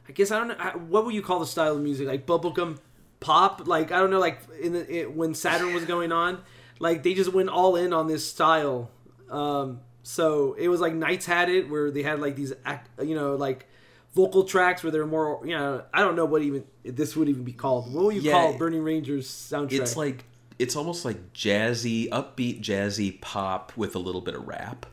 I 0.08 0.12
guess 0.12 0.30
I 0.30 0.38
don't 0.38 0.48
know 0.48 0.56
I- 0.58 0.76
what 0.76 1.04
would 1.04 1.14
you 1.14 1.22
call 1.22 1.38
the 1.40 1.46
style 1.46 1.76
of 1.76 1.82
music 1.82 2.06
like 2.08 2.26
bubblegum 2.26 2.78
pop 3.20 3.68
like 3.68 3.92
I 3.92 3.98
don't 4.00 4.10
know 4.10 4.18
like 4.18 4.40
in 4.60 4.72
the 4.72 4.92
it, 5.00 5.14
when 5.14 5.32
Saturn 5.34 5.72
was 5.74 5.84
going 5.84 6.10
on 6.10 6.40
like 6.80 7.02
they 7.04 7.14
just 7.14 7.32
went 7.32 7.48
all 7.48 7.76
in 7.76 7.92
on 7.92 8.08
this 8.08 8.28
style. 8.28 8.90
Um, 9.30 9.80
so 10.02 10.54
it 10.58 10.68
was 10.68 10.80
like 10.80 10.92
NiGHTS 10.92 11.24
had 11.24 11.48
it 11.48 11.70
where 11.70 11.90
they 11.92 12.02
had 12.02 12.20
like 12.20 12.34
these 12.36 12.52
act 12.64 12.90
you 13.02 13.14
know 13.14 13.36
like 13.36 13.66
vocal 14.14 14.44
tracks 14.44 14.82
where 14.82 14.90
they're 14.92 15.06
more 15.06 15.40
you 15.44 15.56
know 15.56 15.82
I 15.92 16.00
don't 16.00 16.16
know 16.16 16.24
what 16.26 16.42
even 16.42 16.64
this 16.84 17.16
would 17.16 17.28
even 17.28 17.44
be 17.44 17.52
called. 17.52 17.92
What 17.92 18.04
would 18.06 18.14
you 18.16 18.22
Yeah, 18.22 18.32
call 18.32 18.58
Burning 18.58 18.82
Rangers 18.82 19.28
soundtrack? 19.28 19.80
it's 19.80 19.96
like 19.96 20.24
it's 20.58 20.76
almost 20.76 21.04
like 21.04 21.32
jazzy, 21.32 22.08
upbeat, 22.10 22.60
jazzy 22.60 23.20
pop 23.20 23.72
with 23.76 23.96
a 23.96 23.98
little 23.98 24.20
bit 24.20 24.34
of 24.34 24.46
rap. 24.46 24.86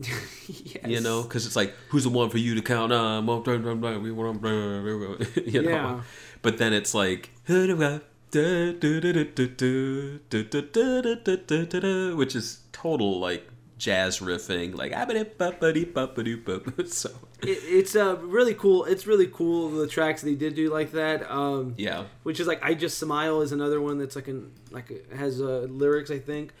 yes. 0.00 0.18
You 0.84 1.00
know, 1.00 1.22
because 1.22 1.46
it's 1.46 1.54
like, 1.54 1.72
who's 1.90 2.02
the 2.02 2.10
one 2.10 2.28
for 2.30 2.38
you 2.38 2.56
to 2.56 2.62
count 2.62 2.92
on? 2.92 3.24
you 3.26 3.44
know, 5.62 5.70
Yeah. 5.70 6.00
but 6.42 6.58
then 6.58 6.72
it's 6.72 6.92
like, 6.94 7.30
which 12.16 12.34
is 12.34 12.58
total 12.72 13.20
like 13.20 13.46
jazz 13.84 14.20
riffing, 14.20 14.74
like 14.74 14.92
so 16.86 17.10
It, 17.42 17.58
it's 17.64 17.94
uh, 17.94 18.16
really 18.16 18.54
cool. 18.54 18.86
It's 18.86 19.06
really 19.06 19.26
cool 19.26 19.68
the 19.68 19.86
tracks 19.86 20.22
they 20.22 20.34
did 20.34 20.54
do 20.54 20.72
like 20.72 20.92
that. 20.92 21.30
Um, 21.30 21.74
yeah, 21.76 22.04
which 22.22 22.40
is 22.40 22.46
like 22.46 22.64
I 22.64 22.72
just 22.72 22.96
smile 22.96 23.42
is 23.42 23.52
another 23.52 23.82
one 23.82 23.98
that's 23.98 24.16
like 24.16 24.28
an 24.28 24.52
like 24.70 25.12
has 25.12 25.40
uh, 25.40 25.66
lyrics 25.68 26.10
I 26.10 26.18
think, 26.18 26.54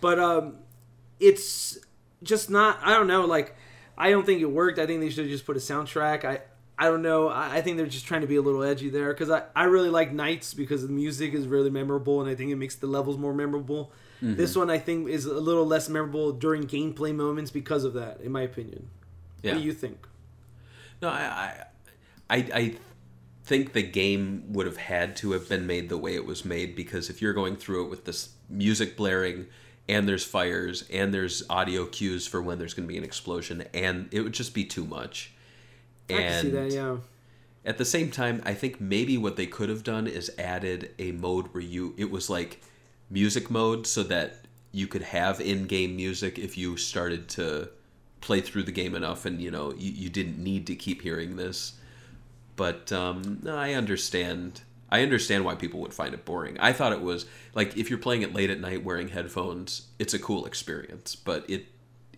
but 0.00 0.20
um, 0.20 0.58
it's 1.18 1.78
just 2.22 2.48
not. 2.48 2.78
I 2.82 2.94
don't 2.94 3.08
know. 3.08 3.24
Like 3.26 3.56
I 3.96 4.10
don't 4.10 4.24
think 4.24 4.40
it 4.40 4.46
worked. 4.50 4.78
I 4.78 4.86
think 4.86 5.00
they 5.00 5.10
should 5.10 5.24
have 5.24 5.32
just 5.32 5.46
put 5.46 5.56
a 5.56 5.60
soundtrack. 5.60 6.24
I 6.24 6.42
I 6.78 6.84
don't 6.84 7.02
know. 7.02 7.26
I, 7.26 7.56
I 7.56 7.60
think 7.60 7.76
they're 7.76 7.86
just 7.86 8.06
trying 8.06 8.20
to 8.20 8.28
be 8.28 8.36
a 8.36 8.42
little 8.42 8.62
edgy 8.62 8.88
there 8.88 9.12
because 9.12 9.30
I 9.30 9.42
I 9.56 9.64
really 9.64 9.90
like 9.90 10.12
NiGHTS 10.12 10.56
because 10.56 10.82
the 10.82 10.92
music 10.92 11.34
is 11.34 11.48
really 11.48 11.70
memorable 11.70 12.20
and 12.20 12.30
I 12.30 12.36
think 12.36 12.52
it 12.52 12.56
makes 12.56 12.76
the 12.76 12.86
levels 12.86 13.18
more 13.18 13.34
memorable. 13.34 13.90
This 14.20 14.50
mm-hmm. 14.50 14.60
one 14.60 14.70
I 14.70 14.78
think 14.78 15.08
is 15.08 15.26
a 15.26 15.34
little 15.34 15.66
less 15.66 15.88
memorable 15.88 16.32
during 16.32 16.64
gameplay 16.64 17.14
moments 17.14 17.50
because 17.50 17.84
of 17.84 17.94
that, 17.94 18.20
in 18.20 18.32
my 18.32 18.42
opinion. 18.42 18.90
yeah. 19.42 19.52
What 19.52 19.60
do 19.60 19.64
you 19.64 19.72
think? 19.72 20.06
No, 21.00 21.08
I, 21.08 21.64
I, 22.28 22.36
I, 22.36 22.36
I 22.52 22.76
think 23.44 23.72
the 23.72 23.82
game 23.82 24.44
would 24.48 24.66
have 24.66 24.76
had 24.76 25.16
to 25.16 25.32
have 25.32 25.48
been 25.48 25.66
made 25.66 25.88
the 25.88 25.96
way 25.96 26.14
it 26.14 26.26
was 26.26 26.44
made 26.44 26.74
because 26.74 27.08
if 27.08 27.22
you're 27.22 27.32
going 27.32 27.56
through 27.56 27.84
it 27.84 27.90
with 27.90 28.04
this 28.04 28.30
music 28.50 28.96
blaring 28.96 29.46
and 29.88 30.08
there's 30.08 30.24
fires 30.24 30.84
and 30.92 31.14
there's 31.14 31.42
audio 31.48 31.86
cues 31.86 32.26
for 32.26 32.42
when 32.42 32.58
there's 32.58 32.74
going 32.74 32.86
to 32.86 32.92
be 32.92 32.98
an 32.98 33.04
explosion 33.04 33.64
and 33.72 34.08
it 34.12 34.20
would 34.20 34.34
just 34.34 34.52
be 34.52 34.64
too 34.64 34.84
much. 34.84 35.32
See 36.08 36.16
that. 36.50 36.72
Yeah. 36.72 36.96
At 37.64 37.78
the 37.78 37.84
same 37.84 38.10
time, 38.10 38.42
I 38.44 38.54
think 38.54 38.80
maybe 38.80 39.18
what 39.18 39.36
they 39.36 39.46
could 39.46 39.68
have 39.68 39.84
done 39.84 40.06
is 40.06 40.30
added 40.38 40.94
a 40.98 41.12
mode 41.12 41.52
where 41.52 41.62
you 41.62 41.94
it 41.98 42.10
was 42.10 42.30
like 42.30 42.60
music 43.10 43.50
mode 43.50 43.86
so 43.86 44.02
that 44.02 44.36
you 44.72 44.86
could 44.86 45.02
have 45.02 45.40
in-game 45.40 45.96
music 45.96 46.38
if 46.38 46.58
you 46.58 46.76
started 46.76 47.28
to 47.28 47.68
play 48.20 48.40
through 48.40 48.62
the 48.62 48.72
game 48.72 48.94
enough 48.94 49.24
and 49.24 49.40
you 49.40 49.50
know 49.50 49.72
you, 49.74 49.90
you 49.92 50.08
didn't 50.10 50.38
need 50.42 50.66
to 50.66 50.74
keep 50.74 51.02
hearing 51.02 51.36
this 51.36 51.74
but 52.56 52.92
um, 52.92 53.38
no, 53.42 53.56
i 53.56 53.72
understand 53.72 54.60
i 54.90 55.02
understand 55.02 55.44
why 55.44 55.54
people 55.54 55.80
would 55.80 55.94
find 55.94 56.12
it 56.12 56.24
boring 56.24 56.58
i 56.60 56.72
thought 56.72 56.92
it 56.92 57.00
was 57.00 57.26
like 57.54 57.76
if 57.76 57.88
you're 57.88 57.98
playing 57.98 58.22
it 58.22 58.34
late 58.34 58.50
at 58.50 58.60
night 58.60 58.84
wearing 58.84 59.08
headphones 59.08 59.86
it's 59.98 60.12
a 60.12 60.18
cool 60.18 60.44
experience 60.44 61.14
but 61.16 61.48
it 61.48 61.66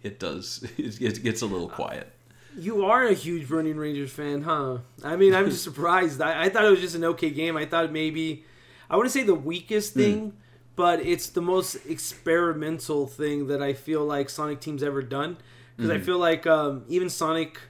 it 0.03 0.19
does 0.19 0.67
it 0.79 1.23
gets 1.23 1.43
a 1.43 1.47
little 1.47 1.69
quiet 1.69 2.11
You 2.59 2.85
are 2.85 3.07
a 3.07 3.15
huge 3.15 3.47
Burning 3.49 3.77
Rangers 3.77 4.11
fan, 4.11 4.43
huh? 4.43 4.79
I 5.05 5.15
mean, 5.15 5.35
I'm 5.37 5.49
just 5.49 5.63
surprised. 5.71 6.21
I, 6.21 6.45
I 6.45 6.49
thought 6.49 6.65
it 6.65 6.71
was 6.71 6.81
just 6.81 6.97
an 6.97 7.05
okay 7.05 7.31
game. 7.31 7.57
I 7.57 7.65
thought 7.65 7.93
maybe, 7.93 8.45
I 8.91 8.97
wouldn't 8.97 9.13
say 9.13 9.23
the 9.23 9.37
weakest 9.37 9.95
thing, 9.95 10.33
but 10.81 11.01
it's 11.01 11.29
the 11.29 11.43
most 11.43 11.75
experimental 11.87 13.07
thing 13.07 13.49
that 13.49 13.63
I 13.63 13.75
feel 13.75 14.03
like 14.03 14.31
Sonic 14.31 14.63
Team's 14.63 14.83
ever 14.83 15.03
done. 15.03 15.37
Because 15.77 15.91
I 15.91 15.99
feel 15.99 16.17
like 16.17 16.47
um, 16.47 16.85
even 16.89 17.11
Sonic, 17.11 17.61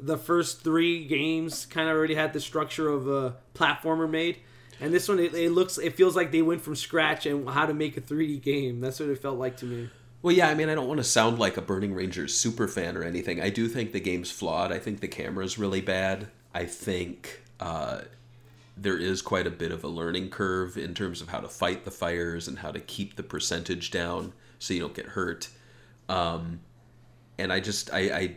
the 0.00 0.18
first 0.18 0.64
three 0.64 1.04
games 1.04 1.66
kind 1.66 1.88
of 1.88 1.94
already 1.94 2.16
had 2.16 2.32
the 2.32 2.40
structure 2.40 2.88
of 2.88 3.06
a 3.06 3.36
platformer 3.54 4.10
made. 4.10 4.38
And 4.80 4.92
this 4.92 5.08
one, 5.08 5.20
it, 5.20 5.34
it 5.34 5.52
looks, 5.52 5.78
it 5.78 5.94
feels 5.94 6.16
like 6.16 6.32
they 6.32 6.42
went 6.42 6.60
from 6.60 6.74
scratch 6.74 7.26
and 7.26 7.48
how 7.48 7.64
to 7.64 7.74
make 7.74 7.96
a 7.96 8.00
3D 8.00 8.42
game. 8.42 8.80
That's 8.80 8.98
what 8.98 9.08
it 9.08 9.22
felt 9.22 9.38
like 9.38 9.56
to 9.58 9.64
me. 9.64 9.88
Well, 10.22 10.34
yeah, 10.34 10.48
I 10.48 10.54
mean, 10.54 10.68
I 10.68 10.74
don't 10.74 10.88
want 10.88 10.98
to 10.98 11.04
sound 11.04 11.38
like 11.38 11.56
a 11.56 11.62
Burning 11.62 11.94
Rangers 11.94 12.34
super 12.34 12.66
fan 12.66 12.96
or 12.96 13.04
anything. 13.04 13.40
I 13.40 13.50
do 13.50 13.68
think 13.68 13.92
the 13.92 14.00
game's 14.00 14.32
flawed. 14.32 14.72
I 14.72 14.80
think 14.80 14.98
the 14.98 15.06
camera's 15.06 15.58
really 15.58 15.80
bad. 15.80 16.26
I 16.52 16.64
think 16.64 17.40
uh, 17.60 18.00
there 18.80 18.96
is 18.98 19.22
quite 19.22 19.46
a 19.46 19.50
bit 19.50 19.72
of 19.72 19.82
a 19.84 19.88
learning 19.88 20.30
curve 20.30 20.76
in 20.76 20.94
terms 20.94 21.20
of 21.20 21.28
how 21.28 21.40
to 21.40 21.48
fight 21.48 21.84
the 21.84 21.90
fires 21.90 22.46
and 22.48 22.58
how 22.60 22.70
to 22.70 22.80
keep 22.80 23.16
the 23.16 23.22
percentage 23.22 23.90
down 23.90 24.32
so 24.58 24.74
you 24.74 24.80
don't 24.80 24.94
get 24.94 25.06
hurt. 25.06 25.48
Um, 26.08 26.60
and 27.38 27.52
I 27.52 27.60
just, 27.60 27.92
I, 27.92 27.98
I, 27.98 28.36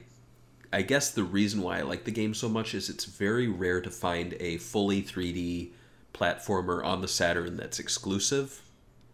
I 0.74 0.82
guess 0.82 1.12
the 1.12 1.24
reason 1.24 1.62
why 1.62 1.80
I 1.80 1.82
like 1.82 2.06
the 2.06 2.12
game 2.12 2.34
so 2.34 2.48
much 2.50 2.74
is 2.74 2.90
it's 2.90 3.06
very 3.06 3.48
rare 3.48 3.82
to 3.82 3.90
find 3.90 4.36
a 4.40 4.58
fully 4.58 5.02
3D 5.02 5.72
platformer 6.14 6.84
on 6.84 7.02
the 7.02 7.08
Saturn 7.08 7.58
that's 7.58 7.80
exclusive, 7.80 8.62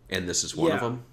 and 0.10 0.28
this 0.28 0.44
is 0.44 0.56
one 0.56 0.72
of 0.72 0.80
them. 0.82 1.04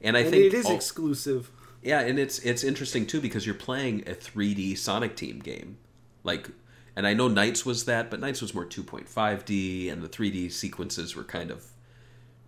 And 0.00 0.16
I 0.16 0.20
And 0.20 0.30
think 0.30 0.44
it 0.46 0.54
is 0.54 0.66
all- 0.66 0.74
exclusive. 0.74 1.50
yeah, 1.82 2.00
and 2.00 2.18
it's 2.18 2.38
it's 2.40 2.64
interesting 2.64 3.06
too 3.06 3.20
because 3.20 3.46
you're 3.46 3.54
playing 3.54 4.00
a 4.08 4.14
3D 4.14 4.76
Sonic 4.76 5.16
Team 5.16 5.38
game, 5.38 5.78
like, 6.24 6.48
and 6.96 7.06
I 7.06 7.14
know 7.14 7.28
NiGHTS 7.28 7.64
was 7.64 7.84
that, 7.86 8.10
but 8.10 8.20
NiGHTS 8.20 8.42
was 8.42 8.54
more 8.54 8.66
2.5D, 8.66 9.90
and 9.90 10.02
the 10.02 10.08
3D 10.08 10.52
sequences 10.52 11.16
were 11.16 11.24
kind 11.24 11.50
of 11.50 11.64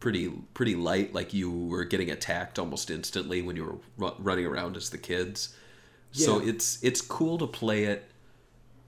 pretty 0.01 0.29
pretty 0.53 0.75
light. 0.75 1.15
Like 1.15 1.33
you 1.33 1.51
were 1.51 1.85
getting 1.85 2.11
attacked 2.11 2.59
almost 2.59 2.91
instantly 2.91 3.41
when 3.43 3.57
you 3.57 3.65
were 3.65 3.79
ru- 3.97 4.17
running 4.19 4.47
around 4.47 4.77
as 4.77 4.91
the 4.91 4.99
kids. 4.99 5.57
So 6.13 6.39
it's 6.39 6.79
it's 6.83 7.01
cool 7.01 7.39
to 7.39 7.47
play 7.47 7.85
it 7.85 8.09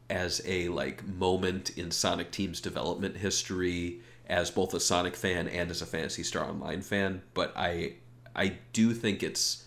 as 0.08 0.40
a 0.44 0.68
like 0.68 1.04
moment 1.06 1.70
in 1.76 1.90
Sonic 1.90 2.30
Team's 2.30 2.60
development 2.60 3.16
history 3.16 4.00
as 4.28 4.50
both 4.50 4.74
a 4.74 4.80
Sonic 4.80 5.16
fan 5.16 5.48
and 5.48 5.70
as 5.70 5.82
a 5.82 5.86
Phantasy 5.86 6.22
Star 6.22 6.44
Online 6.48 6.82
fan, 6.82 7.22
but 7.34 7.52
I 7.56 7.94
I 8.34 8.58
do 8.72 8.92
think 8.92 9.22
it's 9.22 9.64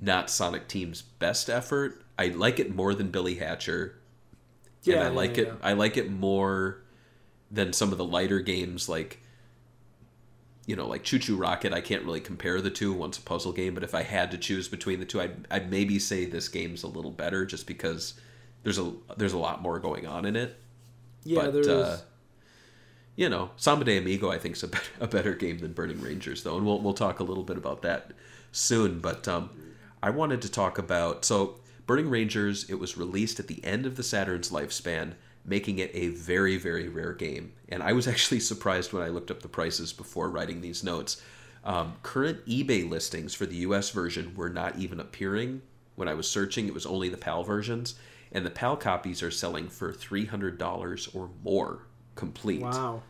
not 0.00 0.28
Sonic 0.28 0.68
Team's 0.68 1.02
best 1.02 1.48
effort. 1.48 2.02
I 2.18 2.28
like 2.28 2.58
it 2.58 2.74
more 2.74 2.94
than 2.94 3.10
Billy 3.10 3.36
Hatcher. 3.36 3.98
Yeah, 4.82 4.94
and 4.94 5.02
I 5.04 5.06
yeah, 5.08 5.16
like 5.16 5.38
it 5.38 5.46
yeah. 5.48 5.54
I 5.62 5.72
like 5.74 5.96
it 5.96 6.10
more 6.10 6.78
than 7.50 7.72
some 7.72 7.92
of 7.92 7.98
the 7.98 8.04
lighter 8.04 8.40
games 8.40 8.88
like 8.88 9.20
you 10.66 10.76
know, 10.76 10.86
like 10.86 11.02
ChuChu 11.02 11.38
Rocket, 11.38 11.72
I 11.72 11.80
can't 11.80 12.04
really 12.04 12.20
compare 12.20 12.60
the 12.60 12.70
two. 12.70 12.92
One's 12.92 13.18
a 13.18 13.22
puzzle 13.22 13.52
game, 13.52 13.74
but 13.74 13.82
if 13.82 13.94
I 13.94 14.02
had 14.02 14.30
to 14.30 14.38
choose 14.38 14.68
between 14.68 15.00
the 15.00 15.04
two, 15.06 15.20
I'd, 15.20 15.46
I'd 15.50 15.70
maybe 15.70 15.98
say 15.98 16.24
this 16.24 16.48
game's 16.48 16.84
a 16.84 16.86
little 16.86 17.10
better 17.10 17.44
just 17.44 17.66
because 17.66 18.14
there's 18.62 18.78
a 18.78 18.92
there's 19.16 19.32
a 19.32 19.38
lot 19.38 19.60
more 19.60 19.78
going 19.80 20.06
on 20.06 20.24
in 20.24 20.36
it. 20.36 20.56
Yeah, 21.24 21.42
but 21.42 21.52
there 21.52 21.62
is. 21.62 21.68
uh, 21.68 22.00
you 23.16 23.28
know, 23.28 23.50
Samba 23.56 23.84
de 23.84 23.98
Amigo 23.98 24.30
I 24.30 24.38
think 24.38 24.56
is 24.56 24.62
a 24.62 24.68
better, 24.68 24.90
a 25.00 25.06
better 25.08 25.34
game 25.34 25.58
than 25.58 25.72
Burning 25.72 26.00
Rangers 26.00 26.42
though, 26.44 26.56
and 26.56 26.64
we'll 26.64 26.80
we'll 26.80 26.94
talk 26.94 27.18
a 27.20 27.24
little 27.24 27.44
bit 27.44 27.56
about 27.56 27.82
that 27.82 28.12
soon. 28.52 29.00
But 29.00 29.26
um, 29.26 29.50
I 30.02 30.10
wanted 30.10 30.42
to 30.42 30.50
talk 30.50 30.78
about 30.78 31.24
so 31.24 31.56
Burning 31.86 32.08
Rangers. 32.08 32.68
It 32.68 32.78
was 32.78 32.96
released 32.96 33.40
at 33.40 33.48
the 33.48 33.64
end 33.64 33.86
of 33.86 33.96
the 33.96 34.02
Saturn's 34.02 34.50
lifespan, 34.50 35.14
making 35.44 35.78
it 35.78 35.90
a 35.94 36.08
very 36.08 36.56
very 36.56 36.88
rare 36.88 37.12
game. 37.12 37.52
And 37.68 37.82
I 37.82 37.92
was 37.92 38.08
actually 38.12 38.40
surprised 38.40 38.92
when 38.92 39.02
I 39.02 39.08
looked 39.08 39.30
up 39.30 39.42
the 39.42 39.48
prices 39.48 39.92
before 39.92 40.30
writing 40.30 40.60
these 40.60 40.84
notes. 40.84 41.22
Um, 41.64 41.94
current 42.02 42.44
eBay 42.46 42.88
listings 42.88 43.34
for 43.34 43.46
the 43.46 43.56
U.S. 43.56 43.90
version 43.90 44.34
were 44.34 44.50
not 44.50 44.78
even 44.78 44.98
appearing 44.98 45.62
when 45.94 46.08
I 46.08 46.14
was 46.14 46.28
searching. 46.28 46.66
It 46.66 46.74
was 46.74 46.86
only 46.86 47.08
the 47.08 47.16
PAL 47.16 47.44
versions, 47.44 47.94
and 48.32 48.44
the 48.44 48.50
PAL 48.50 48.76
copies 48.78 49.22
are 49.22 49.30
selling 49.30 49.68
for 49.68 49.92
three 49.92 50.26
hundred 50.26 50.58
dollars 50.58 51.08
or 51.14 51.30
more 51.44 51.86
complete. 52.14 52.62
Wow. 52.62 53.02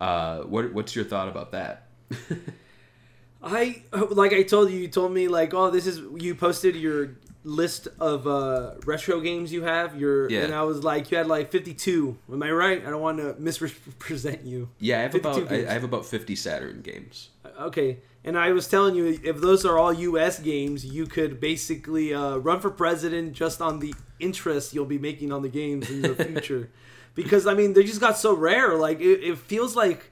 Uh, 0.00 0.40
what 0.42 0.72
what's 0.72 0.94
your 0.94 1.04
thought 1.04 1.28
about 1.28 1.52
that? 1.52 1.88
I 3.42 3.82
like 3.92 4.32
I 4.32 4.42
told 4.42 4.70
you. 4.70 4.78
You 4.78 4.88
told 4.88 5.12
me 5.12 5.28
like, 5.28 5.52
oh, 5.54 5.70
this 5.70 5.86
is 5.86 6.00
you 6.22 6.34
posted 6.34 6.76
your 6.76 7.16
list 7.44 7.88
of 7.98 8.26
uh, 8.26 8.74
retro 8.84 9.20
games 9.20 9.52
you 9.52 9.62
have. 9.62 9.98
Your 9.98 10.30
Yeah. 10.30 10.44
and 10.44 10.54
I 10.54 10.62
was 10.62 10.84
like, 10.84 11.10
you 11.10 11.16
had 11.18 11.26
like 11.26 11.50
fifty 11.50 11.74
two. 11.74 12.16
Am 12.30 12.42
I 12.42 12.50
right? 12.50 12.84
I 12.86 12.90
don't 12.90 13.00
want 13.02 13.18
to 13.18 13.34
misrepresent 13.38 14.44
you. 14.44 14.68
Yeah, 14.78 14.98
I 14.98 15.02
have 15.02 15.14
about 15.14 15.48
games. 15.48 15.68
I 15.68 15.72
have 15.72 15.84
about 15.84 16.06
fifty 16.06 16.36
Saturn 16.36 16.82
games. 16.82 17.30
Okay, 17.60 17.98
and 18.24 18.38
I 18.38 18.52
was 18.52 18.66
telling 18.68 18.94
you 18.94 19.20
if 19.22 19.40
those 19.40 19.64
are 19.64 19.78
all 19.78 19.92
U.S. 19.92 20.38
games, 20.38 20.84
you 20.86 21.06
could 21.06 21.40
basically 21.40 22.14
uh, 22.14 22.36
run 22.36 22.60
for 22.60 22.70
president 22.70 23.32
just 23.34 23.60
on 23.60 23.78
the 23.80 23.94
interest 24.20 24.72
you'll 24.72 24.84
be 24.86 24.98
making 24.98 25.32
on 25.32 25.42
the 25.42 25.48
games 25.48 25.90
in 25.90 26.02
the 26.02 26.14
future. 26.24 26.70
because 27.14 27.46
I 27.46 27.54
mean, 27.54 27.72
they 27.74 27.82
just 27.82 28.00
got 28.00 28.16
so 28.16 28.32
rare. 28.34 28.74
Like 28.76 29.00
it, 29.00 29.20
it 29.22 29.38
feels 29.38 29.74
like 29.76 30.10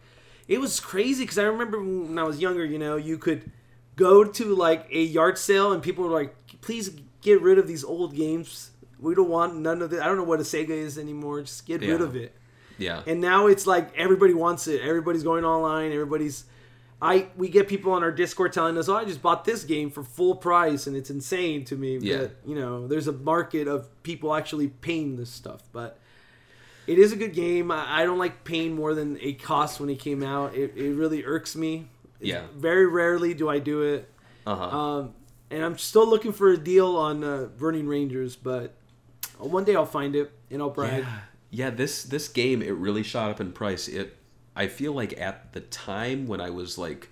it 0.48 0.60
was 0.60 0.80
crazy. 0.80 1.22
Because 1.24 1.38
I 1.38 1.44
remember 1.44 1.78
when 1.82 2.18
I 2.18 2.24
was 2.24 2.40
younger, 2.40 2.64
you 2.64 2.78
know, 2.78 2.96
you 2.96 3.16
could 3.18 3.50
go 3.96 4.24
to 4.24 4.54
like 4.54 4.86
a 4.90 5.00
yard 5.02 5.38
sale 5.38 5.72
and 5.72 5.82
people 5.82 6.04
were 6.04 6.10
like, 6.10 6.34
"Please 6.60 6.90
get 7.20 7.40
rid 7.42 7.58
of 7.58 7.66
these 7.68 7.84
old 7.84 8.14
games. 8.14 8.70
We 8.98 9.14
don't 9.14 9.28
want 9.30 9.56
none 9.56 9.82
of 9.82 9.92
it. 9.92 10.00
I 10.00 10.06
don't 10.06 10.16
know 10.16 10.24
what 10.24 10.40
a 10.40 10.44
Sega 10.44 10.70
is 10.70 10.98
anymore. 10.98 11.40
Just 11.42 11.66
get 11.66 11.80
rid 11.80 12.00
of 12.00 12.16
it." 12.16 12.34
Yeah. 12.78 13.02
And 13.06 13.20
now 13.20 13.46
it's 13.46 13.66
like 13.66 13.94
everybody 13.96 14.34
wants 14.34 14.66
it. 14.66 14.80
Everybody's 14.82 15.22
going 15.22 15.44
online. 15.44 15.92
Everybody's 15.92 16.44
I 17.02 17.28
we 17.36 17.48
get 17.48 17.66
people 17.66 17.92
on 17.92 18.02
our 18.02 18.12
Discord 18.12 18.52
telling 18.52 18.76
us, 18.76 18.88
"Oh, 18.88 18.94
I 18.96 19.04
just 19.06 19.22
bought 19.22 19.44
this 19.46 19.64
game 19.64 19.90
for 19.90 20.02
full 20.02 20.36
price," 20.36 20.86
and 20.86 20.94
it's 20.96 21.08
insane 21.10 21.64
to 21.66 21.76
me 21.76 21.96
Yeah. 21.98 22.18
that 22.18 22.30
you 22.46 22.54
know 22.54 22.86
there's 22.86 23.08
a 23.08 23.12
market 23.12 23.66
of 23.68 23.88
people 24.02 24.34
actually 24.34 24.68
paying 24.68 25.16
this 25.16 25.30
stuff. 25.30 25.62
But 25.72 25.98
it 26.86 26.98
is 26.98 27.12
a 27.12 27.16
good 27.16 27.32
game. 27.34 27.70
I, 27.70 28.02
I 28.02 28.04
don't 28.04 28.18
like 28.18 28.44
paying 28.44 28.74
more 28.74 28.94
than 28.94 29.16
it 29.18 29.42
cost 29.42 29.80
when 29.80 29.88
it 29.88 29.98
came 29.98 30.22
out. 30.22 30.54
It, 30.54 30.76
it 30.76 30.92
really 30.94 31.24
irks 31.24 31.56
me. 31.56 31.74
It's- 32.20 32.28
Yeah. 32.28 32.42
Very 32.54 32.86
rarely 32.86 33.32
do 33.32 33.48
I 33.48 33.60
do 33.60 33.80
it. 33.82 34.10
Uh-huh. 34.46 34.78
Um, 34.78 35.14
and 35.51 35.64
I'm 35.64 35.78
still 35.78 36.09
looking 36.09 36.32
for 36.32 36.51
a 36.51 36.57
deal 36.57 36.96
on 36.96 37.24
uh, 37.24 37.48
Burning 37.57 37.86
Rangers, 37.86 38.36
but 38.36 38.74
one 39.38 39.64
day 39.64 39.74
I'll 39.74 39.86
find 39.86 40.14
it 40.14 40.32
and 40.51 40.62
I'll 40.62 40.70
brag. 40.70 41.03
Yeah, 41.03 41.18
yeah. 41.51 41.70
This 41.70 42.05
this 42.05 42.28
game 42.28 42.62
it 42.62 42.74
really 42.74 43.03
shot 43.03 43.30
up 43.30 43.40
in 43.40 43.53
price. 43.53 43.88
It 43.88 44.16
I 44.55 44.68
feel 44.68 44.92
like 44.92 45.18
at 45.20 45.53
the 45.53 45.61
time 45.61 46.26
when 46.26 46.40
I 46.40 46.51
was 46.51 46.78
like 46.78 47.09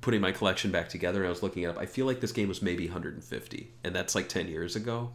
putting 0.00 0.20
my 0.20 0.32
collection 0.32 0.70
back 0.70 0.88
together 0.88 1.20
and 1.20 1.26
I 1.26 1.30
was 1.30 1.42
looking 1.42 1.62
it 1.62 1.66
up, 1.66 1.78
I 1.78 1.86
feel 1.86 2.06
like 2.06 2.20
this 2.20 2.32
game 2.32 2.48
was 2.48 2.62
maybe 2.62 2.86
150, 2.86 3.72
and 3.82 3.94
that's 3.94 4.14
like 4.14 4.28
10 4.28 4.48
years 4.48 4.76
ago. 4.76 5.12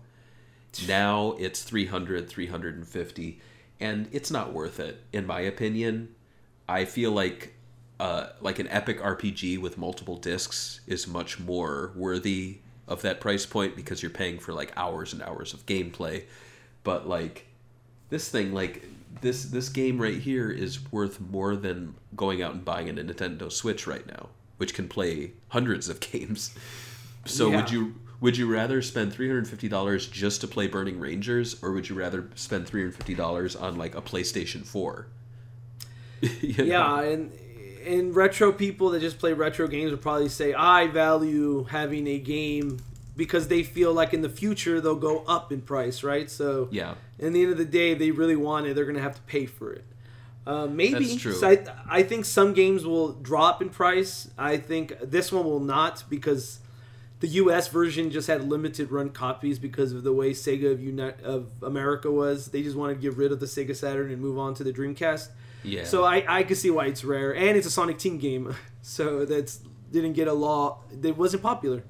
Now 0.88 1.36
it's 1.39 1.64
300, 1.64 2.30
350, 2.30 3.42
and 3.80 4.10
it's 4.12 4.32
not 4.32 4.54
worth 4.54 4.80
it 4.80 5.04
in 5.14 5.26
my 5.26 5.42
opinion. 5.42 6.16
I 6.68 6.86
feel 6.86 7.12
like 7.12 7.54
uh, 8.02 8.32
like 8.41 8.58
an 8.58 8.68
epic 8.70 8.99
RPG 8.99 9.60
with 9.60 9.78
multiple 9.78 10.18
discs 10.18 10.82
is 10.88 11.08
much 11.08 11.39
more 11.39 11.91
worthy 11.95 12.58
of 12.88 13.04
that 13.04 13.22
price 13.22 13.45
point 13.45 13.76
because 13.76 14.02
you're 14.02 14.10
paying 14.10 14.39
for 14.39 14.54
like 14.54 14.74
hours 14.76 15.14
and 15.14 15.22
hours 15.22 15.54
of 15.54 15.68
gameplay. 15.68 16.24
But 16.84 17.08
like 17.08 17.45
this 18.10 18.28
thing, 18.28 18.54
like 18.54 18.84
this 19.22 19.45
this 19.45 19.70
game 19.70 20.02
right 20.02 20.18
here 20.18 20.49
is 20.49 20.91
worth 20.91 21.22
more 21.22 21.56
than 21.56 21.93
going 22.16 22.41
out 22.41 22.56
and 22.56 22.66
buying 22.66 22.89
a 22.89 22.93
Nintendo 22.93 23.52
Switch 23.52 23.86
right 23.86 24.08
now, 24.08 24.30
which 24.58 24.74
can 24.74 24.88
play 24.88 25.34
hundreds 25.49 25.88
of 25.88 25.99
games. 26.12 26.56
So 27.26 27.52
would 27.52 27.70
you 27.70 27.93
would 28.20 28.36
you 28.36 28.52
rather 28.52 28.82
spend 28.82 29.14
three 29.14 29.28
hundred 29.28 29.47
fifty 29.47 29.70
dollars 29.70 30.08
just 30.08 30.41
to 30.41 30.47
play 30.47 30.66
Burning 30.66 30.99
Rangers, 30.99 31.62
or 31.62 31.72
would 31.72 31.88
you 31.88 31.93
rather 31.93 32.32
spend 32.34 32.66
three 32.66 32.82
hundred 32.82 32.95
fifty 32.95 33.14
dollars 33.14 33.56
on 33.56 33.76
like 33.76 33.93
a 33.93 34.02
PlayStation 34.02 34.66
Four? 34.66 35.06
You 36.41 36.56
know? 36.58 36.64
Yeah, 36.66 37.02
and 37.02 37.32
and 37.86 38.16
retro 38.16 38.52
people 38.52 38.90
that 38.92 39.00
just 39.02 39.20
play 39.20 39.34
retro 39.34 39.68
games 39.68 39.92
would 39.92 40.02
probably 40.02 40.30
say 40.30 40.54
I 40.54 40.88
value 40.88 41.64
having 41.66 42.08
a 42.08 42.20
game 42.20 42.80
because 43.16 43.48
they 43.50 43.64
feel 43.64 43.94
like 43.94 44.14
in 44.14 44.22
the 44.22 44.30
future 44.30 44.80
they'll 44.82 44.96
go 44.96 45.24
up 45.28 45.52
in 45.52 45.62
price, 45.62 46.04
right? 46.04 46.30
So 46.30 46.68
Yeah. 46.72 46.96
in 47.20 47.34
the 47.34 47.42
end 47.44 47.52
of 47.52 47.58
the 47.58 47.66
day, 47.66 47.94
they 47.94 48.12
really 48.12 48.36
want 48.36 48.66
it, 48.68 48.76
they're 48.76 48.86
gonna 48.86 49.02
have 49.02 49.16
to 49.16 49.22
pay 49.24 49.46
for 49.46 49.74
it. 49.74 49.84
Uh, 50.48 50.66
maybe 50.66 51.06
That's 51.06 51.16
true. 51.18 51.34
So 51.34 51.50
I, 51.50 51.64
I 51.88 52.04
think 52.04 52.26
some 52.26 52.54
games 52.54 52.84
will 52.86 53.12
drop 53.12 53.62
in 53.62 53.70
price. 53.70 54.30
I 54.38 54.58
think 54.58 54.98
this 55.04 55.32
one 55.32 55.46
will 55.46 55.60
not 55.60 56.04
because 56.10 56.60
the 57.20 57.28
U.S. 57.28 57.68
version 57.68 58.10
just 58.10 58.28
had 58.28 58.50
limited 58.50 58.92
run 58.92 59.10
copies 59.12 59.60
because 59.60 59.94
of 59.94 60.02
the 60.04 60.12
way 60.12 60.32
Sega 60.32 60.72
of, 60.72 60.82
Uni- 60.82 61.14
of 61.24 61.50
America 61.62 62.10
was. 62.10 62.48
They 62.48 62.64
just 62.64 62.76
wanted 62.76 62.96
to 62.96 63.00
get 63.02 63.16
rid 63.16 63.32
of 63.32 63.40
the 63.40 63.46
Sega 63.46 63.76
Saturn 63.76 64.10
and 64.12 64.20
move 64.20 64.40
on 64.40 64.56
to 64.56 64.64
the 64.64 64.74
Dreamcast. 64.74 65.28
Yeah. 65.64 65.84
So 65.84 66.03
I, 66.03 66.24
I 66.28 66.43
can 66.43 66.55
see 66.55 66.70
why 66.72 66.88
it's 66.88 67.03
rare, 67.03 67.36
and 67.36 67.55
it's 67.57 67.68
a 67.68 67.72
Sonic 67.72 67.97
Team 67.99 68.18
game, 68.18 68.55
so 68.82 69.26
that's 69.26 69.59
didn't 69.91 70.14
get 70.14 70.28
a 70.28 70.34
law. 70.34 70.80
It 71.03 71.18
wasn't 71.18 71.43
popular. 71.43 71.84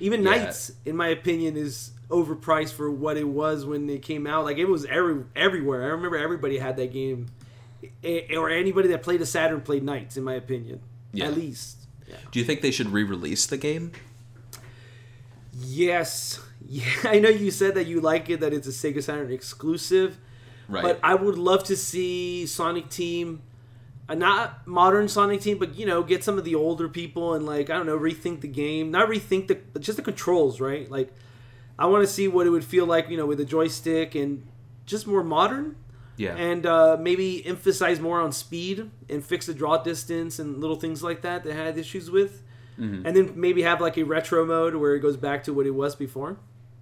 Even 0.00 0.22
Yeah. 0.22 0.46
NiGHTS, 0.46 0.72
in 0.86 0.96
my 0.96 1.08
opinion, 1.08 1.56
is 1.56 1.90
overpriced 2.10 2.72
for 2.74 2.90
what 2.90 3.16
it 3.16 3.26
was 3.28 3.64
when 3.64 3.88
it 3.90 4.02
came 4.02 4.26
out. 4.26 4.44
Like 4.44 4.58
it 4.58 4.66
was 4.66 4.84
every 4.86 5.24
everywhere. 5.36 5.82
I 5.84 5.86
remember 5.88 6.16
everybody 6.16 6.58
had 6.58 6.76
that 6.76 6.92
game, 6.92 7.26
A- 8.02 8.36
or 8.36 8.50
anybody 8.50 8.88
that 8.88 9.02
played 9.02 9.20
a 9.20 9.26
Saturn 9.26 9.60
played 9.60 9.82
NiGHTS. 9.84 10.16
In 10.16 10.24
my 10.24 10.34
opinion, 10.34 10.80
Yeah. 11.12 11.26
at 11.26 11.34
least. 11.34 11.78
Yeah. 12.08 12.16
Do 12.30 12.38
you 12.38 12.44
think 12.44 12.60
they 12.62 12.70
should 12.70 12.88
re-release 12.90 13.46
the 13.46 13.56
game? 13.56 13.92
Yes, 15.58 16.40
yeah. 16.68 16.84
I 17.04 17.18
know 17.18 17.28
you 17.28 17.50
said 17.50 17.74
that 17.74 17.86
you 17.86 18.00
like 18.00 18.28
it 18.30 18.40
that 18.40 18.52
it's 18.52 18.66
a 18.66 18.70
Sega 18.70 19.02
Saturn 19.02 19.32
exclusive. 19.32 20.18
Right. 20.68 20.82
But 20.82 21.00
I 21.02 21.14
would 21.14 21.36
love 21.36 21.64
to 21.64 21.76
see 21.76 22.46
Sonic 22.46 22.88
Team, 22.88 23.42
uh, 24.08 24.14
not 24.14 24.66
modern 24.66 25.08
Sonic 25.08 25.40
Team, 25.40 25.58
but 25.58 25.74
you 25.74 25.86
know, 25.86 26.02
get 26.02 26.24
some 26.24 26.38
of 26.38 26.44
the 26.44 26.54
older 26.54 26.88
people 26.88 27.34
and 27.34 27.44
like 27.46 27.70
I 27.70 27.74
don't 27.74 27.86
know, 27.86 27.98
rethink 27.98 28.40
the 28.40 28.48
game. 28.48 28.90
Not 28.90 29.08
rethink 29.08 29.48
the 29.48 29.78
just 29.78 29.96
the 29.96 30.02
controls, 30.02 30.60
right? 30.60 30.90
Like, 30.90 31.12
I 31.78 31.86
want 31.86 32.06
to 32.06 32.12
see 32.12 32.28
what 32.28 32.46
it 32.46 32.50
would 32.50 32.64
feel 32.64 32.86
like, 32.86 33.10
you 33.10 33.16
know, 33.16 33.26
with 33.26 33.40
a 33.40 33.44
joystick 33.44 34.14
and 34.14 34.46
just 34.86 35.06
more 35.06 35.24
modern. 35.24 35.76
yeah. 36.16 36.36
And 36.36 36.66
uh, 36.66 36.96
maybe 36.98 37.44
emphasize 37.46 38.00
more 38.00 38.20
on 38.20 38.32
speed 38.32 38.90
and 39.08 39.24
fix 39.24 39.46
the 39.46 39.54
draw 39.54 39.78
distance 39.78 40.38
and 40.38 40.60
little 40.60 40.76
things 40.76 41.02
like 41.02 41.22
that 41.22 41.44
that 41.44 41.52
I 41.52 41.56
had 41.56 41.78
issues 41.78 42.10
with. 42.10 42.42
Mm-hmm. 42.78 43.06
And 43.06 43.16
then 43.16 43.32
maybe 43.36 43.62
have 43.62 43.80
like 43.80 43.96
a 43.98 44.02
retro 44.02 44.44
mode 44.44 44.74
where 44.76 44.94
it 44.94 45.00
goes 45.00 45.16
back 45.16 45.44
to 45.44 45.52
what 45.52 45.66
it 45.66 45.70
was 45.72 45.94
before. 45.94 46.38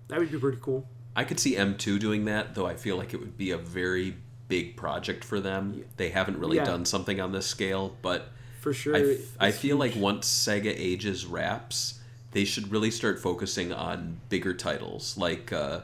That 0.08 0.18
would 0.18 0.30
be 0.30 0.38
pretty 0.38 0.58
cool. 0.60 0.86
I 1.14 1.24
could 1.24 1.38
see 1.38 1.56
M2 1.56 1.98
doing 1.98 2.24
that, 2.26 2.54
though 2.54 2.66
I 2.66 2.74
feel 2.74 2.96
like 2.96 3.12
it 3.12 3.20
would 3.20 3.36
be 3.36 3.50
a 3.50 3.58
very 3.58 4.16
big 4.48 4.76
project 4.76 5.24
for 5.24 5.40
them. 5.40 5.84
They 5.96 6.10
haven't 6.10 6.38
really 6.38 6.56
Yeah. 6.56 6.64
done 6.64 6.84
something 6.84 7.20
on 7.20 7.32
this 7.32 7.46
scale, 7.46 7.96
but 8.02 8.30
For 8.60 8.72
sure. 8.72 8.96
I, 8.96 9.00
f- 9.00 9.06
it's 9.06 9.28
I 9.40 9.50
feel 9.50 9.76
like 9.76 9.94
once 9.96 10.26
Sega 10.28 10.72
ages 10.76 11.26
wraps, 11.26 12.00
they 12.32 12.44
should 12.44 12.70
really 12.70 12.90
start 12.90 13.20
focusing 13.20 13.72
on 13.72 14.20
bigger 14.28 14.54
titles 14.54 15.16
like 15.18 15.52
uh, 15.52 15.80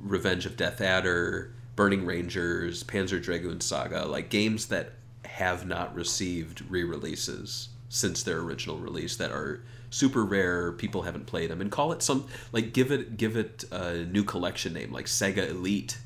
Revenge 0.00 0.46
of 0.46 0.56
Death 0.56 0.80
Adder, 0.80 1.52
Burning 1.76 2.04
Rangers, 2.06 2.82
Panzer 2.84 3.22
Dragoon 3.22 3.60
Saga, 3.60 4.04
like 4.06 4.30
games 4.30 4.66
that 4.66 4.92
have 5.24 5.66
not 5.66 5.94
received 5.94 6.62
re-releases 6.68 7.68
since 7.88 8.22
their 8.22 8.38
original 8.38 8.78
release 8.78 9.16
that 9.16 9.30
are 9.30 9.62
super 9.90 10.24
rare 10.24 10.72
people 10.72 11.02
haven't 11.02 11.26
played 11.26 11.50
them 11.50 11.60
and 11.60 11.70
call 11.70 11.92
it 11.92 12.02
some 12.02 12.26
like 12.52 12.72
give 12.72 12.90
it 12.90 13.16
give 13.16 13.36
it 13.36 13.64
a 13.70 14.04
new 14.04 14.24
collection 14.24 14.72
name 14.72 14.92
like 14.92 15.06
Sega 15.06 15.48
Elite 15.50 15.98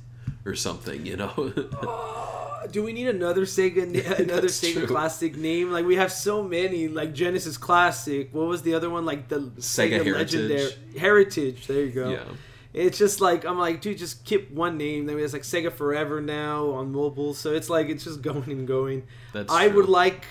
or 0.45 0.55
something 0.55 1.05
you 1.07 1.17
know 1.17 1.53
ah, 1.83 2.67
Do 2.71 2.83
we 2.83 2.93
need 2.93 3.09
another 3.09 3.43
Sega 3.43 3.83
another 4.19 4.49
Sega 4.49 4.75
true. 4.75 4.87
classic 4.87 5.37
name? 5.37 5.71
Like 5.73 5.87
we 5.87 5.97
have 5.97 6.13
so 6.13 6.43
many, 6.43 6.89
like 6.89 7.15
Genesis 7.15 7.57
Classic. 7.57 8.29
What 8.33 8.47
was 8.47 8.63
the 8.63 8.75
other 8.75 8.91
one? 8.91 9.05
Like 9.05 9.29
the 9.29 9.41
Sega 9.59 10.05
Heritage. 10.05 10.77
Heritage. 10.97 11.67
There 11.67 11.85
you 11.85 11.91
go. 11.91 12.11
Yeah. 12.11 12.25
It's 12.73 12.99
just 12.99 13.21
like 13.21 13.45
I'm 13.45 13.59
like, 13.59 13.81
dude, 13.81 13.99
just 13.99 14.25
keep 14.25 14.51
one 14.53 14.77
name. 14.79 15.07
Then 15.07 15.19
it's 15.19 15.33
like 15.33 15.43
Sega 15.43 15.73
Forever 15.73 16.21
now 16.21 16.71
on 16.71 16.93
mobile. 16.93 17.35
So 17.35 17.53
it's 17.53 17.69
like 17.69 17.89
it's 17.89 18.05
just 18.05 18.23
going 18.23 18.51
and 18.51 18.67
going. 18.69 19.03
That's 19.33 19.53
I 19.53 19.67
would 19.67 19.89
like. 19.89 20.25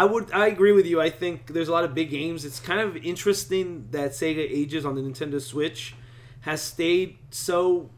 I 0.00 0.04
would. 0.04 0.30
I 0.32 0.46
agree 0.48 0.72
with 0.72 0.86
you. 0.86 1.00
I 1.00 1.10
think 1.10 1.46
there's 1.54 1.68
a 1.68 1.72
lot 1.72 1.84
of 1.84 1.94
big 1.94 2.10
games. 2.10 2.44
It's 2.44 2.60
kind 2.60 2.80
of 2.80 2.96
interesting 2.98 3.88
that 3.92 4.10
Sega 4.10 4.38
ages 4.60 4.84
on 4.84 4.94
the 4.94 5.00
Nintendo 5.00 5.40
Switch 5.40 5.94
has 6.42 6.60
stayed 6.62 7.16
so 7.30 7.88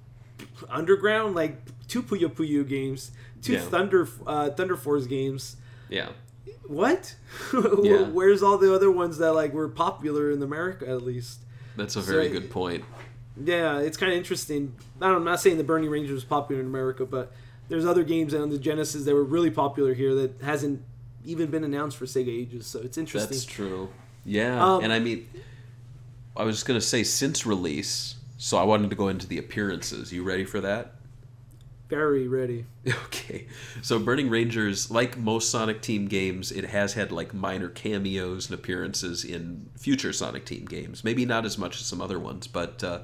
underground. 0.68 1.34
Like 1.34 1.57
two 1.88 2.03
Puyo 2.03 2.28
Puyo 2.28 2.66
games, 2.66 3.11
two 3.42 3.55
Yeah. 3.55 3.61
Thunder 3.62 4.09
uh, 4.26 4.51
Thunder 4.51 4.76
Force 4.76 5.07
games. 5.07 5.57
yeah 5.88 6.11
What? 6.66 7.14
Yeah. 7.82 8.03
Where's 8.18 8.42
all 8.42 8.59
the 8.59 8.72
other 8.74 8.90
ones 8.90 9.18
that 9.18 9.32
like 9.32 9.53
were 9.53 9.68
popular 9.68 10.30
in 10.30 10.42
America 10.42 10.86
at 10.88 11.03
least? 11.03 11.40
that's 11.76 11.96
a 11.96 12.01
very 12.01 12.26
So- 12.28 12.32
good 12.40 12.51
point 12.51 12.84
Yeah, 13.42 13.78
it's 13.78 13.96
kind 13.96 14.11
of 14.12 14.18
interesting. 14.18 14.74
I 15.01 15.07
don't, 15.09 15.16
I'm 15.16 15.24
not 15.24 15.40
saying 15.40 15.59
the 15.59 15.64
Burning 15.64 15.90
Rangers 15.90 16.12
was 16.14 16.24
popular 16.24 16.61
in 16.61 16.66
America, 16.66 17.07
but 17.07 17.32
there's 17.68 17.86
other 17.86 18.03
games 18.05 18.34
on 18.34 18.51
the 18.51 18.59
Genesis 18.59 19.05
that 19.05 19.14
were 19.14 19.24
really 19.36 19.51
popular 19.51 19.94
here 19.94 20.14
that 20.16 20.42
hasn't 20.42 20.82
even 21.29 21.51
been 21.51 21.62
announced 21.64 21.97
for 21.97 22.07
Sega 22.07 22.29
ages. 22.29 22.66
So 22.66 22.81
it's 22.81 22.99
interesting. 22.99 23.31
That's 23.31 23.45
true. 23.45 23.91
Yeah, 24.24 24.62
Um, 24.64 24.85
and 24.85 24.93
I 24.93 24.99
mean, 24.99 25.29
I 26.37 26.45
was 26.45 26.57
just 26.57 26.66
gonna 26.66 26.81
say 26.81 27.03
since 27.05 27.47
release, 27.47 28.16
so 28.37 28.57
I 28.57 28.64
wanted 28.64 28.91
to 28.91 28.97
go 28.97 29.09
into 29.09 29.26
the 29.26 29.39
appearances. 29.39 30.12
You 30.12 30.22
ready 30.24 30.45
for 30.45 30.61
that? 30.61 30.95
Very 31.89 32.29
ready. 32.29 32.64
Okay, 33.07 33.47
so 33.83 33.99
Burning 33.99 34.31
Rangers, 34.31 34.91
like 34.91 35.18
most 35.18 35.51
Sonic 35.51 35.83
Team 35.83 36.07
games, 36.09 36.51
it 36.53 36.64
has 36.66 36.95
had 36.95 37.11
like 37.12 37.35
minor 37.35 37.68
cameos 37.68 38.49
and 38.49 38.59
appearances 38.59 39.24
in 39.24 39.68
future 39.76 40.12
Sonic 40.12 40.47
Team 40.47 40.64
games. 40.64 41.05
Maybe 41.05 41.24
not 41.26 41.45
as 41.45 41.59
much 41.59 41.81
as 41.81 41.87
some 41.87 42.01
other 42.01 42.18
ones, 42.18 42.47
but 42.47 42.83
uh, 42.85 43.01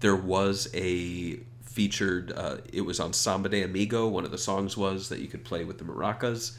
there 0.00 0.16
was 0.16 0.68
a 0.74 1.38
featured. 1.62 2.32
Uh, 2.32 2.56
it 2.72 2.80
was 2.82 2.98
on 2.98 3.12
Samba 3.12 3.48
de 3.48 3.62
Amigo. 3.62 4.08
One 4.08 4.24
of 4.24 4.30
the 4.32 4.38
songs 4.38 4.76
was 4.76 5.08
that 5.08 5.20
you 5.20 5.28
could 5.28 5.44
play 5.44 5.64
with 5.64 5.78
the 5.78 5.84
maracas. 5.84 6.56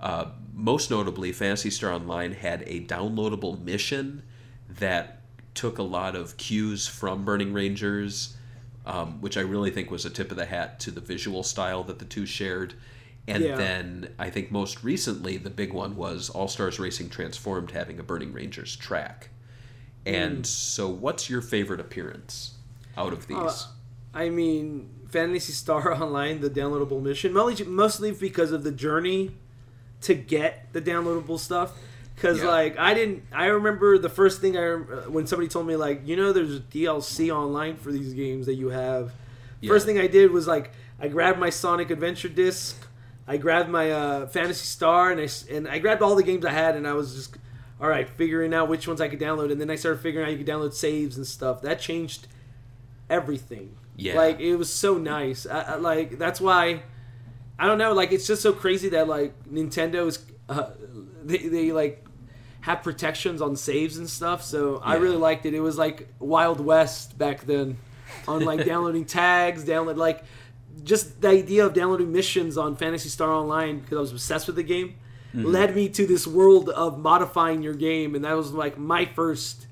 Uh, 0.00 0.26
most 0.54 0.90
notably, 0.90 1.32
Phantasy 1.32 1.70
Star 1.70 1.92
Online 1.92 2.32
had 2.32 2.62
a 2.66 2.80
downloadable 2.84 3.62
mission 3.62 4.22
that 4.68 5.20
took 5.54 5.78
a 5.78 5.82
lot 5.82 6.14
of 6.16 6.36
cues 6.36 6.86
from 6.86 7.24
Burning 7.24 7.52
Rangers. 7.52 8.36
um, 8.88 9.20
which 9.20 9.36
I 9.36 9.40
really 9.40 9.72
think 9.72 9.90
was 9.90 10.04
a 10.04 10.10
tip 10.10 10.30
of 10.30 10.36
the 10.36 10.46
hat 10.46 10.78
to 10.78 10.92
the 10.92 11.00
visual 11.00 11.42
style 11.42 11.82
that 11.82 11.98
the 11.98 12.04
two 12.04 12.24
shared. 12.24 12.74
And 13.26 13.42
Yeah. 13.42 13.56
then 13.56 14.14
I 14.16 14.30
think 14.30 14.52
most 14.52 14.84
recently 14.84 15.36
the 15.38 15.50
big 15.50 15.72
one 15.72 15.96
was 15.96 16.30
All 16.30 16.46
Stars 16.46 16.78
Racing 16.78 17.08
Transformed 17.10 17.72
having 17.72 17.98
a 17.98 18.04
Burning 18.04 18.32
Rangers 18.32 18.76
track. 18.76 19.30
And 20.04 20.36
Hmm. 20.36 20.42
so, 20.44 20.88
what's 20.88 21.28
your 21.28 21.40
favorite 21.42 21.80
appearance 21.80 22.58
out 22.96 23.12
of 23.12 23.26
these? 23.26 23.36
Uh, 23.36 23.52
I 24.14 24.28
mean, 24.28 24.88
Phantasy 25.08 25.52
Star 25.52 25.92
Online, 26.00 26.40
the 26.40 26.48
downloadable 26.48 27.02
mission, 27.02 27.32
mostly, 27.32 27.66
mostly 27.66 28.12
because 28.12 28.52
of 28.52 28.62
the 28.62 28.70
journey 28.70 29.32
to 30.06 30.14
get 30.14 30.72
the 30.72 30.80
downloadable 30.80 31.38
stuff. 31.38 31.72
Because 32.14 32.40
Yeah. 32.42 32.48
like 32.48 32.78
I 32.78 32.94
didn't, 32.94 33.24
I 33.32 33.46
remember 33.46 33.98
the 33.98 34.08
first 34.08 34.40
thing 34.40 34.56
I 34.56 34.64
rem- 34.64 35.12
when 35.12 35.26
somebody 35.26 35.48
told 35.48 35.66
me 35.66 35.76
like, 35.76 36.06
you 36.06 36.16
know, 36.16 36.32
there's 36.32 36.60
DLC 36.60 37.30
online 37.30 37.76
for 37.76 37.92
these 37.92 38.14
games 38.14 38.46
that 38.46 38.54
you 38.54 38.70
have. 38.70 39.12
Yeah. 39.60 39.68
First 39.68 39.84
thing 39.86 39.98
I 39.98 40.06
did 40.06 40.30
was 40.30 40.46
like 40.46 40.70
I 40.98 41.08
grabbed 41.08 41.38
my 41.38 41.50
Sonic 41.50 41.90
Adventure 41.90 42.28
disc, 42.28 42.76
I 43.28 43.36
grabbed 43.36 43.68
my 43.68 43.90
uh, 43.90 44.26
Phantasy 44.28 44.64
Star, 44.64 45.10
and 45.10 45.20
I 45.20 45.28
and 45.50 45.68
I 45.68 45.78
grabbed 45.78 46.00
all 46.00 46.14
the 46.14 46.22
games 46.22 46.44
I 46.46 46.52
had, 46.52 46.76
and 46.76 46.86
I 46.86 46.94
was 46.94 47.14
just 47.14 47.36
all 47.80 47.88
right 47.88 48.08
figuring 48.08 48.54
out 48.54 48.68
which 48.68 48.86
ones 48.88 49.00
I 49.00 49.08
could 49.08 49.20
download, 49.20 49.50
and 49.52 49.60
then 49.60 49.68
I 49.70 49.74
started 49.74 50.00
figuring 50.00 50.26
out 50.26 50.32
you 50.32 50.38
could 50.38 50.46
download 50.46 50.72
saves 50.72 51.16
and 51.18 51.26
stuff. 51.26 51.60
That 51.62 51.80
changed 51.80 52.28
everything. 53.10 53.76
Yeah. 53.96 54.16
Like 54.16 54.40
it 54.40 54.56
was 54.56 54.72
so 54.72 54.96
nice. 54.96 55.46
I, 55.46 55.60
I, 55.60 55.74
like 55.76 56.18
that's 56.18 56.40
why 56.40 56.82
I 57.58 57.66
don't 57.66 57.78
know. 57.78 57.92
Like 57.92 58.12
it's 58.12 58.26
just 58.26 58.42
so 58.42 58.52
crazy 58.52 58.88
that 58.90 59.08
like 59.08 59.32
Nintendo 59.50 60.06
is 60.06 60.18
uh, 60.48 60.70
they 61.24 61.38
they 61.38 61.72
like 61.72 62.04
have 62.60 62.82
protections 62.82 63.40
on 63.40 63.56
saves 63.56 63.96
and 63.96 64.08
stuff. 64.08 64.42
So 64.42 64.80
I 64.84 64.96
really 64.96 65.16
liked 65.16 65.46
it. 65.46 65.54
It 65.54 65.60
was 65.60 65.78
like 65.78 66.08
Wild 66.18 66.60
West 66.60 67.16
back 67.16 67.42
then 67.42 67.78
on 68.26 68.44
like 68.44 68.64
downloading 68.72 69.04
tags, 69.04 69.64
download 69.64 69.96
like 69.96 70.24
just 70.84 71.20
the 71.22 71.28
idea 71.28 71.64
of 71.64 71.72
downloading 71.74 72.12
missions 72.12 72.58
on 72.58 72.76
Phantasy 72.76 73.08
Star 73.08 73.32
Online 73.32 73.80
because 73.80 73.96
I 73.96 74.00
was 74.00 74.12
obsessed 74.12 74.46
with 74.46 74.56
the 74.56 74.62
game 74.62 74.94
Mm-hmm. 75.34 75.48
led 75.48 75.74
me 75.76 75.88
to 75.90 76.06
this 76.06 76.26
world 76.26 76.70
of 76.70 76.98
modifying 76.98 77.60
your 77.62 77.74
game, 77.74 78.14
and 78.14 78.24
that 78.24 78.34
was 78.34 78.52
like 78.52 78.78
my 78.78 79.04
first 79.04 79.66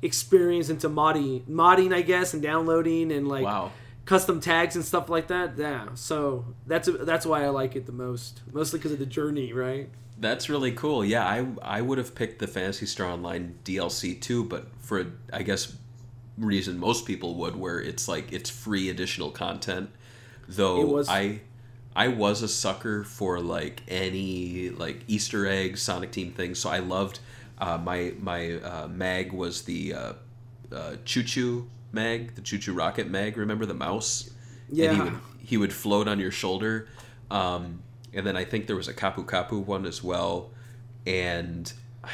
experience 0.00 0.70
into 0.70 0.88
modding, 0.88 1.42
modding, 1.42 1.92
I 1.92 2.00
guess, 2.00 2.32
and 2.32 2.42
downloading 2.42 3.12
and 3.12 3.28
like 3.28 3.44
Wow. 3.44 3.72
Custom 4.10 4.40
tags 4.40 4.74
and 4.74 4.84
stuff 4.84 5.08
like 5.08 5.28
that. 5.28 5.56
Yeah, 5.56 5.90
so 5.94 6.44
that's 6.66 6.88
that's 7.02 7.24
why 7.24 7.44
I 7.44 7.50
like 7.50 7.76
it 7.76 7.86
the 7.86 7.92
most, 7.92 8.40
mostly 8.52 8.80
because 8.80 8.90
of 8.90 8.98
the 8.98 9.06
journey, 9.06 9.52
right? 9.52 9.88
That's 10.18 10.48
really 10.48 10.72
cool. 10.72 11.04
Yeah, 11.04 11.24
I 11.24 11.46
I 11.62 11.80
would 11.80 11.96
have 11.98 12.16
picked 12.16 12.40
the 12.40 12.48
Phantasy 12.48 12.86
Star 12.86 13.06
Online 13.06 13.54
DLC 13.64 14.20
too, 14.20 14.42
but 14.42 14.66
for 14.80 15.06
I 15.32 15.44
guess 15.44 15.76
reason 16.36 16.80
most 16.80 17.06
people 17.06 17.36
would, 17.36 17.54
where 17.54 17.80
it's 17.80 18.08
like 18.08 18.32
it's 18.32 18.50
free 18.50 18.90
additional 18.90 19.30
content. 19.30 19.90
Though 20.48 20.84
was- 20.86 21.08
I 21.08 21.42
I 21.94 22.08
was 22.08 22.42
a 22.42 22.48
sucker 22.48 23.04
for 23.04 23.38
like 23.38 23.84
any 23.86 24.70
like 24.70 25.04
Easter 25.06 25.46
egg 25.46 25.78
Sonic 25.78 26.10
Team 26.10 26.32
thing, 26.32 26.56
so 26.56 26.68
I 26.68 26.80
loved 26.80 27.20
uh, 27.58 27.78
my 27.78 28.14
my 28.18 28.54
uh, 28.54 28.88
mag 28.88 29.32
was 29.32 29.62
the 29.62 29.94
uh, 29.94 30.12
uh, 30.72 30.96
ChuChu 31.04 31.66
mag, 31.92 32.34
the 32.34 32.40
ChuChu 32.40 32.76
Rocket 32.76 33.08
mag. 33.08 33.36
Remember 33.36 33.66
the 33.66 33.74
mouse? 33.74 34.30
And 34.68 34.96
he 34.96 35.00
would 35.02 35.18
he 35.38 35.56
would 35.56 35.72
float 35.72 36.06
on 36.08 36.20
your 36.20 36.30
shoulder. 36.30 36.88
Um, 37.30 37.82
and 38.12 38.26
then 38.26 38.36
I 38.36 38.44
think 38.44 38.66
there 38.66 38.76
was 38.76 38.88
a 38.88 38.94
Kapu 38.94 39.24
Kapu 39.24 39.64
one 39.64 39.86
as 39.86 40.02
well. 40.02 40.50
And 41.06 41.72
I, 42.04 42.10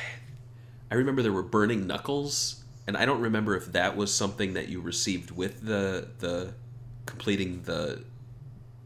I 0.91 0.95
remember 0.95 1.23
there 1.23 1.33
were 1.33 1.43
burning 1.43 1.87
knuckles, 1.87 2.63
and 2.87 2.97
I 2.97 3.05
don't 3.05 3.21
remember 3.21 3.57
if 3.57 3.73
that 3.73 3.97
was 3.97 4.13
something 4.15 4.55
that 4.55 4.69
you 4.69 4.81
received 4.81 5.31
with 5.31 5.65
the 5.65 6.09
the 6.19 6.55
completing 7.07 7.63
the 7.63 8.05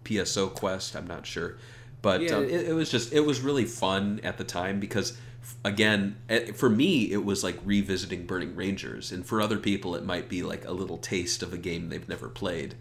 PSO 0.04 0.52
quest. 0.54 0.96
I'm 0.96 1.06
not 1.06 1.26
sure, 1.26 1.58
but 2.02 2.22
Yeah. 2.22 2.36
um, 2.36 2.44
it, 2.44 2.68
it 2.68 2.74
was 2.74 2.90
just 2.90 3.12
it 3.12 3.20
was 3.20 3.40
really 3.40 3.64
fun 3.66 4.20
at 4.24 4.38
the 4.38 4.44
time 4.44 4.80
because 4.80 5.16
again 5.64 6.16
eh, 6.28 6.52
for 6.52 6.68
me 6.70 7.10
it 7.12 7.24
was 7.24 7.42
like 7.44 7.58
revisiting 7.64 8.26
Burning 8.26 8.54
Rangers, 8.56 9.12
and 9.12 9.26
for 9.26 9.40
other 9.40 9.58
people 9.58 9.94
it 9.94 10.04
might 10.04 10.28
be 10.28 10.42
like 10.42 10.64
a 10.66 10.72
little 10.72 10.98
taste 10.98 11.42
of 11.42 11.52
a 11.52 11.58
game 11.58 11.88
they've 11.88 12.08
never 12.08 12.28
played, 12.28 12.74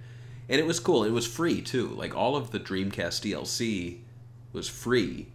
and 0.48 0.60
it 0.60 0.66
was 0.66 0.80
cool. 0.80 1.04
It 1.04 1.12
was 1.12 1.26
free 1.28 1.62
too. 1.62 1.88
Like 1.90 2.16
all 2.16 2.36
of 2.36 2.52
the 2.52 2.60
Dreamcast 2.60 3.22
DLC 3.30 4.00
was 4.52 4.68
free, 4.68 5.28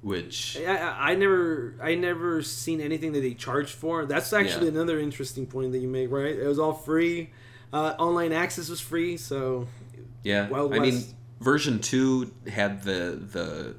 which 0.00 0.58
I, 0.66 1.10
I 1.12 1.14
never 1.14 1.74
I 1.82 1.94
never 1.94 2.42
seen 2.42 2.80
anything 2.80 3.12
that 3.12 3.20
they 3.20 3.34
charged 3.34 3.74
for. 3.74 4.04
That's 4.04 4.32
actually 4.32 4.66
Yeah. 4.66 4.72
another 4.74 4.98
interesting 4.98 5.46
point 5.46 5.72
that 5.72 5.78
you 5.78 5.88
make, 5.88 6.10
right? 6.10 6.36
It 6.36 6.46
was 6.46 6.58
all 6.58 6.72
free. 6.74 7.30
Uh, 7.72 7.94
online 7.98 8.32
access 8.32 8.68
was 8.68 8.80
free, 8.80 9.16
so 9.16 9.66
Yeah, 10.24 10.48
Wild 10.48 10.74
I 10.74 10.78
mean, 10.80 11.02
version 11.40 11.78
two 11.78 12.32
had 12.46 12.82
the 12.82 13.18
the 13.32 13.76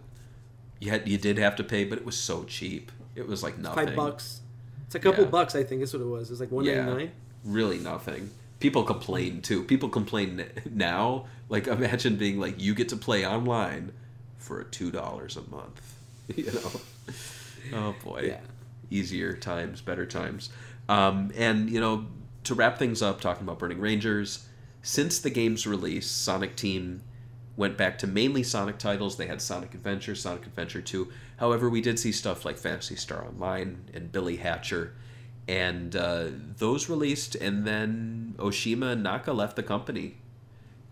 you 0.83 0.89
had 0.91 1.07
you 1.07 1.17
did 1.17 1.37
have 1.37 1.55
to 1.57 1.63
pay, 1.63 1.83
but 1.85 1.97
it 1.97 2.05
was 2.05 2.15
so 2.17 2.43
cheap. 2.43 2.91
It 3.15 3.27
was 3.27 3.43
like 3.43 3.57
nothing. 3.57 3.87
five 3.87 3.95
bucks. 3.95 4.41
It's 4.85 4.95
a 4.95 4.99
couple 4.99 5.23
Yeah. 5.23 5.29
bucks, 5.29 5.55
I 5.55 5.63
think. 5.63 5.81
Is 5.81 5.93
what 5.93 6.01
it 6.01 6.05
was. 6.07 6.29
It's 6.31 6.39
like 6.39 6.51
one 6.51 6.65
ninety 6.65 6.81
nine. 7.05 7.11
really 7.43 7.79
nothing. 7.79 8.29
People 8.59 8.83
complain 8.83 9.41
too. 9.41 9.63
People 9.63 9.89
complain 9.89 10.45
now. 10.71 11.25
Like 11.49 11.67
imagine 11.67 12.15
being 12.15 12.39
like 12.39 12.59
you 12.61 12.73
get 12.73 12.89
to 12.89 12.97
play 12.97 13.25
online 13.25 13.91
for 14.37 14.63
two 14.63 14.91
dollars 14.91 15.37
a 15.37 15.43
month. 15.49 15.81
You 16.35 16.45
know. 16.51 16.71
Oh 17.73 17.95
boy. 18.03 18.21
Yeah. 18.27 18.39
Easier 18.89 19.33
times, 19.33 19.81
better 19.81 20.05
times. 20.05 20.49
Um, 20.87 21.31
and 21.35 21.69
you 21.69 21.79
know, 21.81 22.05
to 22.45 22.55
wrap 22.55 22.77
things 22.79 23.01
up, 23.01 23.19
talking 23.21 23.43
about 23.43 23.59
Burning 23.59 23.79
Rangers, 23.79 24.45
since 24.81 25.19
the 25.19 25.29
game's 25.29 25.65
release, 25.67 26.09
Sonic 26.09 26.55
Team 26.55 27.01
went 27.55 27.77
back 27.77 27.97
to 27.99 28.07
mainly 28.07 28.43
Sonic 28.43 28.77
titles. 28.77 29.17
They 29.17 29.27
had 29.27 29.41
Sonic 29.41 29.73
Adventure, 29.73 30.15
Sonic 30.15 30.45
Adventure 30.45 30.81
2. 30.81 31.11
However, 31.37 31.69
we 31.69 31.81
did 31.81 31.99
see 31.99 32.11
stuff 32.11 32.45
like 32.45 32.57
Phantasy 32.57 32.95
Star 32.95 33.25
Online 33.25 33.89
and 33.93 34.11
Billy 34.11 34.37
Hatcher. 34.37 34.93
And 35.47 35.95
uh, 35.95 36.27
those 36.57 36.89
released, 36.89 37.35
and 37.35 37.65
then 37.67 38.35
Oshima 38.37 38.93
and 38.93 39.03
Naka 39.03 39.33
left 39.33 39.55
the 39.55 39.63
company. 39.63 40.17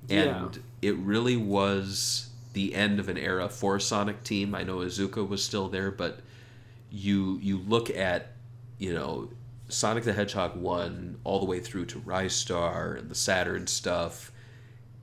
And 0.10 0.60
it 0.82 0.98
really 0.98 1.38
was 1.38 2.30
the 2.54 2.76
end 2.76 3.00
of 3.00 3.08
an 3.08 3.18
era 3.18 3.48
for 3.48 3.80
Sonic 3.80 4.24
Team. 4.24 4.54
I 4.54 4.64
know 4.64 4.78
Iizuka 4.78 5.28
was 5.28 5.44
still 5.44 5.70
there, 5.70 5.90
but 5.90 6.20
you 6.92 7.40
you 7.42 7.60
look 7.60 7.90
at, 7.90 8.34
you 8.78 8.94
know, 8.94 9.30
Sonic 9.70 10.04
the 10.04 10.12
Hedgehog 10.12 10.58
1 10.58 11.20
all 11.24 11.40
the 11.40 11.46
way 11.46 11.60
through 11.62 11.86
to 11.86 12.00
Ristar 12.00 13.00
and 13.00 13.10
the 13.10 13.16
Saturn 13.16 13.68
stuff 13.68 14.32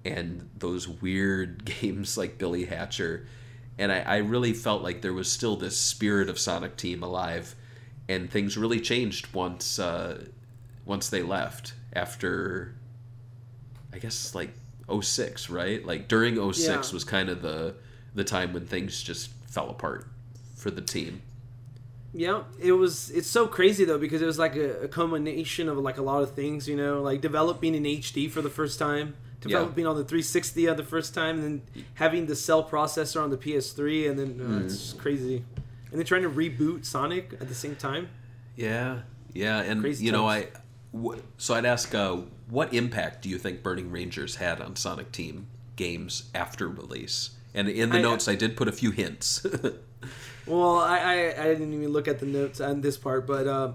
and 0.05 0.49
those 0.59 0.89
weird 0.89 1.65
games 1.81 2.17
like 2.17 2.39
Billy 2.39 2.65
Hatcher. 2.67 3.27
And 3.79 3.93
I, 3.93 4.01
I 4.01 4.17
really 4.19 4.53
felt 4.53 4.83
like 4.83 5.03
there 5.03 5.13
was 5.13 5.31
still 5.31 5.57
this 5.57 5.79
spirit 5.79 6.29
of 6.29 6.39
Sonic 6.39 6.77
Team 6.77 7.03
alive, 7.03 7.55
and 8.09 8.29
things 8.31 8.57
really 8.57 8.81
changed 8.81 9.33
once 9.33 9.79
uh, 9.79 10.25
once 10.85 11.09
they 11.09 11.23
left 11.23 11.75
after, 11.93 12.75
I 13.93 13.99
guess 13.99 14.35
like 14.35 14.51
06, 15.03 15.49
right? 15.51 15.85
Like 15.85 16.09
during 16.09 16.37
06 16.53 16.59
Yeah. 16.67 16.95
was 16.95 17.05
kind 17.05 17.29
of 17.29 17.43
the 17.43 17.75
the 18.15 18.25
time 18.25 18.53
when 18.53 18.67
things 18.67 19.01
just 19.03 19.31
fell 19.47 19.71
apart 19.71 20.09
for 20.57 20.71
the 20.73 20.81
team. 20.81 21.23
Yeah, 22.15 22.45
it 22.59 22.73
was. 22.73 23.11
It's 23.11 23.29
so 23.29 23.47
crazy 23.47 23.85
though 23.85 23.99
because 23.99 24.23
it 24.23 24.27
was 24.27 24.39
like 24.39 24.57
a, 24.57 24.81
a 24.85 24.89
culmination 24.89 25.69
of 25.69 25.77
like 25.79 25.99
a 25.99 26.03
lot 26.03 26.23
of 26.23 26.35
things. 26.35 26.67
You 26.67 26.77
know, 26.77 27.01
like 27.03 27.21
developing 27.21 27.75
in 27.75 27.85
HD 27.85 28.29
for 28.31 28.41
the 28.43 28.51
first 28.51 28.79
time, 28.79 29.15
developing 29.41 29.87
on 29.87 29.97
the 29.97 30.05
360 30.05 30.69
on 30.69 30.77
the 30.77 30.85
first 30.85 31.15
time, 31.15 31.41
and 31.41 31.45
then 31.45 31.85
having 31.95 32.27
the 32.27 32.37
cell 32.37 32.63
processor 32.69 33.23
on 33.23 33.31
the 33.31 33.37
PS3, 33.37 34.11
and 34.11 34.19
then 34.19 34.41
uh, 34.41 34.65
it's 34.65 34.75
Mm. 34.75 34.79
just 34.79 34.99
crazy. 34.99 35.45
And 35.91 35.99
then 35.99 36.05
trying 36.05 36.23
to 36.23 36.31
reboot 36.31 36.85
Sonic 36.85 37.33
at 37.41 37.49
the 37.49 37.55
same 37.55 37.77
time. 37.77 38.09
Yeah, 38.57 39.01
yeah, 39.33 39.61
and 39.61 39.81
Crazy 39.81 40.05
you 40.05 40.13
know, 40.13 40.27
I 40.29 40.49
times. 40.93 41.23
so 41.39 41.55
I'd 41.55 41.65
ask, 41.65 41.95
uh, 41.95 42.17
what 42.51 42.75
impact 42.75 43.23
do 43.23 43.29
you 43.29 43.39
think 43.39 43.63
Burning 43.63 43.91
Rangers 43.91 44.37
had 44.37 44.61
on 44.61 44.75
Sonic 44.77 45.13
Team 45.13 45.47
games 45.77 46.25
after 46.35 46.69
release? 46.69 47.31
And 47.55 47.69
in 47.69 47.91
the 47.91 47.99
I- 47.99 48.03
notes, 48.03 48.29
I 48.29 48.35
did 48.35 48.57
put 48.57 48.69
a 48.69 48.73
few 48.73 48.91
hints. 48.91 49.47
Well, 50.47 50.79
I, 50.79 50.99
I, 50.99 51.43
I 51.43 51.45
didn't 51.49 51.75
even 51.75 51.89
look 51.89 52.09
at 52.09 52.21
the 52.21 52.25
notes 52.27 52.59
on 52.59 52.81
this 52.81 52.97
part, 52.97 53.27
but 53.27 53.47
um, 53.47 53.75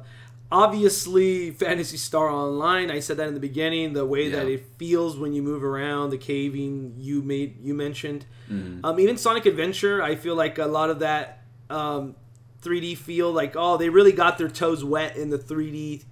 obviously, 0.54 1.50
Phantasy 1.52 1.98
Star 1.98 2.30
Online. 2.30 2.92
I 2.92 3.00
said 3.00 3.18
that 3.18 3.28
in 3.28 3.34
the 3.34 3.40
beginning. 3.40 3.94
The 3.94 4.06
way 4.06 4.30
that 4.30 4.48
it 4.48 4.66
feels 4.78 5.18
when 5.18 5.34
you 5.34 5.42
move 5.42 5.64
around, 5.64 6.12
the 6.12 6.18
caving 6.18 6.94
you 6.98 7.22
made, 7.24 7.62
you 7.62 7.74
mentioned. 7.74 8.26
Mm-hmm. 8.50 8.86
Um, 8.86 9.00
even 9.00 9.18
Sonic 9.18 9.48
Adventure, 9.48 10.02
I 10.02 10.16
feel 10.16 10.36
like 10.36 10.60
a 10.60 10.68
lot 10.68 10.90
of 10.92 11.00
that 11.00 11.44
um, 11.70 12.16
3D 12.62 12.96
feel, 12.98 13.32
like 13.32 13.56
oh, 13.58 13.78
they 13.78 13.90
really 13.90 14.12
got 14.12 14.38
their 14.38 14.48
toes 14.48 14.84
wet 14.86 15.18
in 15.18 15.32
the 15.32 15.40
3D. 15.40 16.06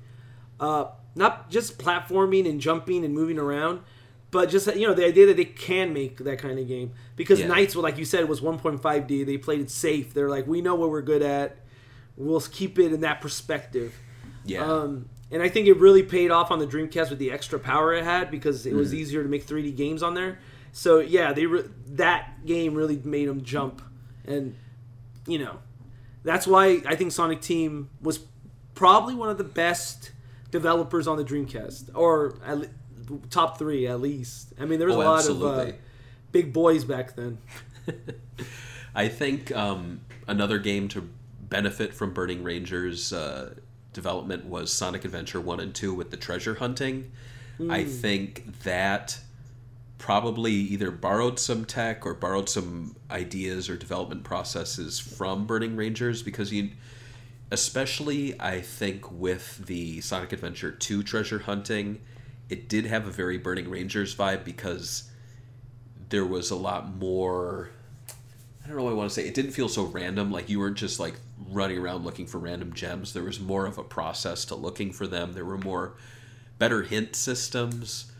Uh, 0.59 0.85
not 1.15 1.49
just 1.49 1.77
platforming 1.77 2.49
and 2.49 2.59
jumping 2.59 3.05
and 3.05 3.13
moving 3.13 3.37
around, 3.37 3.81
but 4.31 4.49
just 4.49 4.73
you 4.75 4.87
know 4.87 4.93
the 4.93 5.05
idea 5.05 5.27
that 5.27 5.37
they 5.37 5.45
can 5.45 5.93
make 5.93 6.17
that 6.17 6.39
kind 6.39 6.57
of 6.57 6.67
game 6.67 6.93
because 7.15 7.39
Yeah. 7.39 7.47
NiGHTS, 7.47 7.75
well, 7.75 7.83
like 7.83 7.97
you 7.97 8.05
said, 8.05 8.27
was 8.27 8.41
1.5D. 8.41 9.25
They 9.25 9.37
played 9.37 9.59
it 9.59 9.69
safe. 9.69 10.13
They're 10.13 10.29
like, 10.29 10.47
we 10.47 10.61
know 10.61 10.73
what 10.75 10.89
we're 10.89 11.01
good 11.01 11.21
at. 11.21 11.57
We'll 12.17 12.41
keep 12.41 12.79
it 12.79 12.91
in 12.91 13.01
that 13.01 13.21
perspective. 13.21 13.93
Yeah, 14.45 14.63
Um, 14.65 15.07
and 15.31 15.41
I 15.41 15.49
think 15.49 15.67
it 15.67 15.77
really 15.77 16.03
paid 16.03 16.29
off 16.31 16.51
on 16.51 16.59
the 16.59 16.67
Dreamcast 16.67 17.09
with 17.09 17.19
the 17.19 17.31
extra 17.31 17.57
power 17.59 17.93
it 17.93 18.03
had 18.03 18.29
because 18.31 18.65
it 18.65 18.73
Mm. 18.73 18.77
was 18.77 18.93
easier 18.93 19.23
to 19.23 19.29
make 19.29 19.45
3D 19.45 19.71
games 19.71 20.03
on 20.03 20.13
there. 20.13 20.39
So 20.73 20.99
yeah, 20.99 21.33
they 21.33 21.45
re- 21.45 21.69
that 21.87 22.45
game 22.45 22.73
really 22.75 22.99
made 23.03 23.27
them 23.27 23.43
jump, 23.43 23.81
and 24.25 24.55
you 25.27 25.37
know, 25.39 25.59
that's 26.23 26.47
why 26.47 26.81
I 26.85 26.95
think 26.95 27.11
Sonic 27.11 27.41
Team 27.41 27.89
was 28.01 28.19
probably 28.73 29.13
one 29.15 29.29
of 29.29 29.37
the 29.37 29.43
best 29.43 30.11
developers 30.49 31.07
on 31.07 31.17
the 31.17 31.23
Dreamcast, 31.23 31.91
or 31.93 32.35
at 32.45 32.57
le- 32.59 32.67
top 33.29 33.57
three 33.59 33.85
at 33.87 33.99
least. 34.01 34.53
I 34.59 34.65
mean, 34.65 34.79
there 34.79 34.87
was 34.87 34.97
Oh, 34.97 35.01
a 35.01 35.03
lot 35.03 35.17
absolutely. 35.19 35.69
of 35.69 35.75
uh, 35.75 35.77
big 36.31 36.53
boys 36.53 36.83
back 36.85 37.15
then. 37.15 37.37
I 38.95 39.07
think 39.07 39.51
um, 39.55 40.01
another 40.27 40.57
game 40.59 40.87
to 40.89 41.07
benefit 41.41 41.93
from 41.93 42.13
Burning 42.13 42.43
Rangers 42.43 43.11
uh, 43.13 43.53
development 43.93 44.45
was 44.45 44.71
Sonic 44.71 45.05
Adventure 45.05 45.41
1 45.41 45.59
and 45.59 45.75
2 45.75 45.93
with 45.93 46.11
the 46.11 46.17
treasure 46.17 46.55
hunting. 46.55 47.11
I 47.69 47.83
hmm. 47.83 47.89
think 47.89 48.61
that 48.63 49.19
probably 49.97 50.53
either 50.53 50.89
borrowed 50.89 51.37
some 51.37 51.63
tech 51.63 52.05
or 52.07 52.15
borrowed 52.15 52.49
some 52.49 52.95
ideas 53.11 53.69
or 53.69 53.77
development 53.77 54.23
processes 54.23 54.99
from 54.99 55.45
Burning 55.45 55.75
Rangers 55.75 56.23
because 56.23 56.51
you 56.51 56.71
especially 57.51 58.39
I 58.39 58.61
think 58.61 59.11
with 59.11 59.67
the 59.67 60.01
Sonic 60.01 60.33
Adventure 60.33 60.71
2 60.71 61.03
treasure 61.03 61.39
hunting, 61.39 62.01
it 62.49 62.67
did 62.67 62.87
have 62.87 63.05
a 63.05 63.11
very 63.11 63.37
Burning 63.37 63.69
Rangers 63.69 64.15
vibe 64.15 64.43
because 64.43 65.09
there 66.09 66.25
was 66.25 66.49
a 66.49 66.55
lot 66.55 66.95
more 66.95 67.69
I 68.63 68.67
don't 68.67 68.77
know 68.77 68.83
what 68.83 68.91
I 68.91 68.95
want 68.95 69.09
to 69.09 69.13
say. 69.13 69.27
It 69.27 69.33
didn't 69.33 69.51
feel 69.51 69.69
so 69.69 69.83
random. 69.83 70.31
Like 70.31 70.49
you 70.49 70.59
weren't 70.59 70.77
just 70.77 70.99
like 70.99 71.15
running 71.49 71.77
around 71.77 72.03
looking 72.03 72.27
for 72.27 72.37
random 72.37 72.73
gems. 72.73 73.13
There 73.13 73.23
was 73.23 73.39
more 73.39 73.65
of 73.65 73.77
a 73.77 73.83
process 73.83 74.45
to 74.45 74.55
looking 74.55 74.91
for 74.91 75.07
them. 75.07 75.33
There 75.33 75.45
were 75.45 75.57
more 75.57 75.93
better 76.59 76.83
hint 76.83 77.15
systems, 77.15 78.11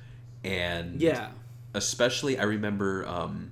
and 0.44 1.02
Yeah, 1.02 1.30
especially 1.74 2.40
I 2.40 2.44
remember 2.44 3.06
um, 3.08 3.52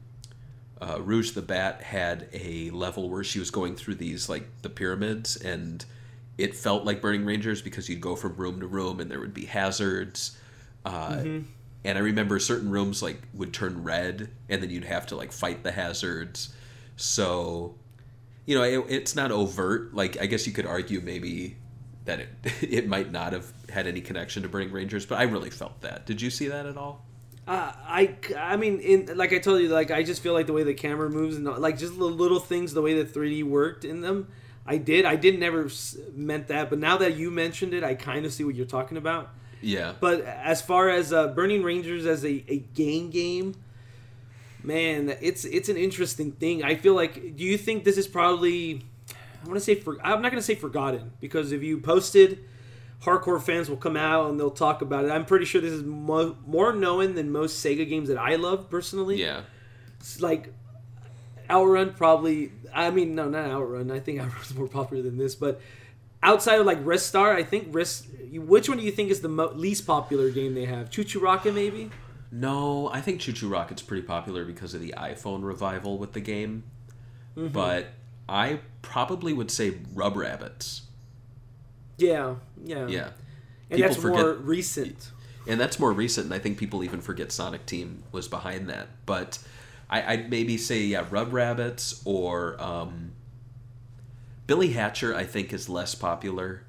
uh, 0.82 0.99
Rouge 1.01 1.32
the 1.32 1.41
Bat 1.41 1.84
had 1.84 2.28
a 2.34 2.70
level 2.72 3.09
where 3.09 3.24
she 3.24 3.39
was 3.39 3.51
going 3.51 3.76
through 3.76 3.95
these 3.95 4.30
like 4.30 4.47
the 4.61 4.70
pyramids, 4.70 5.36
and 5.36 5.86
it 6.38 6.55
felt 6.55 6.86
like 6.86 7.01
Burning 7.01 7.26
Rangers 7.26 7.61
because 7.61 7.89
you'd 7.89 8.01
go 8.01 8.15
from 8.15 8.36
room 8.36 8.59
to 8.61 8.67
room, 8.67 8.99
and 8.99 9.11
there 9.11 9.20
would 9.20 9.34
be 9.34 9.45
hazards. 9.45 10.38
Uh, 10.86 11.24
And 11.86 11.97
I 11.97 12.01
remember 12.01 12.39
certain 12.39 12.70
rooms 12.72 13.01
like 13.01 13.22
would 13.34 13.53
turn 13.53 13.84
red, 13.84 14.30
and 14.49 14.61
then 14.61 14.70
you'd 14.70 14.84
have 14.84 15.07
to 15.07 15.15
like 15.15 15.32
fight 15.32 15.63
the 15.63 15.72
hazards. 15.72 16.53
So, 16.97 17.76
you 18.50 18.56
know, 18.56 18.64
it, 18.64 18.84
it's 18.89 19.16
not 19.16 19.32
overt. 19.32 19.93
Like 19.93 20.20
I 20.20 20.26
guess 20.26 20.47
you 20.47 20.54
could 20.54 20.66
argue 20.66 21.02
maybe 21.02 21.56
that 22.06 22.20
it 22.20 22.30
it 22.62 22.88
might 22.88 23.12
not 23.12 23.34
have 23.34 23.54
had 23.70 23.86
any 23.86 24.02
connection 24.02 24.41
to 24.41 24.50
Burning 24.50 24.72
Rangers, 24.72 25.06
but 25.06 25.20
I 25.20 25.24
really 25.24 25.52
felt 25.52 25.82
that. 25.82 26.08
Did 26.08 26.20
you 26.20 26.32
see 26.32 26.47
that 26.47 26.66
at 26.66 26.76
all? 26.76 27.06
Uh, 27.47 27.72
I, 27.88 28.16
I 28.36 28.58
mean, 28.58 28.80
in 28.80 29.16
like 29.16 29.34
I 29.34 29.38
told 29.38 29.62
you, 29.62 29.70
like 29.70 29.91
I 29.91 30.02
just 30.02 30.24
feel 30.24 30.34
like 30.34 30.47
the 30.47 30.54
way 30.54 30.64
the 30.64 30.74
camera 30.74 31.12
moves 31.12 31.36
and 31.36 31.45
like 31.45 31.78
just 31.78 31.95
the 31.95 32.06
little 32.06 32.39
things, 32.39 32.74
the 32.74 32.82
way 32.82 33.00
the 33.00 33.06
3D 33.06 33.43
worked 33.43 33.86
in 33.86 34.02
them. 34.02 34.30
I 34.66 34.78
did. 34.78 35.06
I 35.06 35.16
did 35.16 35.39
never 35.39 35.66
s- 35.66 35.95
meant 36.14 36.47
that, 36.47 36.72
but 36.72 36.80
now 36.80 36.97
that 36.97 37.16
you 37.18 37.30
mentioned 37.30 37.76
it, 37.76 37.84
I 37.84 37.93
kind 37.93 38.26
of 38.26 38.34
see 38.34 38.43
what 38.43 38.56
you're 38.56 38.66
talking 38.66 38.97
about. 38.97 39.30
Yeah. 39.62 39.93
But 40.00 40.22
as 40.22 40.62
far 40.62 40.89
as 40.89 41.14
uh, 41.14 41.28
Burning 41.28 41.62
Rangers 41.62 42.06
as 42.08 42.24
a, 42.24 42.43
a 42.47 42.58
game 42.58 43.12
game, 43.12 43.56
man, 44.64 45.16
it's 45.22 45.45
it's 45.45 45.70
an 45.70 45.78
interesting 45.78 46.32
thing. 46.34 46.64
I 46.64 46.76
feel 46.76 46.93
like. 46.95 47.36
Do 47.36 47.43
you 47.43 47.57
think 47.57 47.84
this 47.84 47.97
is 47.97 48.07
probably? 48.07 48.86
I 49.43 49.47
want 49.47 49.55
to 49.55 49.64
say 49.64 49.76
for. 49.76 49.97
I'm 50.03 50.22
not 50.22 50.32
going 50.32 50.41
to 50.41 50.45
say 50.45 50.55
forgotten 50.55 51.12
because 51.22 51.51
if 51.51 51.64
you 51.64 51.80
posted, 51.80 52.39
hardcore 53.03 53.41
fans 53.41 53.70
will 53.70 53.78
come 53.78 53.95
out 53.95 54.30
and 54.30 54.39
they'll 54.39 54.51
talk 54.51 54.82
about 54.82 55.05
it. 55.05 55.12
I'm 55.12 55.26
pretty 55.26 55.45
sure 55.45 55.62
this 55.62 55.72
is 55.72 55.84
mo- 55.84 56.36
more 56.45 56.74
known 56.74 57.16
than 57.16 57.32
most 57.32 57.64
Sega 57.64 57.88
games 57.88 58.10
that 58.10 58.18
I 58.18 58.36
love 58.36 58.70
personally. 58.70 59.20
Yeah. 59.22 59.41
It's 59.99 60.22
like 60.22 60.53
Outrun 61.49 61.93
probably. 61.93 62.51
I 62.74 62.91
mean, 62.91 63.16
no, 63.16 63.30
not 63.30 63.49
Outrun. 63.49 63.91
I 63.91 63.99
think 63.99 64.20
Outrun's 64.20 64.53
more 64.55 64.68
popular 64.68 65.03
than 65.03 65.18
this, 65.18 65.36
but 65.36 65.62
outside 66.22 66.60
of 66.60 66.66
like 66.66 66.84
Ristar, 66.84 67.34
I 67.34 67.43
think 67.43 67.68
Rest. 67.74 68.07
Which 68.32 68.70
one 68.70 68.78
do 68.78 68.84
you 68.84 68.91
think 68.91 69.10
is 69.10 69.22
the 69.22 69.30
mo- 69.30 69.51
least 69.55 69.88
popular 69.88 70.30
game 70.30 70.53
they 70.53 70.66
have? 70.66 70.89
ChuChu 70.89 71.22
Rocket, 71.22 71.53
maybe. 71.55 71.89
No, 72.32 72.89
I 72.89 73.01
think 73.01 73.19
ChuChu 73.21 73.49
Rocket's 73.49 73.82
pretty 73.82 74.05
popular 74.05 74.45
because 74.45 74.73
of 74.73 74.82
the 74.82 74.93
iPhone 74.97 75.43
revival 75.43 75.97
with 75.97 76.13
the 76.13 76.19
game. 76.19 76.63
But 77.36 77.88
I 78.27 78.59
probably 78.82 79.34
would 79.34 79.49
say 79.49 79.77
Rub 79.93 80.15
Rabbits. 80.15 80.84
Yeah, 81.97 82.36
yeah, 82.63 82.88
Yeah. 82.88 83.09
And 83.71 83.77
People 83.77 83.89
that's 83.89 84.03
more 84.03 84.34
recent. 84.34 85.11
And 85.47 85.59
that's 85.59 85.80
more 85.80 85.91
recent, 85.93 86.25
and 86.25 86.34
I 86.34 86.39
think 86.39 86.57
people 86.57 86.84
even 86.84 87.01
forget 87.01 87.32
Sonic 87.32 87.65
Team 87.65 88.03
was 88.11 88.27
behind 88.27 88.69
that. 88.69 88.88
But 89.05 89.39
I, 89.89 90.13
I'd 90.13 90.30
maybe 90.30 90.57
say, 90.57 90.82
yeah, 90.82 91.05
Rub 91.09 91.34
Rabbits 91.34 92.01
or 92.05 92.61
um, 92.61 93.11
Billy 94.47 94.69
Hatcher, 94.69 95.15
I 95.15 95.23
think, 95.23 95.53
is 95.53 95.69
less 95.69 95.95
popular, 95.95 96.63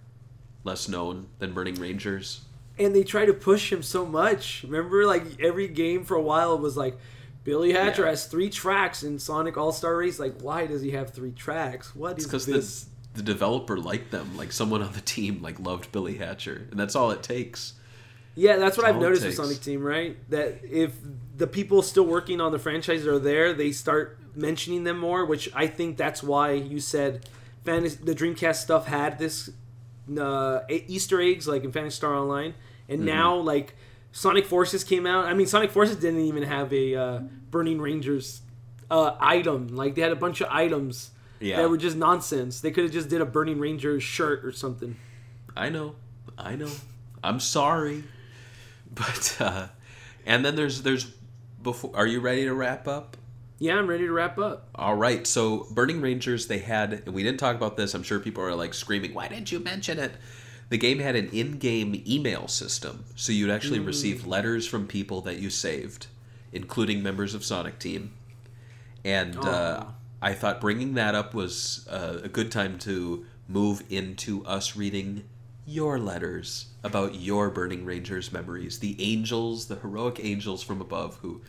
less 0.65 0.89
known 0.89 1.29
than 1.39 1.53
Burning 1.53 1.75
Rangers. 1.75 2.43
And 2.81 2.95
they 2.95 3.05
try 3.05 3.27
to 3.27 3.35
push 3.35 3.71
him 3.73 3.83
so 3.83 4.07
much. 4.07 4.65
Remember, 4.65 5.05
like 5.07 5.41
every 5.41 5.69
game 5.69 6.05
for 6.05 6.17
a 6.17 6.23
while 6.23 6.59
was 6.59 6.77
like 6.77 6.97
Billy 7.45 7.73
Hatcher 7.73 8.03
Yeah. 8.03 8.11
has 8.11 8.27
three 8.27 8.51
tracks 8.51 9.03
in 9.03 9.19
Sonic 9.19 9.57
All 9.57 9.73
Star 9.73 9.97
Race. 9.97 10.19
Like, 10.19 10.41
why 10.41 10.67
does 10.67 10.83
he 10.83 10.93
have 10.93 11.11
three 11.11 11.33
tracks? 11.33 11.95
What 11.95 12.19
is 12.19 12.25
because 12.25 12.47
this? 12.47 12.83
the 12.85 12.91
the 13.13 13.23
developer 13.23 13.77
liked 13.77 14.11
them. 14.13 14.37
Like 14.37 14.53
someone 14.53 14.83
on 14.83 14.93
the 14.93 15.01
team 15.01 15.43
like 15.43 15.59
loved 15.61 15.93
Billy 15.93 16.17
Hatcher, 16.19 16.67
and 16.71 16.79
that's 16.81 16.95
all 16.97 17.11
it 17.11 17.23
takes. 17.23 17.75
Yeah, 18.37 18.57
that's 18.57 18.77
what 18.77 18.85
That's 18.87 18.95
I've 18.95 19.03
noticed 19.03 19.25
with. 19.27 19.35
Sonic 19.35 19.61
Team, 19.61 19.83
right? 19.83 20.17
That 20.31 20.61
if 20.63 20.95
the 21.37 21.49
people 21.49 21.83
still 21.83 22.07
working 22.07 22.41
on 22.41 22.53
the 22.53 22.59
franchise 22.61 23.05
are 23.07 23.19
there, 23.19 23.53
they 23.53 23.73
start 23.73 24.19
mentioning 24.37 24.85
them 24.85 24.99
more, 25.01 25.27
which 25.27 25.51
I 25.55 25.67
think 25.67 25.97
that's 25.97 26.23
why 26.23 26.53
you 26.53 26.79
said 26.79 27.29
Phantasy, 27.65 27.99
the 28.03 28.15
Dreamcast 28.15 28.57
stuff 28.57 28.87
had 28.87 29.19
this 29.19 29.51
uh, 30.19 30.61
Easter 30.69 31.21
eggs 31.21 31.49
like 31.49 31.65
in 31.65 31.73
Phantasy 31.73 31.97
Star 31.97 32.15
Online, 32.15 32.55
Mm-hmm. 32.91 32.95
and 32.95 33.05
now 33.07 33.37
like 33.37 33.75
Sonic 34.13 34.45
Forces 34.47 34.83
came 34.85 35.07
out. 35.07 35.27
I 35.27 35.35
mean, 35.35 35.47
Sonic 35.47 35.71
Forces 35.71 35.97
didn't 35.97 36.21
even 36.21 36.43
have 36.43 36.73
a 36.73 36.97
uh, 36.97 37.19
Burning 37.51 37.81
Rangers 37.81 38.43
uh, 38.91 39.17
item. 39.21 39.69
Like 39.69 39.95
they 39.95 40.03
had 40.03 40.13
a 40.13 40.17
bunch 40.17 40.41
of 40.41 40.49
items 40.51 41.11
Yeah. 41.39 41.57
that 41.63 41.71
were 41.71 41.77
just 41.79 41.97
nonsense. 41.97 42.61
They 42.61 42.71
could 42.73 42.85
have 42.85 42.93
just 42.93 43.09
did 43.09 43.21
a 43.21 43.25
Burning 43.27 43.61
Rangers 43.61 44.03
shirt 44.03 44.45
or 44.45 44.51
something. 44.53 44.97
I 45.57 45.69
know, 45.69 45.95
I 46.37 46.57
know. 46.57 46.71
I'm 47.23 47.39
sorry, 47.41 48.05
but 48.95 49.37
uh, 49.41 49.67
and 50.27 50.45
then 50.45 50.57
there's 50.57 50.83
there's 50.83 51.07
before. 51.63 51.93
Are 51.95 52.07
you 52.07 52.21
ready 52.21 52.45
to 52.45 52.55
wrap 52.55 52.89
up? 52.89 53.17
Yeah, 53.59 53.77
I'm 53.77 53.87
ready 53.87 54.07
to 54.07 54.13
wrap 54.13 54.39
up. 54.39 54.69
All 54.75 54.97
right. 54.97 55.27
So 55.27 55.67
Burning 55.73 56.01
Rangers, 56.01 56.47
they 56.47 56.61
had, 56.61 56.95
and 57.05 57.13
we 57.15 57.23
didn't 57.23 57.39
talk 57.41 57.55
about 57.57 57.77
this. 57.77 57.93
I'm 57.95 58.03
sure 58.03 58.19
people 58.19 58.43
are 58.43 58.55
like 58.55 58.73
screaming, 58.73 59.13
"Why 59.13 59.29
didn't 59.29 59.53
you 59.53 59.59
mention 59.61 59.99
it?" 59.99 60.13
The 60.71 60.79
game 60.79 61.01
had 61.01 61.17
an 61.17 61.29
in-game 61.31 62.03
email 62.07 62.47
system, 62.47 63.05
so 63.17 63.33
you'd 63.33 63.51
actually 63.51 63.81
receive 63.81 64.25
letters 64.25 64.69
from 64.69 64.87
people 64.87 65.21
that 65.23 65.39
you 65.39 65.51
saved, 65.51 66.07
including 66.53 67.03
members 67.03 67.35
of 67.35 67.45
Sonic 67.45 67.81
Team. 67.81 68.13
And 69.05 69.37
uh, 69.37 69.87
I 70.23 70.33
thought 70.33 70.61
bringing 70.61 70.95
that 70.95 71.17
up 71.17 71.35
was 71.35 71.89
uh, 71.91 72.21
a 72.23 72.29
good 72.29 72.53
time 72.53 72.79
to 72.81 73.27
move 73.49 73.83
into 73.91 74.45
us 74.47 74.77
reading 74.77 75.25
your 75.67 75.99
letters 75.99 76.67
about 76.85 77.17
your 77.17 77.51
Burning 77.51 77.85
Rangers 77.85 78.33
memories, 78.33 78.79
the 78.79 78.97
angels, 79.01 79.67
the 79.67 79.77
heroic 79.77 80.21
angels 80.23 80.63
from 80.63 80.81
above 80.81 81.17
who 81.17 81.41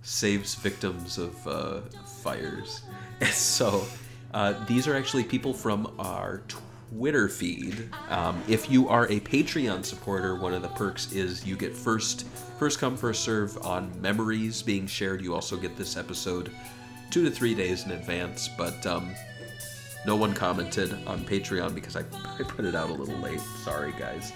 saves 0.00 0.54
victims 0.54 1.18
of 1.18 1.46
uh, 1.46 1.80
fires. 2.22 2.82
And 3.20 3.28
so 3.34 3.84
uh, 4.32 4.54
these 4.66 4.88
are 4.88 4.96
actually 4.96 5.24
people 5.24 5.52
from 5.52 5.94
our 5.98 6.42
Twitter 6.90 7.28
feed. 7.28 7.90
Um, 8.08 8.42
if 8.48 8.70
you 8.70 8.88
are 8.88 9.06
a 9.06 9.20
Patreon 9.20 9.84
supporter, 9.84 10.36
one 10.36 10.54
of 10.54 10.62
the 10.62 10.68
perks 10.68 11.12
is 11.12 11.44
you 11.46 11.56
get 11.56 11.74
first 11.74 12.26
first 12.58 12.78
come 12.78 12.96
first 12.96 13.22
serve 13.22 13.56
on 13.64 13.90
memories 14.00 14.62
being 14.62 14.86
shared. 14.86 15.22
You 15.22 15.34
also 15.34 15.56
get 15.56 15.76
this 15.76 15.96
episode 15.96 16.50
two 17.10 17.24
to 17.24 17.30
three 17.30 17.54
days 17.54 17.84
in 17.84 17.92
advance, 17.92 18.48
but. 18.56 18.84
Um, 18.86 19.14
no 20.06 20.14
one 20.14 20.32
commented 20.32 20.96
on 21.06 21.20
Patreon 21.24 21.74
because 21.74 21.96
I, 21.96 22.00
I 22.38 22.42
put 22.44 22.64
it 22.64 22.74
out 22.74 22.88
a 22.88 22.92
little 22.92 23.18
late. 23.18 23.40
Sorry, 23.62 23.92
guys. 23.98 24.32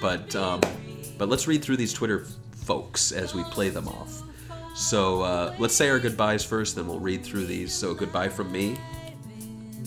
But 0.00 0.34
um, 0.36 0.60
but 1.18 1.28
let's 1.28 1.46
read 1.46 1.62
through 1.62 1.76
these 1.76 1.92
Twitter 1.92 2.24
folks 2.52 3.12
as 3.12 3.34
we 3.34 3.42
play 3.44 3.68
them 3.68 3.88
off. 3.88 4.22
So 4.74 5.22
uh, 5.22 5.54
let's 5.58 5.74
say 5.74 5.90
our 5.90 5.98
goodbyes 5.98 6.44
first, 6.44 6.76
then 6.76 6.86
we'll 6.86 7.00
read 7.00 7.22
through 7.24 7.46
these. 7.46 7.72
So 7.72 7.92
goodbye 7.92 8.28
from 8.28 8.50
me, 8.50 8.78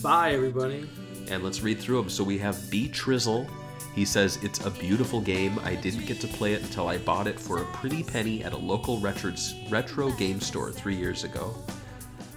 Bye, 0.04 0.32
everybody. 0.32 0.86
And 1.30 1.42
let's 1.42 1.60
read 1.62 1.78
through 1.78 1.96
them. 2.02 2.08
So 2.08 2.24
we 2.24 2.38
have 2.38 2.70
B 2.70 2.88
Trizzle. 2.88 3.48
He 3.94 4.04
says 4.04 4.38
it's 4.42 4.64
a 4.66 4.70
beautiful 4.70 5.20
game. 5.20 5.58
I 5.62 5.76
didn't 5.76 6.06
get 6.06 6.20
to 6.20 6.26
play 6.26 6.52
it 6.54 6.62
until 6.62 6.88
I 6.88 6.98
bought 6.98 7.26
it 7.26 7.38
for 7.38 7.62
a 7.62 7.64
pretty 7.66 8.02
penny 8.02 8.42
at 8.42 8.52
a 8.52 8.56
local 8.56 8.98
retro 8.98 9.32
retro 9.70 10.10
game 10.12 10.40
store 10.40 10.72
three 10.72 10.96
years 10.96 11.24
ago. 11.24 11.54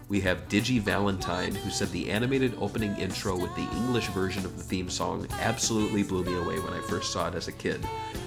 We 0.09 0.21
have 0.21 0.47
Digi 0.47 0.79
Valentine, 0.79 1.53
who 1.53 1.69
said 1.69 1.89
the 1.89 2.09
animated 2.09 2.55
opening 2.59 2.95
intro 2.97 3.35
with 3.37 3.53
the 3.55 3.67
English 3.75 4.07
version 4.07 4.45
of 4.45 4.55
the 4.55 4.63
theme 4.63 4.89
song 4.89 5.27
absolutely 5.41 6.03
blew 6.03 6.23
me 6.23 6.33
away 6.35 6.59
when 6.59 6.71
I 6.73 6.79
first 6.87 7.11
saw 7.11 7.27
it 7.27 7.35
as 7.35 7.49
a 7.49 7.51
kid. 7.51 7.85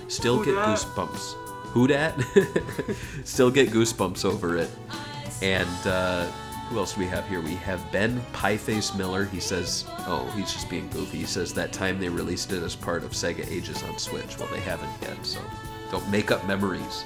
Still 0.09 0.39
Who 0.39 0.45
get 0.45 0.55
dat? 0.57 0.79
goosebumps. 0.79 1.33
Who 1.73 1.87
dat? 1.87 2.21
Still 3.25 3.51
get 3.51 3.71
goosebumps 3.71 4.25
over 4.27 4.59
it. 4.59 4.69
And 5.41 5.87
uh, 5.87 6.31
who 6.71 6.79
else 6.79 6.95
do 6.95 7.01
we 7.01 7.07
have 7.07 7.29
here? 7.29 7.41
We 7.41 7.57
have 7.57 7.91
Ben 7.91 8.21
Pieface 8.33 8.97
Miller. 8.97 9.25
He 9.25 9.41
says, 9.41 9.87
oh, 10.07 10.33
he's 10.37 10.53
just 10.53 10.71
being 10.71 10.89
goofy. 10.91 11.19
He 11.19 11.25
says 11.25 11.53
that 11.55 11.73
time 11.73 11.99
they 11.99 12.09
released 12.09 12.53
it 12.53 12.63
as 12.63 12.77
part 12.77 13.03
of 13.03 13.11
Sega 13.11 13.45
Ages 13.51 13.83
on 13.83 13.99
Switch. 13.99 14.39
Well, 14.39 14.49
they 14.53 14.61
haven't 14.61 14.91
yet, 15.03 15.27
so 15.27 15.41
don't 15.91 16.09
make 16.11 16.31
up 16.31 16.47
memories. 16.47 17.05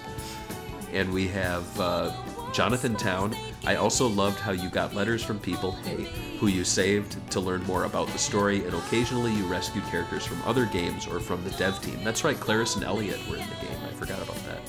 And 0.92 1.10
we 1.14 1.26
have 1.28 1.80
uh, 1.80 2.12
Jonathan 2.52 2.94
Town. 2.94 3.34
I 3.64 3.76
also 3.76 4.06
loved 4.06 4.38
how 4.38 4.52
you 4.52 4.68
got 4.68 4.94
letters 4.94 5.22
from 5.24 5.38
people, 5.38 5.72
hey, 5.72 6.08
who 6.38 6.48
you 6.48 6.62
saved 6.62 7.16
to 7.30 7.40
learn 7.40 7.64
more 7.64 7.84
about 7.84 8.08
the 8.08 8.18
story, 8.18 8.66
and 8.66 8.74
occasionally 8.74 9.32
you 9.32 9.46
rescued 9.46 9.84
characters 9.84 10.26
from 10.26 10.42
other 10.42 10.66
games 10.66 11.06
or 11.06 11.20
from 11.20 11.42
the 11.42 11.50
dev 11.52 11.80
team. 11.80 12.04
That's 12.04 12.22
right, 12.22 12.38
Claris 12.38 12.74
and 12.74 12.84
Elliot 12.84 13.18
were 13.30 13.36
in 13.36 13.48
the 13.48 13.66
game. 13.66 13.78
I 13.82 13.92
forgot 13.94 14.22
about 14.22 14.36
that. 14.44 14.60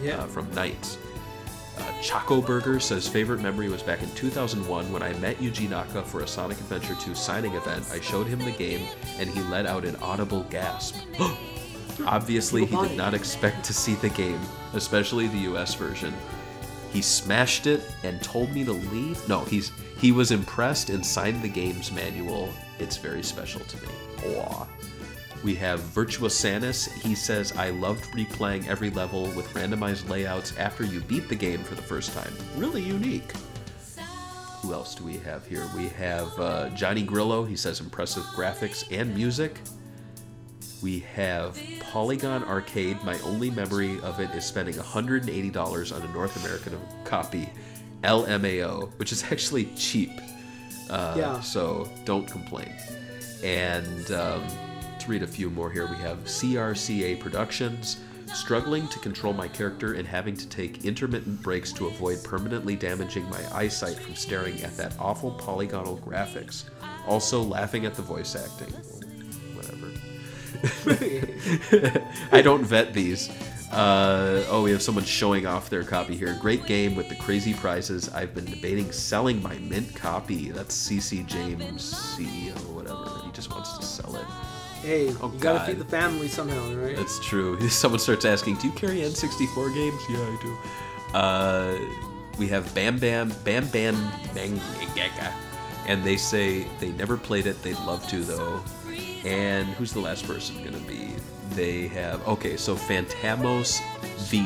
Yeah. 0.00 0.18
Uh, 0.18 0.26
from 0.26 0.46
NiGHTS. 0.52 0.98
Uh, 1.78 1.92
Choco 2.00 2.40
Burger 2.40 2.78
says 2.78 3.08
favorite 3.08 3.40
memory 3.40 3.68
was 3.68 3.82
back 3.82 4.02
in 4.02 4.10
2001 4.14 4.92
when 4.92 5.02
I 5.02 5.12
met 5.14 5.38
Yuji 5.38 5.68
Naka 5.68 6.02
for 6.02 6.20
a 6.20 6.26
Sonic 6.28 6.58
Adventure 6.58 6.94
2 7.00 7.14
signing 7.14 7.54
event. 7.54 7.88
I 7.92 8.00
showed 8.00 8.26
him 8.26 8.38
the 8.38 8.52
game 8.52 8.88
and 9.18 9.28
he 9.28 9.40
let 9.42 9.66
out 9.66 9.84
an 9.84 9.96
audible 9.96 10.44
gasp. 10.50 10.96
Obviously, 12.06 12.64
he 12.64 12.76
did 12.76 12.96
not 12.96 13.14
expect 13.14 13.64
to 13.64 13.74
see 13.74 13.94
the 13.94 14.08
game, 14.10 14.40
especially 14.72 15.28
the 15.28 15.52
US 15.52 15.74
version. 15.74 16.12
He 16.92 17.02
smashed 17.02 17.66
it 17.66 17.82
and 18.04 18.22
told 18.22 18.52
me 18.52 18.64
to 18.64 18.72
leave. 18.72 19.28
No, 19.28 19.40
he's 19.44 19.72
he 19.98 20.12
was 20.12 20.30
impressed 20.30 20.90
and 20.90 21.04
signed 21.04 21.42
the 21.42 21.48
game's 21.48 21.90
manual. 21.90 22.52
It's 22.78 22.96
very 22.96 23.22
special 23.22 23.60
to 23.62 23.76
me. 23.82 23.92
We 25.44 25.54
have 25.56 25.80
Virtuous 25.80 26.34
Sanus. 26.42 26.90
He 27.02 27.14
says, 27.14 27.52
I 27.52 27.68
loved 27.68 28.04
replaying 28.14 28.66
every 28.66 28.88
level 28.88 29.24
with 29.36 29.46
randomized 29.52 30.08
layouts 30.08 30.56
after 30.56 30.84
you 30.84 31.00
beat 31.00 31.28
the 31.28 31.34
game 31.36 31.62
for 31.62 31.74
the 31.74 31.82
first 31.82 32.14
time. 32.14 32.32
Really 32.56 32.82
unique. 32.82 33.30
Who 34.62 34.72
else 34.72 34.94
do 34.94 35.04
we 35.04 35.18
have 35.18 35.46
here? 35.46 35.68
We 35.76 35.88
have 35.88 36.38
uh, 36.40 36.70
Johnny 36.70 37.02
Grillo. 37.02 37.44
He 37.44 37.56
says, 37.56 37.80
impressive 37.80 38.22
graphics 38.34 38.90
and 38.90 39.14
music. 39.14 39.60
We 40.82 41.00
have 41.14 41.60
Polygon 41.80 42.42
Arcade. 42.44 43.02
My 43.04 43.18
only 43.20 43.50
memory 43.50 44.00
of 44.00 44.20
it 44.20 44.30
is 44.30 44.46
spending 44.46 44.74
$180 44.76 45.94
on 45.94 46.02
a 46.02 46.12
North 46.14 46.42
American 46.42 46.80
copy, 47.04 47.50
LMAO, 48.02 48.90
which 48.98 49.12
is 49.12 49.22
actually 49.24 49.66
cheap. 49.76 50.10
Uh, 50.88 51.14
Yeah. 51.18 51.40
So 51.40 51.86
don't 52.06 52.26
complain. 52.26 52.72
And 53.42 54.10
um, 54.10 54.42
to 55.04 55.10
read 55.10 55.22
a 55.22 55.26
few 55.26 55.50
more 55.50 55.70
here, 55.70 55.86
we 55.86 55.96
have 55.96 56.18
CRCA 56.24 57.20
Productions. 57.20 57.98
Struggling 58.32 58.88
to 58.88 58.98
control 58.98 59.34
my 59.34 59.46
character 59.46 59.94
and 59.94 60.08
having 60.08 60.34
to 60.34 60.48
take 60.48 60.84
intermittent 60.84 61.42
breaks 61.42 61.72
to 61.74 61.86
avoid 61.86 62.24
permanently 62.24 62.74
damaging 62.74 63.28
my 63.28 63.40
eyesight 63.54 63.98
from 63.98 64.14
staring 64.14 64.62
at 64.62 64.76
that 64.78 64.94
awful 64.98 65.32
polygonal 65.32 65.98
graphics. 65.98 66.64
Also, 67.06 67.42
laughing 67.42 67.84
at 67.84 67.94
the 67.94 68.02
voice 68.02 68.34
acting. 68.34 68.72
Whatever. 69.54 69.90
I 72.32 72.40
don't 72.40 72.64
vet 72.64 72.94
these. 72.94 73.28
Uh, 73.70 74.44
oh, 74.48 74.62
we 74.62 74.70
have 74.70 74.82
someone 74.82 75.04
showing 75.04 75.46
off 75.46 75.68
their 75.68 75.84
copy 75.84 76.16
here. 76.16 76.36
Great 76.40 76.64
game 76.64 76.96
with 76.96 77.10
the 77.10 77.16
crazy 77.16 77.52
prizes. 77.52 78.08
I've 78.08 78.34
been 78.34 78.46
debating 78.46 78.90
selling 78.90 79.42
my 79.42 79.58
mint 79.58 79.94
copy. 79.94 80.50
That's 80.50 80.74
CC 80.74 81.26
James, 81.26 81.92
CEO, 81.92 82.56
whatever. 82.72 83.20
He 83.26 83.32
just 83.32 83.50
wants 83.50 83.76
to 83.76 83.84
sell 83.84 84.16
it. 84.16 84.24
Hey, 84.84 85.08
Oh, 85.22 85.32
you 85.32 85.38
gotta 85.38 85.58
God. 85.58 85.66
feed 85.66 85.78
the 85.78 85.84
family 85.86 86.28
somehow, 86.28 86.74
right? 86.74 86.94
That's 86.96 87.18
true. 87.24 87.58
Someone 87.68 87.98
starts 88.00 88.24
asking, 88.24 88.56
"Do 88.56 88.66
you 88.68 88.72
carry 88.74 88.98
N64 89.00 89.74
games?" 89.74 90.02
Yeah, 90.10 90.18
I 90.18 90.38
do. 90.42 91.16
Uh, 91.16 91.78
we 92.38 92.48
have 92.48 92.72
Bam 92.74 92.98
Bam 92.98 93.32
Bam 93.44 93.68
Bam 93.68 93.96
Bang 94.34 94.60
and 95.86 96.02
they 96.02 96.16
say 96.16 96.66
they 96.80 96.90
never 96.92 97.16
played 97.16 97.46
it. 97.46 97.62
They'd 97.62 97.78
love 97.80 98.06
to 98.08 98.20
though. 98.24 98.60
And 99.24 99.66
who's 99.68 99.92
the 99.92 100.00
last 100.00 100.26
person 100.26 100.62
gonna 100.64 100.78
be? 100.78 101.08
They 101.52 101.88
have 101.88 102.26
okay. 102.28 102.56
So 102.56 102.74
Phantamos 102.76 103.80
V 104.28 104.44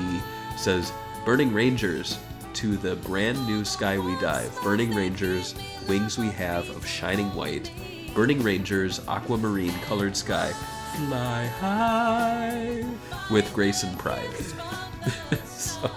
says, 0.57 0.93
"Burning 1.25 1.53
Rangers." 1.53 2.19
To 2.55 2.77
the 2.77 2.97
brand 2.97 3.47
new 3.47 3.65
Sky 3.65 3.99
We 4.01 4.19
Dive, 4.21 4.53
Burning 4.65 4.93
Rangers, 4.93 5.55
Wings 5.87 6.19
We 6.19 6.29
Have 6.31 6.69
of 6.71 6.85
Shining 6.85 7.33
White, 7.33 7.71
Burning 8.19 8.43
Rangers, 8.43 9.01
Aquamarine 9.07 9.79
Colored 9.83 10.17
Sky, 10.17 10.51
Fly 10.97 11.47
High, 11.61 12.85
with 13.31 13.55
Grace 13.55 13.85
and 13.85 13.97
Pride. 13.97 14.29
so, 15.45 15.89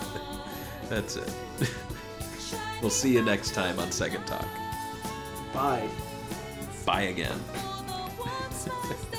that's 0.87 1.15
it. 1.15 1.33
we'll 2.83 2.91
see 2.91 3.11
you 3.11 3.23
next 3.23 3.55
time 3.55 3.79
on 3.79 3.91
Second 3.91 4.23
Talk. 4.27 4.47
Bye. 5.51 5.89
Bye 6.85 7.01
again. 7.09 7.39